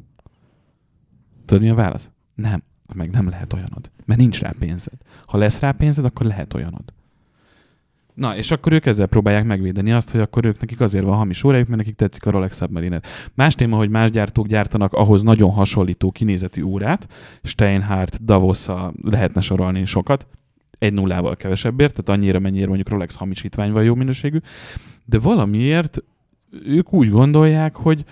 [1.45, 2.11] Tudod, mi a válasz?
[2.35, 2.63] Nem.
[2.95, 3.91] Meg nem lehet olyanod.
[4.05, 4.99] Mert nincs rá pénzed.
[5.27, 6.93] Ha lesz rá pénzed, akkor lehet olyanod.
[8.15, 11.45] Na, és akkor ők ezzel próbálják megvédeni azt, hogy akkor ők nekik azért van hamis
[11.45, 13.03] órájuk, mert nekik tetszik a Rolex Submariner.
[13.35, 17.09] Más téma, hogy más gyártók gyártanak ahhoz nagyon hasonlító kinézetű órát,
[17.43, 18.67] Steinhardt, davos
[19.03, 20.27] lehetne sorolni sokat,
[20.79, 24.39] egy nullával kevesebbért, tehát annyira, mennyire mondjuk Rolex hamisítvány van jó minőségű,
[25.05, 26.03] de valamiért
[26.65, 28.05] ők úgy gondolják, hogy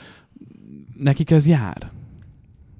[0.96, 1.90] nekik ez jár.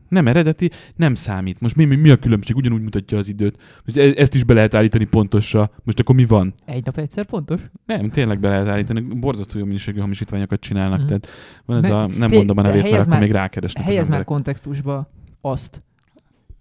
[0.09, 1.61] Nem eredeti, nem számít.
[1.61, 2.57] Most mi, mi, mi a különbség?
[2.57, 3.81] Ugyanúgy mutatja az időt.
[3.85, 5.71] Most e- ezt is be lehet állítani pontosra.
[5.85, 6.55] Most akkor mi van?
[6.65, 7.61] Egy nap egyszer pontos?
[7.87, 9.01] Nem, tényleg be lehet állítani.
[9.01, 10.99] Borzasztó jó minőségű hamisítványokat csinálnak.
[10.99, 11.07] Mhm.
[11.07, 11.27] Tehát
[11.65, 13.83] van ez Me- a, nem Té- mondom a de nevét, mert akkor már- még rákeresnek
[13.83, 15.83] az Helyez már kontextusba azt,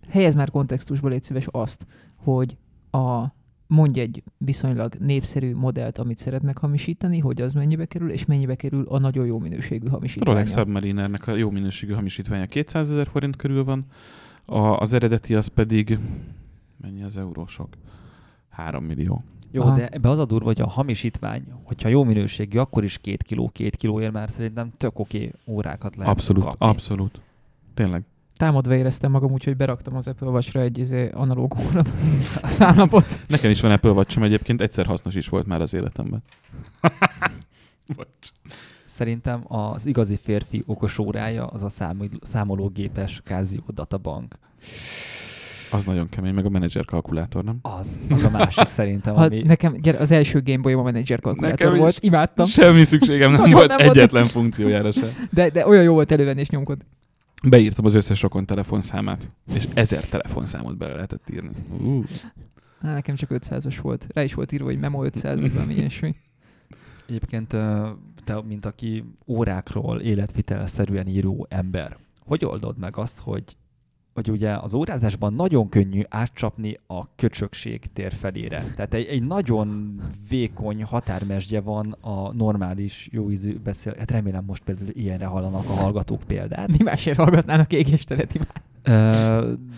[0.09, 1.85] helyez már kontextusba, légy szíves azt,
[2.15, 2.57] hogy
[2.91, 3.23] a
[3.67, 8.85] mondj egy viszonylag népszerű modellt, amit szeretnek hamisítani, hogy az mennyibe kerül, és mennyibe kerül
[8.89, 10.33] a nagyon jó minőségű A hamisítvány.
[10.33, 13.85] Rolex Submarinernek a jó minőségű hamisítványa 200 ezer forint körül van,
[14.45, 15.99] a, az eredeti az pedig
[16.81, 17.67] mennyi az eurósok?
[18.49, 19.23] 3 millió.
[19.51, 19.75] Jó, Aha.
[19.75, 23.49] de ebbe az a durva, hogy a hamisítvány, hogyha jó minőségű, akkor is két kiló,
[23.53, 26.67] két kilóért már szerintem tök oké órákat lehet Abszolút, kapni.
[26.67, 27.21] abszolút.
[27.73, 28.03] Tényleg.
[28.37, 31.81] Támadva éreztem magam, úgyhogy beraktam az Apple Watch-ra egy izé, analóg óra
[32.43, 33.19] számlapot.
[33.27, 36.23] Nekem is van Apple watch egyébként egyszer hasznos is volt már az életemben.
[37.95, 38.29] Bocs.
[38.85, 44.35] Szerintem az igazi férfi okos órája az a számol- számológépes Casio databank.
[45.71, 47.57] Az nagyon kemény, meg a menedzser kalkulátor, nem?
[47.61, 49.41] Az, az a másik szerintem, Ha ami...
[49.41, 53.67] nekem, gyere, az első Gameboy a menedzser kalkulátor Nekem volt, imádtam, Semmi szükségem nem volt
[53.67, 53.95] nem volt.
[53.97, 55.09] egyetlen funkciójára sem.
[55.31, 56.85] de, de olyan jó volt elővenni és nyomkodni.
[57.43, 61.49] Beírtam az összes rokon telefonszámát, és ezer telefonszámot bele lehetett írni.
[61.79, 62.05] Uh.
[62.81, 64.07] Á, nekem csak 500-as volt.
[64.13, 66.15] Rá is volt írva, hogy Memo 500, vagy valami ilyesmi.
[67.07, 67.47] Egyébként
[68.23, 73.43] te, mint aki órákról életvitelszerűen író ember, hogy oldod meg azt, hogy,
[74.17, 78.63] hogy ugye az órázásban nagyon könnyű átcsapni a köcsökség tér felére.
[78.75, 79.99] Tehát egy, egy nagyon
[80.29, 83.93] vékony határmesdje van a normális, jóízű beszél...
[83.97, 86.77] Hát remélem most például ilyenre hallanak a hallgatók példát.
[86.77, 88.39] Mi másért hallgatnának égésteret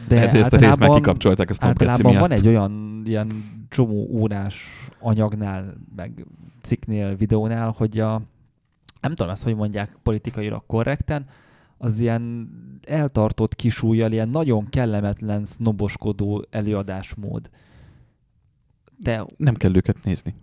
[0.08, 3.02] De Lehet, hogy ezt a részt már kikapcsolták a Tom Petzi Általában van egy olyan
[3.06, 3.32] ilyen
[3.70, 4.66] csomó órás
[5.00, 6.26] anyagnál, meg
[6.62, 8.22] cikknél, videónál, hogy a,
[9.02, 11.26] nem tudom ezt, hogy mondják politikailag korrekten,
[11.82, 12.50] az ilyen
[12.88, 17.50] eltartott kisújjal, ilyen nagyon kellemetlen, sznoboskodó előadásmód.
[19.04, 20.36] Te Nem kell őket nézni.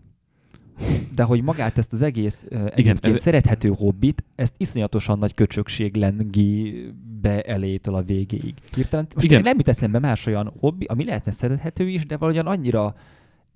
[1.14, 5.94] de hogy magát ezt az egész uh, Igen, ez- szerethető hobbit, ezt iszonyatosan nagy köcsökség
[5.96, 6.74] lengi
[7.20, 8.54] be elétől a végéig.
[8.74, 9.26] Hirtelen most.
[9.26, 9.42] Igen.
[9.42, 12.94] nem jut eszembe más olyan hobbi, ami lehetne szerethető is, de valahogyan annyira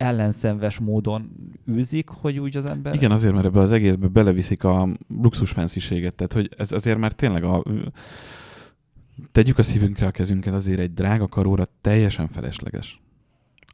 [0.00, 1.30] ellenszenves módon
[1.70, 2.94] űzik, hogy úgy az ember...
[2.94, 4.88] Igen, azért, mert ebbe az egészbe beleviszik a
[5.22, 7.62] luxus fensziséget, tehát hogy ez azért már tényleg a...
[9.32, 13.00] Tegyük a szívünkre a kezünket, azért egy drága karóra teljesen felesleges.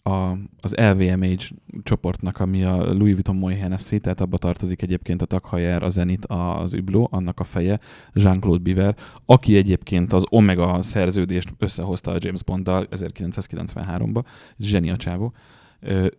[0.02, 1.50] A, az LVMH
[1.82, 6.24] csoportnak, ami a Louis Vuitton Moët Hennessy, tehát abba tartozik egyébként a Takhajer, a Zenit,
[6.26, 7.80] az Übló, annak a feje,
[8.12, 14.24] Jean-Claude Biver, aki egyébként az Omega szerződést összehozta a James Bonddal 1993-ba,
[14.58, 15.32] zseni a csávó.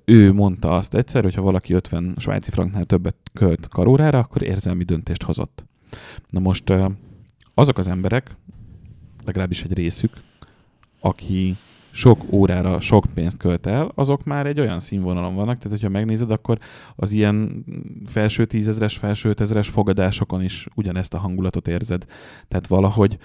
[0.05, 4.83] Ő mondta azt egyszer, hogy ha valaki 50 svájci franknál többet költ karórára, akkor érzelmi
[4.83, 5.65] döntést hozott.
[6.29, 6.73] Na most
[7.53, 8.35] azok az emberek,
[9.25, 10.13] legalábbis egy részük,
[10.99, 11.55] aki
[11.91, 16.31] sok órára sok pénzt költ el, azok már egy olyan színvonalon vannak, tehát hogyha megnézed,
[16.31, 16.57] akkor
[16.95, 17.65] az ilyen
[18.05, 22.05] felső tízezres, felső ezres fogadásokon is ugyanezt a hangulatot érzed.
[22.47, 23.17] Tehát valahogy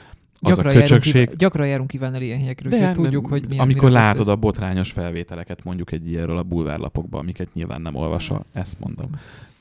[0.42, 3.44] az a Gyakran járunk, köcsökség, Iván, gyakran járunk Iván ilyen helyekről, de úgyhogy tudjuk, hogy
[3.48, 4.36] milyen, amikor látod beszélsz.
[4.36, 9.10] a botrányos felvételeket mondjuk egy ilyenről a bulvárlapokban, amiket nyilván nem olvasol, ezt mondom.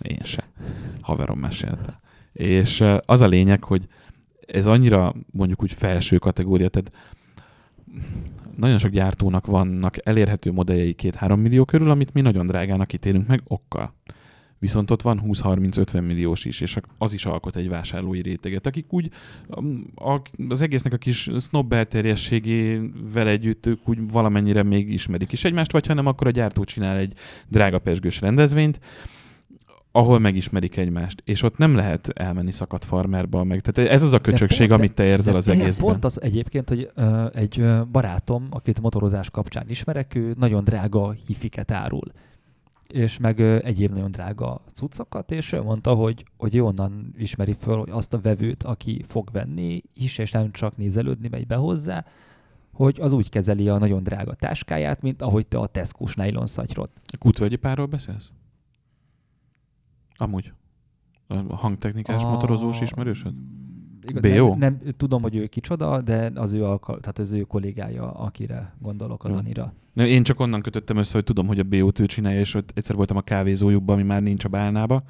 [0.01, 0.43] Én se.
[1.01, 1.99] Haverom mesélte.
[2.33, 3.87] És az a lényeg, hogy
[4.47, 6.91] ez annyira mondjuk úgy felső kategória, tehát
[8.55, 13.41] nagyon sok gyártónak vannak elérhető modelljei 2-3 millió körül, amit mi nagyon drágának ítélünk meg
[13.47, 13.93] okkal.
[14.61, 19.09] Viszont ott van 20-30-50 milliós is, és az is alkot egy vásárlói réteget, akik úgy
[19.47, 19.93] um,
[20.49, 25.87] az egésznek a kis snob elterjességével együtt ők úgy valamennyire még ismerik is egymást, vagy
[25.87, 27.13] ha nem, akkor a gyártó csinál egy
[27.47, 28.79] drága pesgős rendezvényt,
[29.91, 33.61] ahol megismerik egymást, és ott nem lehet elmenni szakadt farmerba, meg.
[33.61, 35.85] Tehát ez az a köcsökség, pont- amit te érzel de az egészben.
[35.85, 41.71] Pont az egyébként, hogy ö, egy barátom, akit motorozás kapcsán ismerek, ő nagyon drága hifiket
[41.71, 42.11] árul
[42.91, 47.77] és meg ö, egyéb nagyon drága cuccokat, és ő mondta, hogy, hogy onnan ismeri föl
[47.77, 52.05] hogy azt a vevőt, aki fog venni is, és nem csak nézelődni megy be hozzá,
[52.71, 56.91] hogy az úgy kezeli a nagyon drága táskáját, mint ahogy te a Tesco-s nylon szatyrot.
[57.19, 58.31] Kutvölgyi párról beszélsz?
[60.15, 60.53] Amúgy.
[61.27, 63.33] A hangtechnikás, A- motorozós ismerősöd?
[64.07, 64.47] Igaz, B.O.?
[64.47, 68.73] Nem, nem, tudom, hogy ő kicsoda, de az ő, alka, tehát az ő kollégája, akire
[68.79, 69.33] gondolok, a Jó.
[69.35, 69.73] Danira.
[69.93, 72.71] Nem, én csak onnan kötöttem össze, hogy tudom, hogy a BO-t ő csinálja, és ott
[72.75, 75.03] egyszer voltam a kávézójukban, ami már nincs a bálnába,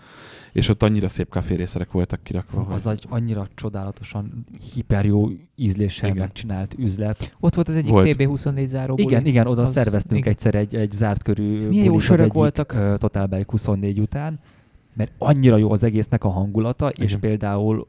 [0.52, 2.62] és ott annyira szép kaférészerek voltak kirakva.
[2.62, 6.22] hogy- Az egy annyira csodálatosan hiper jó ízléssel Igen.
[6.22, 7.36] megcsinált üzlet.
[7.40, 8.16] Ott volt az egyik Volt.
[8.18, 9.06] TB24 záróból.
[9.06, 10.32] Igen, igen, oda Az- szerveztünk igen.
[10.34, 12.74] egyszer egy, egy zárt körű Milyen jó sörök egyik voltak.
[12.74, 14.40] ö, Total Bike 24 után,
[14.96, 17.20] mert annyira jó az egésznek a hangulata, és Igen.
[17.20, 17.88] például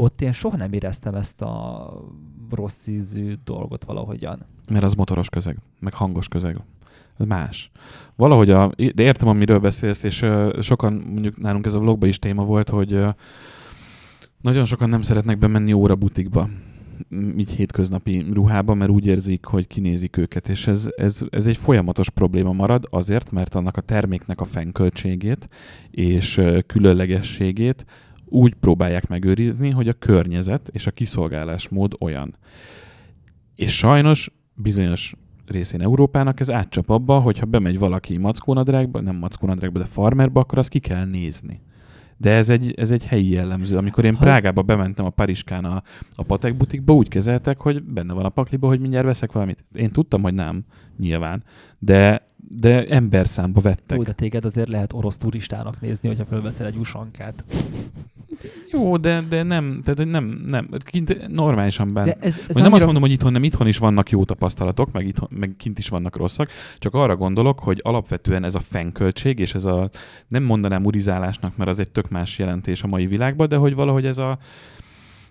[0.00, 1.92] ott én soha nem éreztem ezt a
[2.50, 4.46] rossz ízű dolgot valahogyan.
[4.68, 6.60] Mert az motoros közeg, meg hangos közeg.
[7.18, 7.70] Más.
[8.16, 10.26] Valahogy, a, de értem, amiről beszélsz, és
[10.60, 13.04] sokan, mondjuk nálunk ez a vlogban is téma volt, hogy
[14.40, 16.48] nagyon sokan nem szeretnek bemenni óra butikba
[17.36, 22.10] így hétköznapi ruhába, mert úgy érzik, hogy kinézik őket, és ez, ez, ez egy folyamatos
[22.10, 25.48] probléma marad azért, mert annak a terméknek a fennköltségét
[25.90, 27.84] és különlegességét
[28.30, 32.36] úgy próbálják megőrizni, hogy a környezet és a kiszolgálásmód olyan.
[33.54, 35.14] És sajnos bizonyos
[35.46, 40.68] részén Európának ez átcsap abba, hogyha bemegy valaki mackónadrágba, nem mackónadrágba, de farmerba, akkor azt
[40.68, 41.60] ki kell nézni.
[42.16, 43.76] De ez egy, ez egy helyi jellemző.
[43.76, 45.82] Amikor én Prágába bementem a Pariskán a,
[46.14, 49.64] a Patek butikba, úgy kezeltek, hogy benne van a pakliba, hogy mindjárt veszek valamit.
[49.74, 50.64] Én tudtam, hogy nem,
[50.98, 51.44] nyilván,
[51.82, 52.24] de,
[52.58, 53.96] de emberszámba vettek.
[53.96, 57.44] Jó, de téged azért lehet orosz turistának nézni, hogyha fölveszel egy usankát.
[58.70, 62.12] Jó, de, de nem, tehát nem, nem, kint normálisan benne.
[62.12, 64.92] Ez, ez Hogy nem annyira- azt mondom, hogy itthon nem, itthon is vannak jó tapasztalatok,
[64.92, 69.38] meg, itthon, meg kint is vannak rosszak, csak arra gondolok, hogy alapvetően ez a fennköltség,
[69.38, 69.90] és ez a,
[70.28, 74.06] nem mondanám urizálásnak, mert az egy tök más jelentés a mai világban, de hogy valahogy
[74.06, 74.38] ez a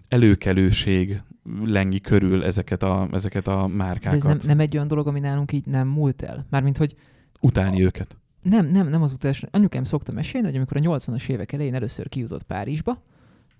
[0.10, 1.22] előkelőség
[1.64, 4.16] lengi körül ezeket a, ezeket a de márkákat.
[4.18, 6.46] ez nem, nem egy olyan dolog, ami nálunk így nem múlt el.
[6.50, 6.96] Mármint, hogy
[7.42, 8.18] Utálni őket.
[8.42, 9.46] Nem, nem, nem az utás.
[9.52, 13.02] Anyukám szokta mesélni, hogy amikor a 80-as évek elején először kijutott Párizsba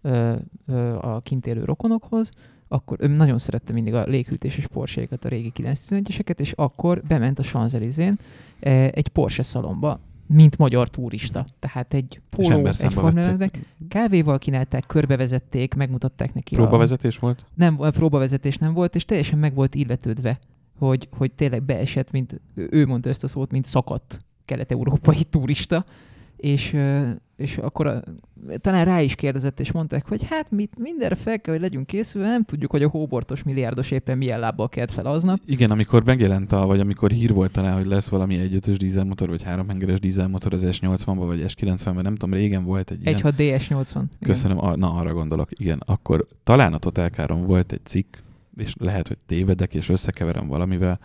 [0.02, 0.36] ö,
[0.66, 2.32] ö, a kint élő rokonokhoz,
[2.68, 7.44] akkor ő nagyon szerette mindig a léghűtéses Porsche-kat, a régi 911-eseket, és akkor bement a
[7.44, 8.18] Champs-Élysén
[8.60, 10.00] eh, egy Porsche szalomba,
[10.34, 11.46] mint magyar turista.
[11.60, 13.42] Tehát egy póló, egy.
[13.42, 13.52] 1
[13.88, 17.46] kávéval kínálták, körbevezették, megmutatták neki a, Próbavezetés volt?
[17.54, 20.40] nem, a próbavezetés nem volt, és teljesen meg volt illetődve,
[20.78, 25.86] hogy, hogy tényleg beesett, mint ő mondta ezt a szót, mint szakadt kelet-európai turista,
[26.40, 26.76] és,
[27.36, 28.02] és akkor a,
[28.58, 32.28] talán rá is kérdezett, és mondták, hogy hát mit, mindenre fel kell, hogy legyünk készülve,
[32.28, 35.40] nem tudjuk, hogy a hóbortos milliárdos éppen milyen lábbal kelt fel aznap.
[35.46, 39.44] Igen, amikor megjelent, a, vagy amikor hír volt talán, hogy lesz valami egyötös dízelmotor, vagy
[39.44, 43.20] háromhengeres dízelmotor az S80-ban, vagy S90-ben, nem tudom, régen volt egy ilyen.
[43.20, 43.90] 1.6 DS80.
[43.90, 44.10] Igen.
[44.20, 45.82] Köszönöm, a, na arra gondolok, igen.
[45.86, 48.16] Akkor talán a Total Car-on volt egy cikk,
[48.58, 51.00] és lehet, hogy tévedek, és összekeverem valamivel,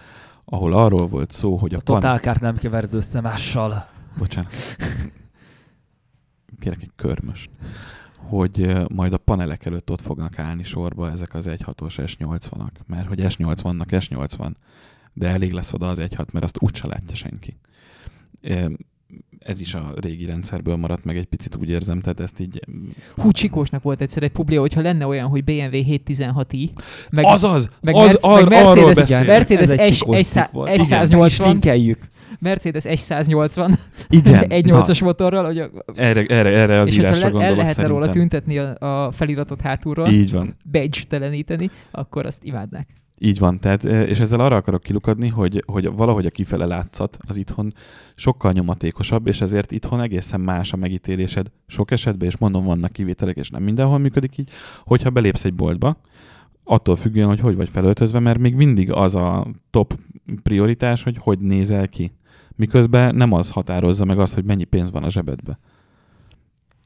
[0.44, 3.86] ahol arról volt szó, hogy a, A totálkárt nem kevered össze mással.
[4.18, 4.52] bocsánat,
[6.64, 7.50] kérek egy körmöst,
[8.16, 13.18] hogy majd a panelek előtt ott fognak állni sorba ezek az 1.6-os S80-ak, mert hogy
[13.22, 14.50] S80-nak S80,
[15.12, 17.56] de elég lesz oda az 1.6, mert azt úgyse látja senki.
[19.38, 22.60] Ez is a régi rendszerből maradt meg egy picit, úgy érzem, tehát ezt így...
[23.16, 26.70] Hú, Csikósnak volt egyszer egy publia, hogyha lenne olyan, hogy BMW 716i,
[27.10, 27.68] meg, Azaz!
[27.80, 29.26] meg, az, Merc- ar, meg Mercedes.
[29.26, 30.68] Mercedes Ez egy S, Csikós S, cikk volt.
[30.68, 32.06] Igen, Meg is 180, linkeljük.
[32.44, 34.44] Mercedes S180, Igen.
[34.58, 37.86] egy Na, 8-as motorral, hogy a, erre, erre, erre az és írásra le, el lehetne
[37.86, 40.56] róla tüntetni a, a feliratot hátulról, Így van.
[40.70, 42.88] badge teleníteni, akkor azt imádnák.
[43.18, 47.18] Így van, tehát, eh, és ezzel arra akarok kilukadni, hogy, hogy valahogy a kifele látszat
[47.26, 47.72] az itthon
[48.14, 53.36] sokkal nyomatékosabb, és ezért itthon egészen más a megítélésed sok esetben, és mondom, vannak kivételek,
[53.36, 54.50] és nem mindenhol működik így,
[54.84, 55.96] hogyha belépsz egy boltba,
[56.64, 59.98] attól függően, hogy hogy vagy felöltözve, mert még mindig az a top
[60.42, 62.12] prioritás, hogy hogy nézel ki.
[62.56, 65.58] Miközben nem az határozza meg azt, hogy mennyi pénz van a zsebedbe.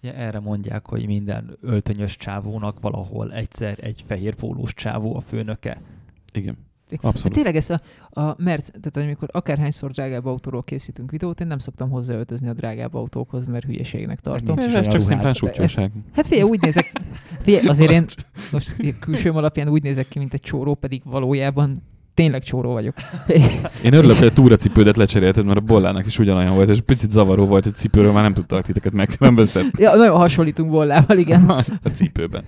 [0.02, 5.80] Ugye erre mondják, hogy minden öltönyös csávónak valahol egyszer egy fehér pólós csávó a főnöke.
[6.32, 6.56] Igen.
[6.90, 7.32] Hát Abszolút.
[7.32, 7.80] tényleg ez a,
[8.20, 12.94] a Merc, tehát amikor akárhányszor drágább autóról készítünk videót, én nem szoktam hozzáöltözni a drágább
[12.94, 14.58] autókhoz, mert hülyeségnek tartom.
[14.58, 15.92] Ez olyan csak szimplán sutyóság.
[16.12, 17.00] Hát figyelj, úgy nézek,
[17.40, 18.04] figyelj, azért én
[18.52, 21.82] most külsőm alapján úgy nézek ki, mint egy csóró, pedig valójában
[22.18, 22.94] tényleg csóró vagyok.
[23.82, 27.46] Én örülök, hogy a túracipődet lecserélted, mert a bollának is ugyanolyan volt, és picit zavaró
[27.46, 31.48] volt, hogy cipőről már nem tudtak titeket megkülönböztetni Ja, nagyon hasonlítunk bollával, igen.
[31.84, 32.42] a cipőben.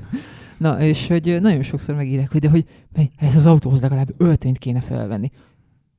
[0.57, 2.65] Na, és hogy nagyon sokszor megírják, hogy de hogy
[3.17, 5.31] ez az autóhoz legalább öltönyt kéne felvenni.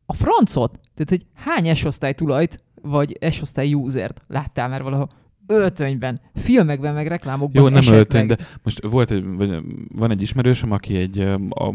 [0.05, 0.71] A francot?
[0.71, 5.09] Tehát, hogy hány S-osztály tulajt, vagy S-osztály usert láttál már valahol
[5.51, 7.97] öltönyben, filmekben, meg reklámokban Jó, nem esetleg.
[7.99, 9.63] öltöny, de most volt egy, vagy
[9.95, 11.19] van egy ismerősöm, aki egy,
[11.49, 11.73] a,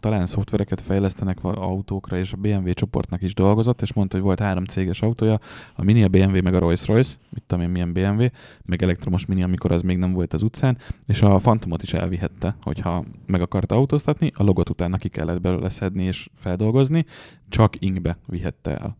[0.00, 4.64] talán szoftvereket fejlesztenek autókra, és a BMW csoportnak is dolgozott, és mondta, hogy volt három
[4.64, 5.38] céges autója,
[5.74, 8.26] a Mini, a BMW, meg a Rolls-Royce, mit tudom én, milyen BMW,
[8.64, 12.56] meg elektromos Mini, amikor az még nem volt az utcán, és a Phantomot is elvihette,
[12.62, 17.04] hogyha meg akarta autóztatni, a logot utána ki kellett belőle szedni és feldolgozni,
[17.48, 18.96] csak inkbe vihette el.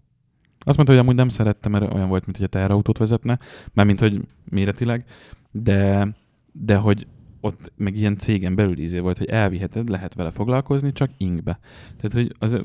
[0.61, 3.39] Azt mondta, hogy amúgy nem szerette, mert olyan volt, mint hogy a teherautót vezetne,
[3.73, 4.21] mármint, hogy
[4.51, 5.05] méretileg,
[5.51, 6.09] de,
[6.53, 7.07] de hogy
[7.41, 11.59] ott meg ilyen cégen belül ízé volt, hogy elviheted, lehet vele foglalkozni, csak inkbe.
[12.01, 12.59] Tehát, hogy az,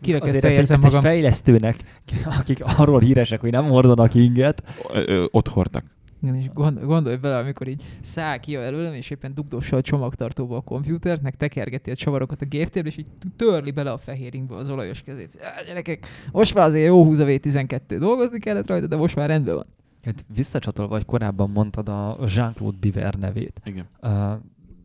[0.00, 1.10] Kirekesztve Azért ezt, egy- érzem ezt egy magam.
[1.10, 2.02] fejlesztőnek,
[2.38, 4.62] akik arról híresek, hogy nem hordanak inget,
[4.92, 5.84] ö, ö, ott hordtak.
[6.22, 10.56] Igen, és gond, gondolj bele, amikor így száll ki előlem, és éppen dugdossa a csomagtartóba
[10.56, 14.70] a komputert, meg tekergeti a csavarokat a géptérbe, és így törli bele a fehéringbe az
[14.70, 15.38] olajos kezét.
[15.42, 19.28] Á, gyerekek, most már azért jó húz a V12, dolgozni kellett rajta, de most már
[19.28, 19.66] rendben van.
[20.04, 23.60] hát visszacsatolva, hogy korábban mondtad a Jean-Claude Biver nevét.
[23.64, 23.86] Igen.
[24.00, 24.32] Ö,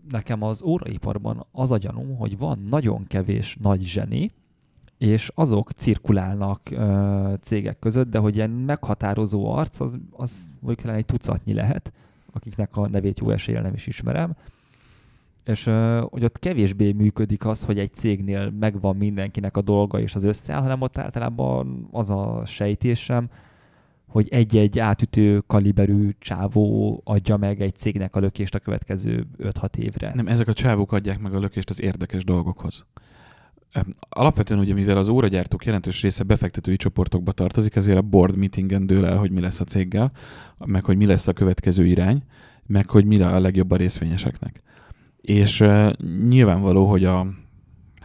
[0.09, 4.31] Nekem az óraiparban az a gyanúm, hogy van nagyon kevés nagy zseni,
[4.97, 11.05] és azok cirkulálnak ö, cégek között, de hogy ilyen meghatározó arc, az, az mondjuk egy
[11.05, 11.91] tucatnyi lehet,
[12.33, 14.35] akiknek a nevét jó eséllyel nem is ismerem.
[15.45, 15.63] És
[16.09, 20.61] hogy ott kevésbé működik az, hogy egy cégnél megvan mindenkinek a dolga és az összeáll,
[20.61, 23.29] hanem ott általában az a sejtésem,
[24.07, 30.11] hogy egy-egy átütő kaliberű csávó adja meg egy cégnek a lökést a következő 5-6 évre.
[30.15, 32.85] Nem, ezek a csávók adják meg a lökést az érdekes dolgokhoz.
[34.09, 39.05] Alapvetően ugye, mivel az óragyártók jelentős része befektetői csoportokba tartozik, ezért a board meetingen dől
[39.05, 40.11] el, hogy mi lesz a céggel,
[40.65, 42.23] meg hogy mi lesz a következő irány,
[42.65, 44.61] meg hogy mi a legjobb a részvényeseknek.
[45.21, 45.93] És uh,
[46.27, 47.27] nyilvánvaló, hogy a,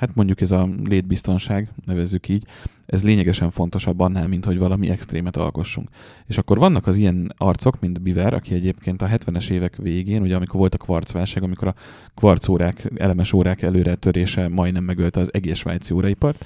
[0.02, 2.44] hát mondjuk ez a létbiztonság, nevezzük így,
[2.86, 5.88] ez lényegesen fontosabb annál, mint hogy valami extrémet alkossunk.
[6.26, 10.36] És akkor vannak az ilyen arcok, mint Biver, aki egyébként a 70-es évek végén, ugye
[10.36, 11.74] amikor volt a kvarcválság, amikor a
[12.14, 16.44] kvarcórák, elemes órák előre törése majdnem megölte az egész svájci óraipart,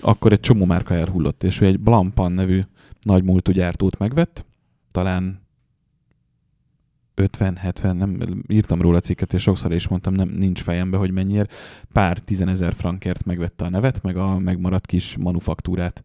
[0.00, 2.60] akkor egy csomó márka elhullott, és ő egy Blampan nevű
[3.02, 4.44] nagy múltú gyártót megvett,
[4.90, 5.45] talán
[7.16, 11.54] 50-70, nem írtam róla cikket, és sokszor is mondtam, nem, nincs fejembe, hogy mennyiért.
[11.92, 16.04] Pár tizenezer frankért megvette a nevet, meg a megmaradt kis manufaktúrát.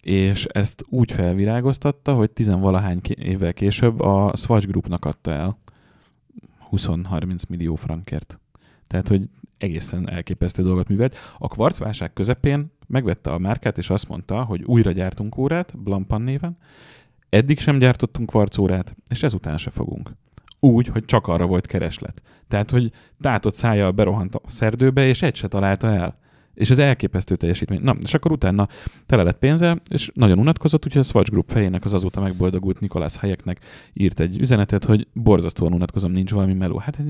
[0.00, 5.58] És ezt úgy felvirágoztatta, hogy tizenvalahány évvel később a Swatch Groupnak adta el
[6.70, 8.40] 20-30 millió frankért.
[8.86, 9.28] Tehát, hogy
[9.58, 11.16] egészen elképesztő dolgot művelt.
[11.38, 16.56] A kvarcválság közepén megvette a márkát, és azt mondta, hogy újra gyártunk órát, Blampan néven,
[17.32, 20.12] Eddig sem gyártottunk kvarcórát, és ezután se fogunk.
[20.64, 22.22] Úgy, hogy csak arra volt kereslet.
[22.48, 22.90] Tehát, hogy
[23.20, 26.18] tátott szájjal berohant a szerdőbe, és egy se találta el.
[26.54, 27.82] És ez elképesztő teljesítmény.
[27.82, 28.68] Na, és akkor utána
[29.06, 33.16] tele lett pénze, és nagyon unatkozott, úgyhogy a Swatch Group fejének az azóta megboldogult Nikolász
[33.16, 33.58] Hayeknek
[33.92, 36.78] írt egy üzenetet, hogy borzasztóan unatkozom, nincs valami meló.
[36.78, 37.02] Hát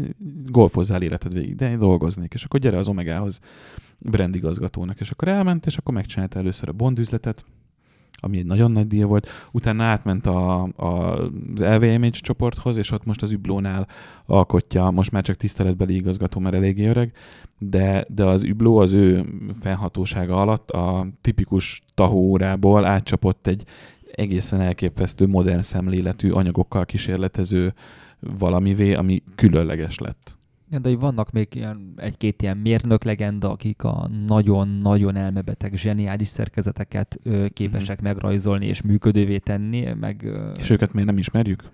[0.47, 2.35] golfozzál életed végig, de én dolgoznék.
[2.35, 3.41] És akkor gyere az Omegához
[3.99, 5.01] brandigazgatónak.
[5.01, 7.45] És akkor elment, és akkor megcsinálta először a Bond üzletet,
[8.25, 9.29] ami egy nagyon nagy díj volt.
[9.53, 10.87] Utána átment a, a,
[11.57, 13.89] az LVMH csoporthoz, és ott most az Üblónál
[14.27, 17.13] alkotja, most már csak tiszteletbeli igazgató, mert eléggé öreg,
[17.59, 19.25] de, de az Übló az ő
[19.61, 23.65] felhatósága alatt a tipikus tahóórából átcsapott egy
[24.13, 27.75] egészen elképesztő modern szemléletű anyagokkal kísérletező
[28.39, 30.41] valamivé, ami különleges lett.
[30.73, 37.19] Igen, de vannak még ilyen, egy-két ilyen mérnök legenda, akik a nagyon-nagyon elmebeteg, zseniális szerkezeteket
[37.23, 38.13] ö, képesek mm-hmm.
[38.13, 39.93] megrajzolni és működővé tenni.
[40.01, 41.71] Meg, ö, és őket miért nem ismerjük?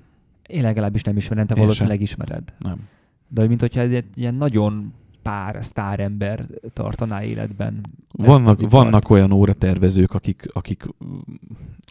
[0.46, 2.54] Én legalábbis nem ismerem, te valószínűleg ismered.
[2.58, 2.88] Nem.
[3.28, 4.92] De mint hogyha ez egy ilyen nagyon
[5.28, 7.80] pár sztárember tartaná életben.
[8.12, 10.84] Vannak, vannak olyan óratervezők, akik, akik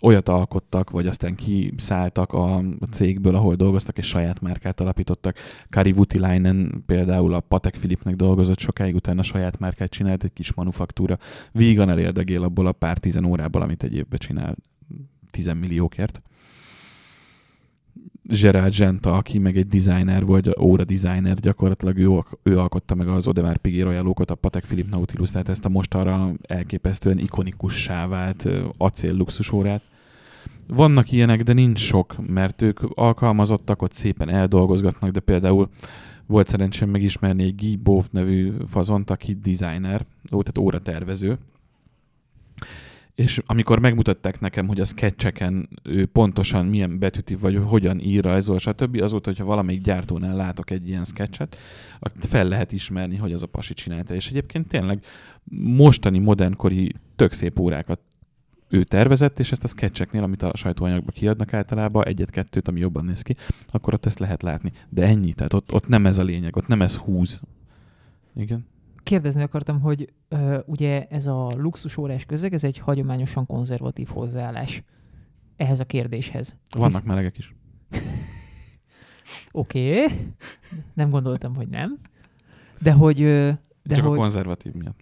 [0.02, 5.38] olyat alkottak, vagy aztán kiszálltak a cégből, ahol dolgoztak, és saját márkát alapítottak.
[5.70, 11.18] Kari Vutilainen például a Patek Philipnek dolgozott sokáig, utána saját márkát csinált, egy kis manufaktúra.
[11.52, 14.56] Vígan elérdegél abból a pár tizen órából, amit egy évben csinál
[15.32, 16.22] tizenmilliókért.
[18.30, 23.28] Gerard Genta, aki meg egy designer vagy óra designer, gyakorlatilag ő, ő alkotta meg az
[23.28, 28.50] Odemar Piguet royal a Patek Philippe Nautilus, tehát ezt a most arra elképesztően ikonikussá vált
[28.78, 29.82] acél luxusórát.
[30.68, 35.70] Vannak ilyenek, de nincs sok, mert ők alkalmazottak, ott szépen eldolgozgatnak, de például
[36.26, 41.38] volt szerencsém megismerni egy Guy Bove nevű fazont, aki designer, ó, tehát óratervező,
[43.18, 48.60] és amikor megmutatták nekem, hogy a sketcheken ő pontosan milyen betűtív, vagy hogyan ír, rajzol,
[48.60, 51.58] stb., azóta, hogyha valamelyik gyártónál látok egy ilyen sketchet,
[52.20, 54.14] fel lehet ismerni, hogy az a pasi csinálta.
[54.14, 55.04] És egyébként tényleg
[55.62, 58.00] mostani modernkori tök szép órákat
[58.70, 63.22] ő tervezett, és ezt a sketcheknél, amit a sajtóanyagba kiadnak általában, egyet-kettőt, ami jobban néz
[63.22, 63.36] ki,
[63.72, 64.72] akkor ott ezt lehet látni.
[64.90, 67.42] De ennyi, tehát ott, ott nem ez a lényeg, ott nem ez húz.
[68.36, 68.66] Igen
[69.08, 74.84] kérdezni akartam, hogy uh, ugye ez a luxusórás közeg, ez egy hagyományosan konzervatív hozzáállás
[75.56, 76.56] ehhez a kérdéshez.
[76.78, 77.02] Vannak Hisz...
[77.02, 77.56] melegek is.
[79.52, 80.34] Oké, okay.
[80.94, 82.00] nem gondoltam, hogy nem.
[82.82, 83.18] De hogy...
[83.18, 84.18] De Csak hogy...
[84.18, 85.00] a konzervatív miatt.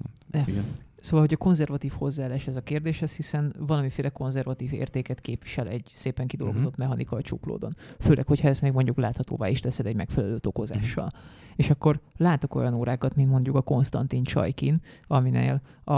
[0.48, 0.64] Igen.
[1.06, 6.28] Szóval, hogy a konzervatív hozzáállás ez a kérdéshez, hiszen valamiféle konzervatív értéket képvisel egy szépen
[6.28, 6.78] kidolgozott uh-huh.
[6.78, 7.76] mechanikai csuklódon.
[8.00, 11.06] Főleg, hogyha ezt még mondjuk láthatóvá is teszed egy megfelelő tokozással.
[11.06, 11.20] Uh-huh.
[11.56, 15.94] És akkor látok olyan órákat, mint mondjuk a Konstantin Csajkin, aminél a,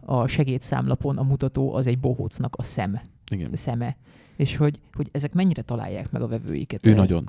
[0.00, 3.00] a segédszámlapon a mutató az egy bohócnak a szem.
[3.30, 3.50] Igen.
[3.54, 3.96] szeme.
[4.36, 6.86] És hogy, hogy ezek mennyire találják meg a vevőiket?
[6.86, 6.96] Ő el?
[6.96, 7.28] nagyon.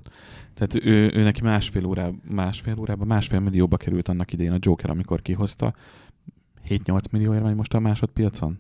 [0.54, 4.90] Tehát ő, ő neki másfél, órá, másfél órában, másfél millióba került annak idején a Joker,
[4.90, 5.74] amikor kihozta.
[6.70, 8.60] 7-8 millióért megy most a másodpiacon?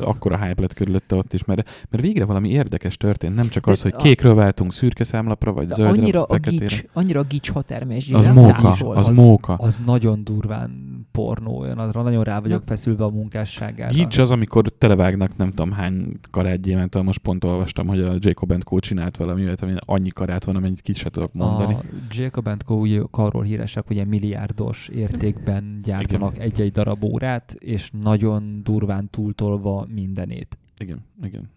[0.00, 3.82] akkora hype lett körülötte ott is, mert, mert végre valami érdekes történt, nem csak az,
[3.82, 8.08] hogy kékről váltunk szürke számlapra, vagy zöldre, annyira a gics, annyira a gics hatermes.
[8.08, 9.54] Az móka, az, az móka.
[9.54, 13.92] Az nagyon durván pornó, olyan azra nagyon rá vagyok feszülve a munkásságára.
[13.92, 18.78] Gics az, amikor televágnak nem tudom hány karát most pont olvastam, hogy a Jacob Co
[18.78, 21.74] csinált valami, ami annyi karát van, amennyit kicsit se tudok mondani.
[21.74, 21.78] A
[22.10, 28.60] Jacob Co ugye arról híresek, hogy ilyen milliárdos értékben gyártanak egy-egy darab órát, és nagyon
[28.62, 30.58] durván túltolva tolva mindenét.
[30.78, 31.50] Igen, igen.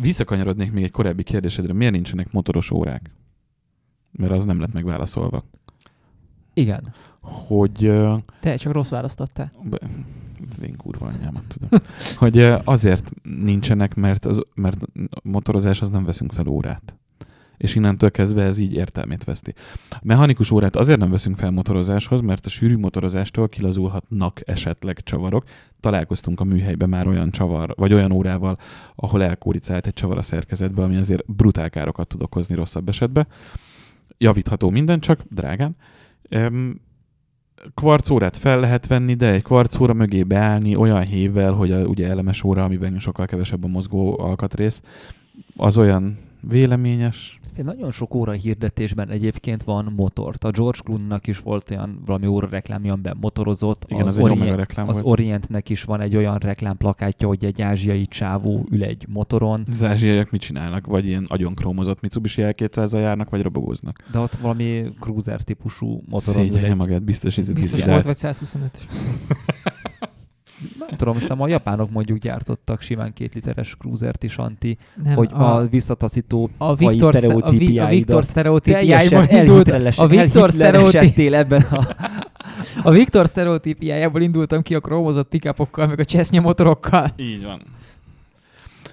[0.00, 3.10] Visszakanyarodnék még egy korábbi kérdésedre, miért nincsenek motoros órák?
[4.10, 5.44] Mert az nem lett megválaszolva.
[6.54, 6.94] Igen.
[7.20, 7.92] Hogy...
[8.40, 9.50] Te csak rossz választottál.
[10.62, 11.80] Én kurva anyámat tudom.
[12.16, 14.78] hogy azért nincsenek, mert, az, mert
[15.22, 16.96] motorozás az nem veszünk fel órát
[17.62, 19.54] és innentől kezdve ez így értelmét veszti.
[19.90, 25.44] A mechanikus órát azért nem veszünk fel motorozáshoz, mert a sűrű motorozástól kilazulhatnak esetleg csavarok.
[25.80, 28.58] Találkoztunk a műhelyben már olyan csavar, vagy olyan órával,
[28.94, 33.26] ahol elkóricált egy csavar a szerkezetbe, ami azért brutál károkat tud okozni rosszabb esetben.
[34.18, 35.76] Javítható minden, csak drágán.
[36.34, 36.80] Um,
[37.74, 42.42] kvarcórát fel lehet venni, de egy kvarcóra mögé beállni olyan hévvel, hogy a ugye elemes
[42.42, 44.82] óra, amiben sokkal kevesebb a mozgó alkatrész,
[45.56, 50.44] az olyan véleményes, nagyon sok óra hirdetésben egyébként van motort.
[50.44, 53.84] A George Clooney-nak is volt olyan valami óra reklámja, amiben motorozott.
[53.88, 55.12] Igen, az, az, Orient, reklám az volt.
[55.12, 59.64] Orientnek is van egy olyan reklámplakátja, hogy egy ázsiai csávó ül egy motoron.
[59.70, 60.86] Az ázsiaiak mit csinálnak?
[60.86, 63.98] Vagy ilyen agyon krómozott Mitsubishi L200 járnak, vagy robogóznak?
[64.12, 68.78] De ott valami cruiser típusú motoron Szégyelje magát, biztos, hogy Biztos volt, vagy 125
[70.78, 75.30] Nem tudom, aztán a japánok mondjuk gyártottak simán két literes cruisert is, Anti, Nem, hogy
[75.32, 79.68] a, a visszataszító a Viktor, szte- a, Vi- a sztereotípiáidat Viktor sztereotípiájából teljesen indult,
[79.98, 81.86] a Viktor sztereotíp, elhitleresedtél ebben a...
[82.82, 87.12] a Viktor sztereotípiájából indultam ki a krómozott pickupokkal, meg a Csesznya motorokkal.
[87.16, 87.62] Így van.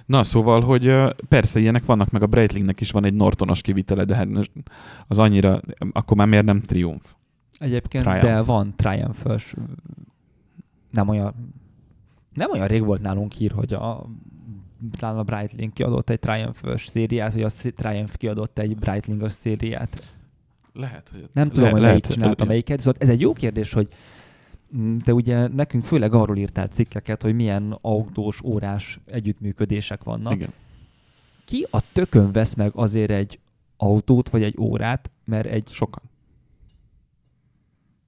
[0.06, 0.94] Na, szóval, hogy
[1.28, 4.28] persze ilyenek vannak, meg a Breitlingnek is van egy Nortonos kivitele, de hát
[5.06, 5.60] az annyira,
[5.92, 7.12] akkor már miért nem triumf?
[7.58, 8.26] Egyébként, Triumph.
[8.26, 9.42] de van triumph
[10.90, 11.34] nem olyan,
[12.34, 14.06] nem olyan rég volt nálunk hír, hogy a
[14.98, 20.16] talán a Breitling kiadott egy triumph szériát, hogy a Triumph kiadott egy breitling szériát.
[20.72, 21.28] Lehet, hogy...
[21.32, 23.88] Nem tudom, le- hogy lehet, melyik csinálta melyiket, szóval ez egy jó kérdés, hogy
[24.76, 30.34] mm, de ugye nekünk főleg arról írtál cikkeket, hogy milyen autós, órás együttműködések vannak.
[30.34, 30.52] Igen.
[31.44, 33.38] Ki a tökön vesz meg azért egy
[33.76, 36.02] autót vagy egy órát, mert egy Sokan.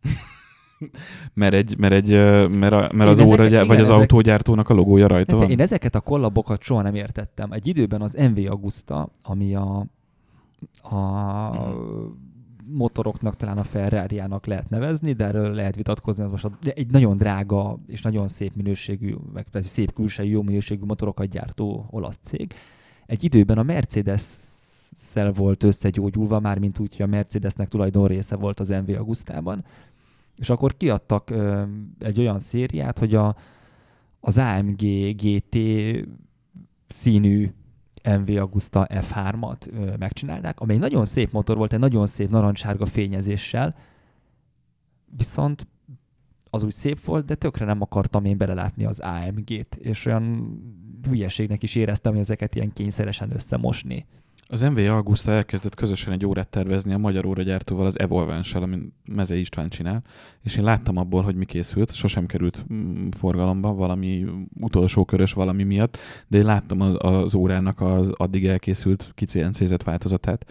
[1.35, 2.11] mert, egy, mert, egy,
[2.59, 5.33] mert, a, mert Én az ezeket- óra, igen, vagy az ezek- autógyártónak a logója rajta
[5.33, 5.51] Hát van?
[5.51, 7.53] én ezeket a kollabokat soha nem értettem.
[7.53, 9.87] Egy időben az MV Agusta, ami a,
[10.83, 11.75] a
[12.67, 17.79] motoroknak talán a ferrari lehet nevezni, de erről lehet vitatkozni, az most egy nagyon drága
[17.87, 22.55] és nagyon szép minőségű, meg tehát szép külsejű, jó minőségű motorokat gyártó olasz cég.
[23.07, 28.69] Egy időben a Mercedes-szel volt összegyógyulva, mármint úgy, hogy a Mercedesnek tulajdon része volt az
[28.69, 29.65] MV Agustában,
[30.37, 31.63] és akkor kiadtak ö,
[31.99, 33.37] egy olyan szériát, hogy a,
[34.21, 34.81] az AMG
[35.17, 35.57] GT
[36.87, 37.53] színű
[38.19, 43.75] MV Agusta F3-at ö, megcsinálták, amely nagyon szép motor volt, egy nagyon szép narancssárga fényezéssel,
[45.17, 45.67] viszont
[46.51, 50.57] az úgy szép volt, de tökre nem akartam én belelátni az AMG-t, és olyan
[51.09, 54.07] hülyeségnek is éreztem, hogy ezeket ilyen kényszeresen összemosni.
[54.53, 59.37] Az MV Augusta elkezdett közösen egy órát tervezni a magyar óragyártóval, az Evolvence-sel, amit Meze
[59.37, 60.03] István csinál,
[60.43, 64.25] és én láttam abból, hogy mi készült, sosem került mm, forgalomba valami
[64.61, 65.99] utolsó körös valami miatt,
[66.29, 70.47] de én láttam az, az órának az addig elkészült kiciencézett változatát,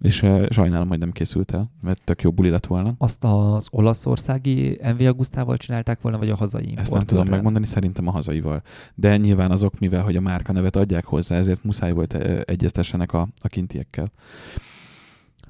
[0.00, 2.94] és uh, sajnálom, hogy nem készült el, mert tök jó buli lett volna.
[2.98, 8.06] Azt az olaszországi MV Agustával csinálták volna, vagy a hazai Ezt nem tudom megmondani, szerintem
[8.06, 8.62] a hazaival.
[8.94, 13.12] De nyilván azok, mivel hogy a márka nevet adják hozzá, ezért muszáj volt ö, egyeztessenek
[13.12, 14.12] a, a kintiekkel.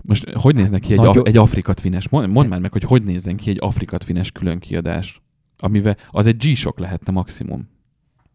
[0.03, 2.09] Most hogy néznek ki egy, a, egy Afrika Twines?
[2.09, 5.23] Mondd, mondd már meg, hogy hogy nézzen ki egy Afrika Twines külön kiadás,
[5.59, 7.69] amivel az egy G-Shock lehetne maximum.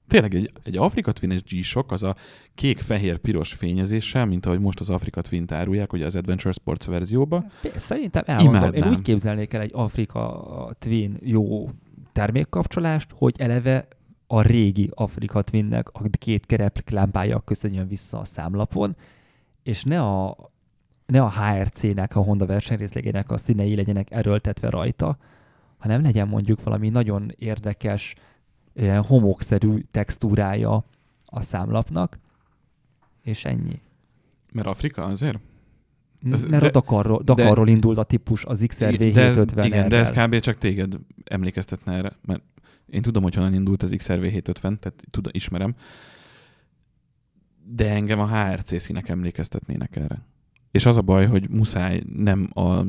[0.10, 2.16] Tényleg egy, egy Afrika Twines G-Shock az a
[2.56, 7.46] kék-fehér-piros fényezéssel, mint ahogy most az Afrika Twin-t árulják, ugye az Adventure Sports verzióba.
[7.76, 8.74] Szerintem elmondom.
[8.74, 11.70] Én úgy képzelnék el egy Afrika Twin jó
[12.12, 13.88] termékkapcsolást, hogy eleve
[14.28, 18.96] a régi Afrika Twinnek a két kereplámpája köszönjön vissza a számlapon,
[19.64, 20.38] és ne a,
[21.06, 25.18] ne a HRC-nek, a Honda versenyrészlegének a színei legyenek erőltetve rajta,
[25.78, 28.16] hanem legyen mondjuk valami nagyon érdekes,
[28.80, 30.86] ilyen homokszerű textúrája
[31.26, 32.20] a számlapnak,
[33.24, 33.82] és ennyi.
[34.54, 35.40] Mert Afrika azért?
[36.32, 39.28] Ez- Mert de- a Dakarról, de- Dakarról indult a típus, az XRV Igen, de ez-
[39.36, 40.28] 750 Igen, de ez errel.
[40.28, 40.40] kb.
[40.40, 42.42] csak téged emlékeztetne erre, mert
[42.86, 45.76] én tudom, hogy honnan indult az XRV 750, tehát tudom, ismerem,
[47.66, 50.22] de engem a HRC színek emlékeztetnének erre.
[50.72, 52.82] És az a baj, hogy muszáj nem a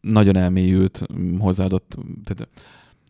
[0.00, 1.06] nagyon elmélyült,
[1.38, 2.48] hozzáadott, tehát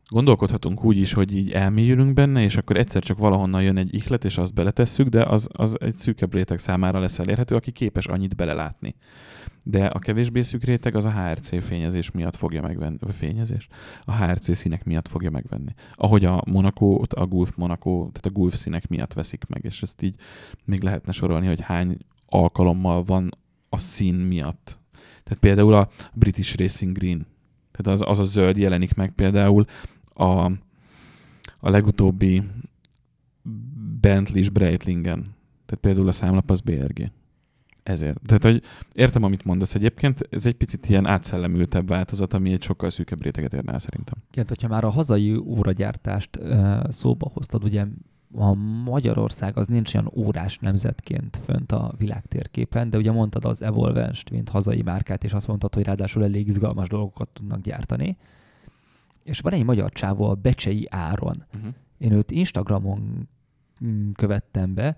[0.09, 4.25] gondolkodhatunk úgy is, hogy így elmélyülünk benne, és akkor egyszer csak valahonnan jön egy ihlet,
[4.25, 8.37] és azt beletesszük, de az, az egy szűkebb réteg számára lesz elérhető, aki képes annyit
[8.37, 8.95] belelátni.
[9.65, 13.69] De a kevésbé szűk réteg az a HRC fényezés miatt fogja megvenni, vagy fényezés,
[14.05, 15.75] a HRC színek miatt fogja megvenni.
[15.95, 20.03] Ahogy a Monaco, a Gulf Monaco, tehát a Gulf színek miatt veszik meg, és ezt
[20.03, 20.15] így
[20.65, 23.31] még lehetne sorolni, hogy hány alkalommal van
[23.69, 24.79] a szín miatt.
[25.25, 27.27] Tehát például a British Racing Green,
[27.71, 29.65] tehát az, az a zöld jelenik meg például
[30.19, 30.45] a,
[31.61, 32.43] a legutóbbi
[34.01, 35.21] Bentley-s Breitlingen.
[35.67, 37.11] Tehát például a számlap az BRG.
[37.83, 38.21] Ezért.
[38.27, 38.63] Tehát, hogy
[38.95, 43.53] értem, amit mondasz egyébként, ez egy picit ilyen átszellemültebb változat, ami egy sokkal szűkebb réteget
[43.53, 44.15] érne el szerintem.
[44.31, 47.87] Igen, hogyha már a hazai óragyártást ö, szóba hoztad, ugye
[48.35, 48.55] a
[48.85, 54.49] Magyarország az nincs olyan órás nemzetként fönt a világtérképen, de ugye mondtad az Evolvence-t, mint
[54.49, 58.17] hazai márkát, és azt mondtad, hogy ráadásul elég izgalmas dolgokat tudnak gyártani.
[59.29, 61.45] És van egy magyar csávó, a Becsei Áron.
[61.55, 61.75] Uh-huh.
[61.99, 63.29] Én őt Instagramon
[63.85, 64.97] mm, követtem be.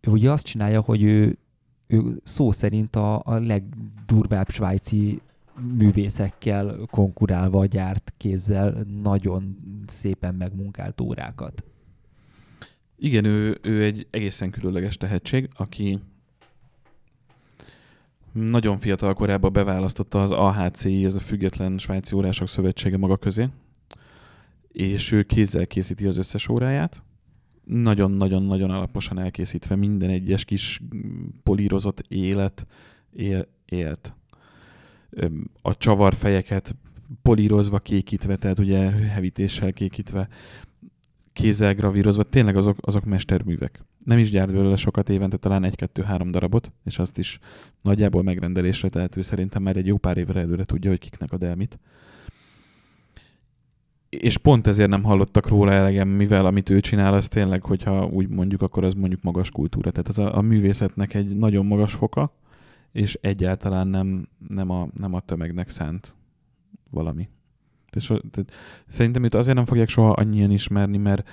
[0.00, 1.38] Ő ugye azt csinálja, hogy ő,
[1.86, 5.20] ő szó szerint a, a legdurvább svájci
[5.60, 11.64] művészekkel konkurálva gyárt kézzel nagyon szépen megmunkált órákat.
[12.96, 15.98] Igen, ő, ő egy egészen különleges tehetség, aki
[18.34, 23.48] nagyon fiatal korában beválasztotta az AHCI, az a Független Svájci Órások Szövetsége maga közé,
[24.68, 27.02] és ő kézzel készíti az összes óráját,
[27.64, 30.80] nagyon-nagyon-nagyon alaposan elkészítve minden egyes kis
[31.42, 32.66] polírozott élet
[33.12, 34.14] él, élt.
[35.62, 36.76] A csavarfejeket
[37.22, 40.28] polírozva, kékítve, tehát ugye hevítéssel kékítve,
[41.34, 43.84] kézzel gravírozva, tényleg azok, azok mesterművek.
[44.04, 47.38] Nem is gyárt belőle sokat évente, talán egy-kettő-három darabot, és azt is
[47.82, 51.54] nagyjából megrendelésre tehető szerintem már egy jó pár évre előre tudja, hogy kiknek ad el
[51.54, 51.78] mit
[54.20, 58.28] és pont ezért nem hallottak róla elegem, mivel amit ő csinál, az tényleg, hogyha úgy
[58.28, 59.90] mondjuk, akkor az mondjuk magas kultúra.
[59.90, 62.32] Tehát ez a, a művészetnek egy nagyon magas foka,
[62.92, 66.14] és egyáltalán nem, nem, a, nem a tömegnek szánt
[66.90, 67.28] valami.
[67.94, 68.52] Tehát, tehát
[68.88, 71.28] szerintem őt azért nem fogják soha annyian ismerni, mert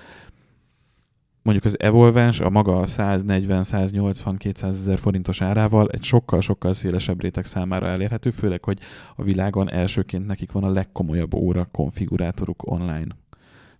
[1.42, 8.30] mondjuk az Evolvens a maga 140-180-200 ezer forintos árával egy sokkal-sokkal szélesebb réteg számára elérhető,
[8.30, 8.80] főleg, hogy
[9.16, 13.16] a világon elsőként nekik van a legkomolyabb óra konfigurátoruk online.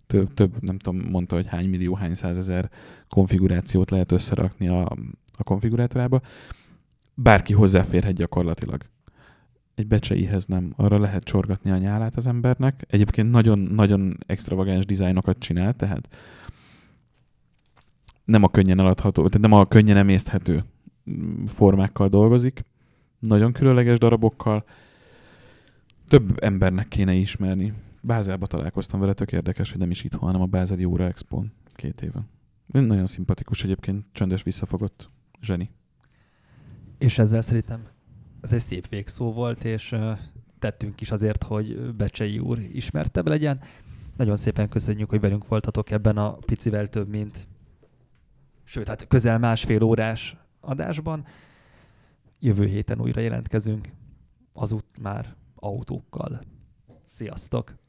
[0.06, 2.70] Több, több nem tudom, mondta, hogy hány millió, hány százezer
[3.08, 4.96] konfigurációt lehet összerakni a,
[5.38, 6.20] a konfigurátorába.
[7.14, 8.82] Bárki hozzáférhet gyakorlatilag.
[9.74, 10.72] Egy becseihez nem.
[10.76, 12.84] Arra lehet csorgatni a nyálát az embernek.
[12.88, 16.08] Egyébként nagyon-nagyon extravagáns dizájnokat csinál, tehát
[18.24, 20.64] nem a könnyen eladható, tehát nem a könnyen emészthető
[21.46, 22.64] formákkal dolgozik,
[23.18, 24.64] nagyon különleges darabokkal,
[26.08, 27.72] több embernek kéne ismerni.
[28.00, 31.44] Bázelba találkoztam vele, tök érdekes, hogy nem is itthon, hanem a Bázeli Óra expo
[31.74, 32.26] két éve.
[32.66, 35.70] Nagyon szimpatikus egyébként, csöndes visszafogott zseni.
[36.98, 37.86] És ezzel szerintem
[38.42, 39.96] ez egy szép végszó volt, és
[40.58, 43.60] tettünk is azért, hogy Becsei úr ismertebb legyen.
[44.16, 47.46] Nagyon szépen köszönjük, hogy velünk voltatok ebben a picivel több, mint
[48.64, 51.24] sőt, hát közel másfél órás adásban.
[52.38, 53.88] Jövő héten újra jelentkezünk,
[54.52, 56.40] azút már autókkal.
[57.04, 57.81] Sziasztok!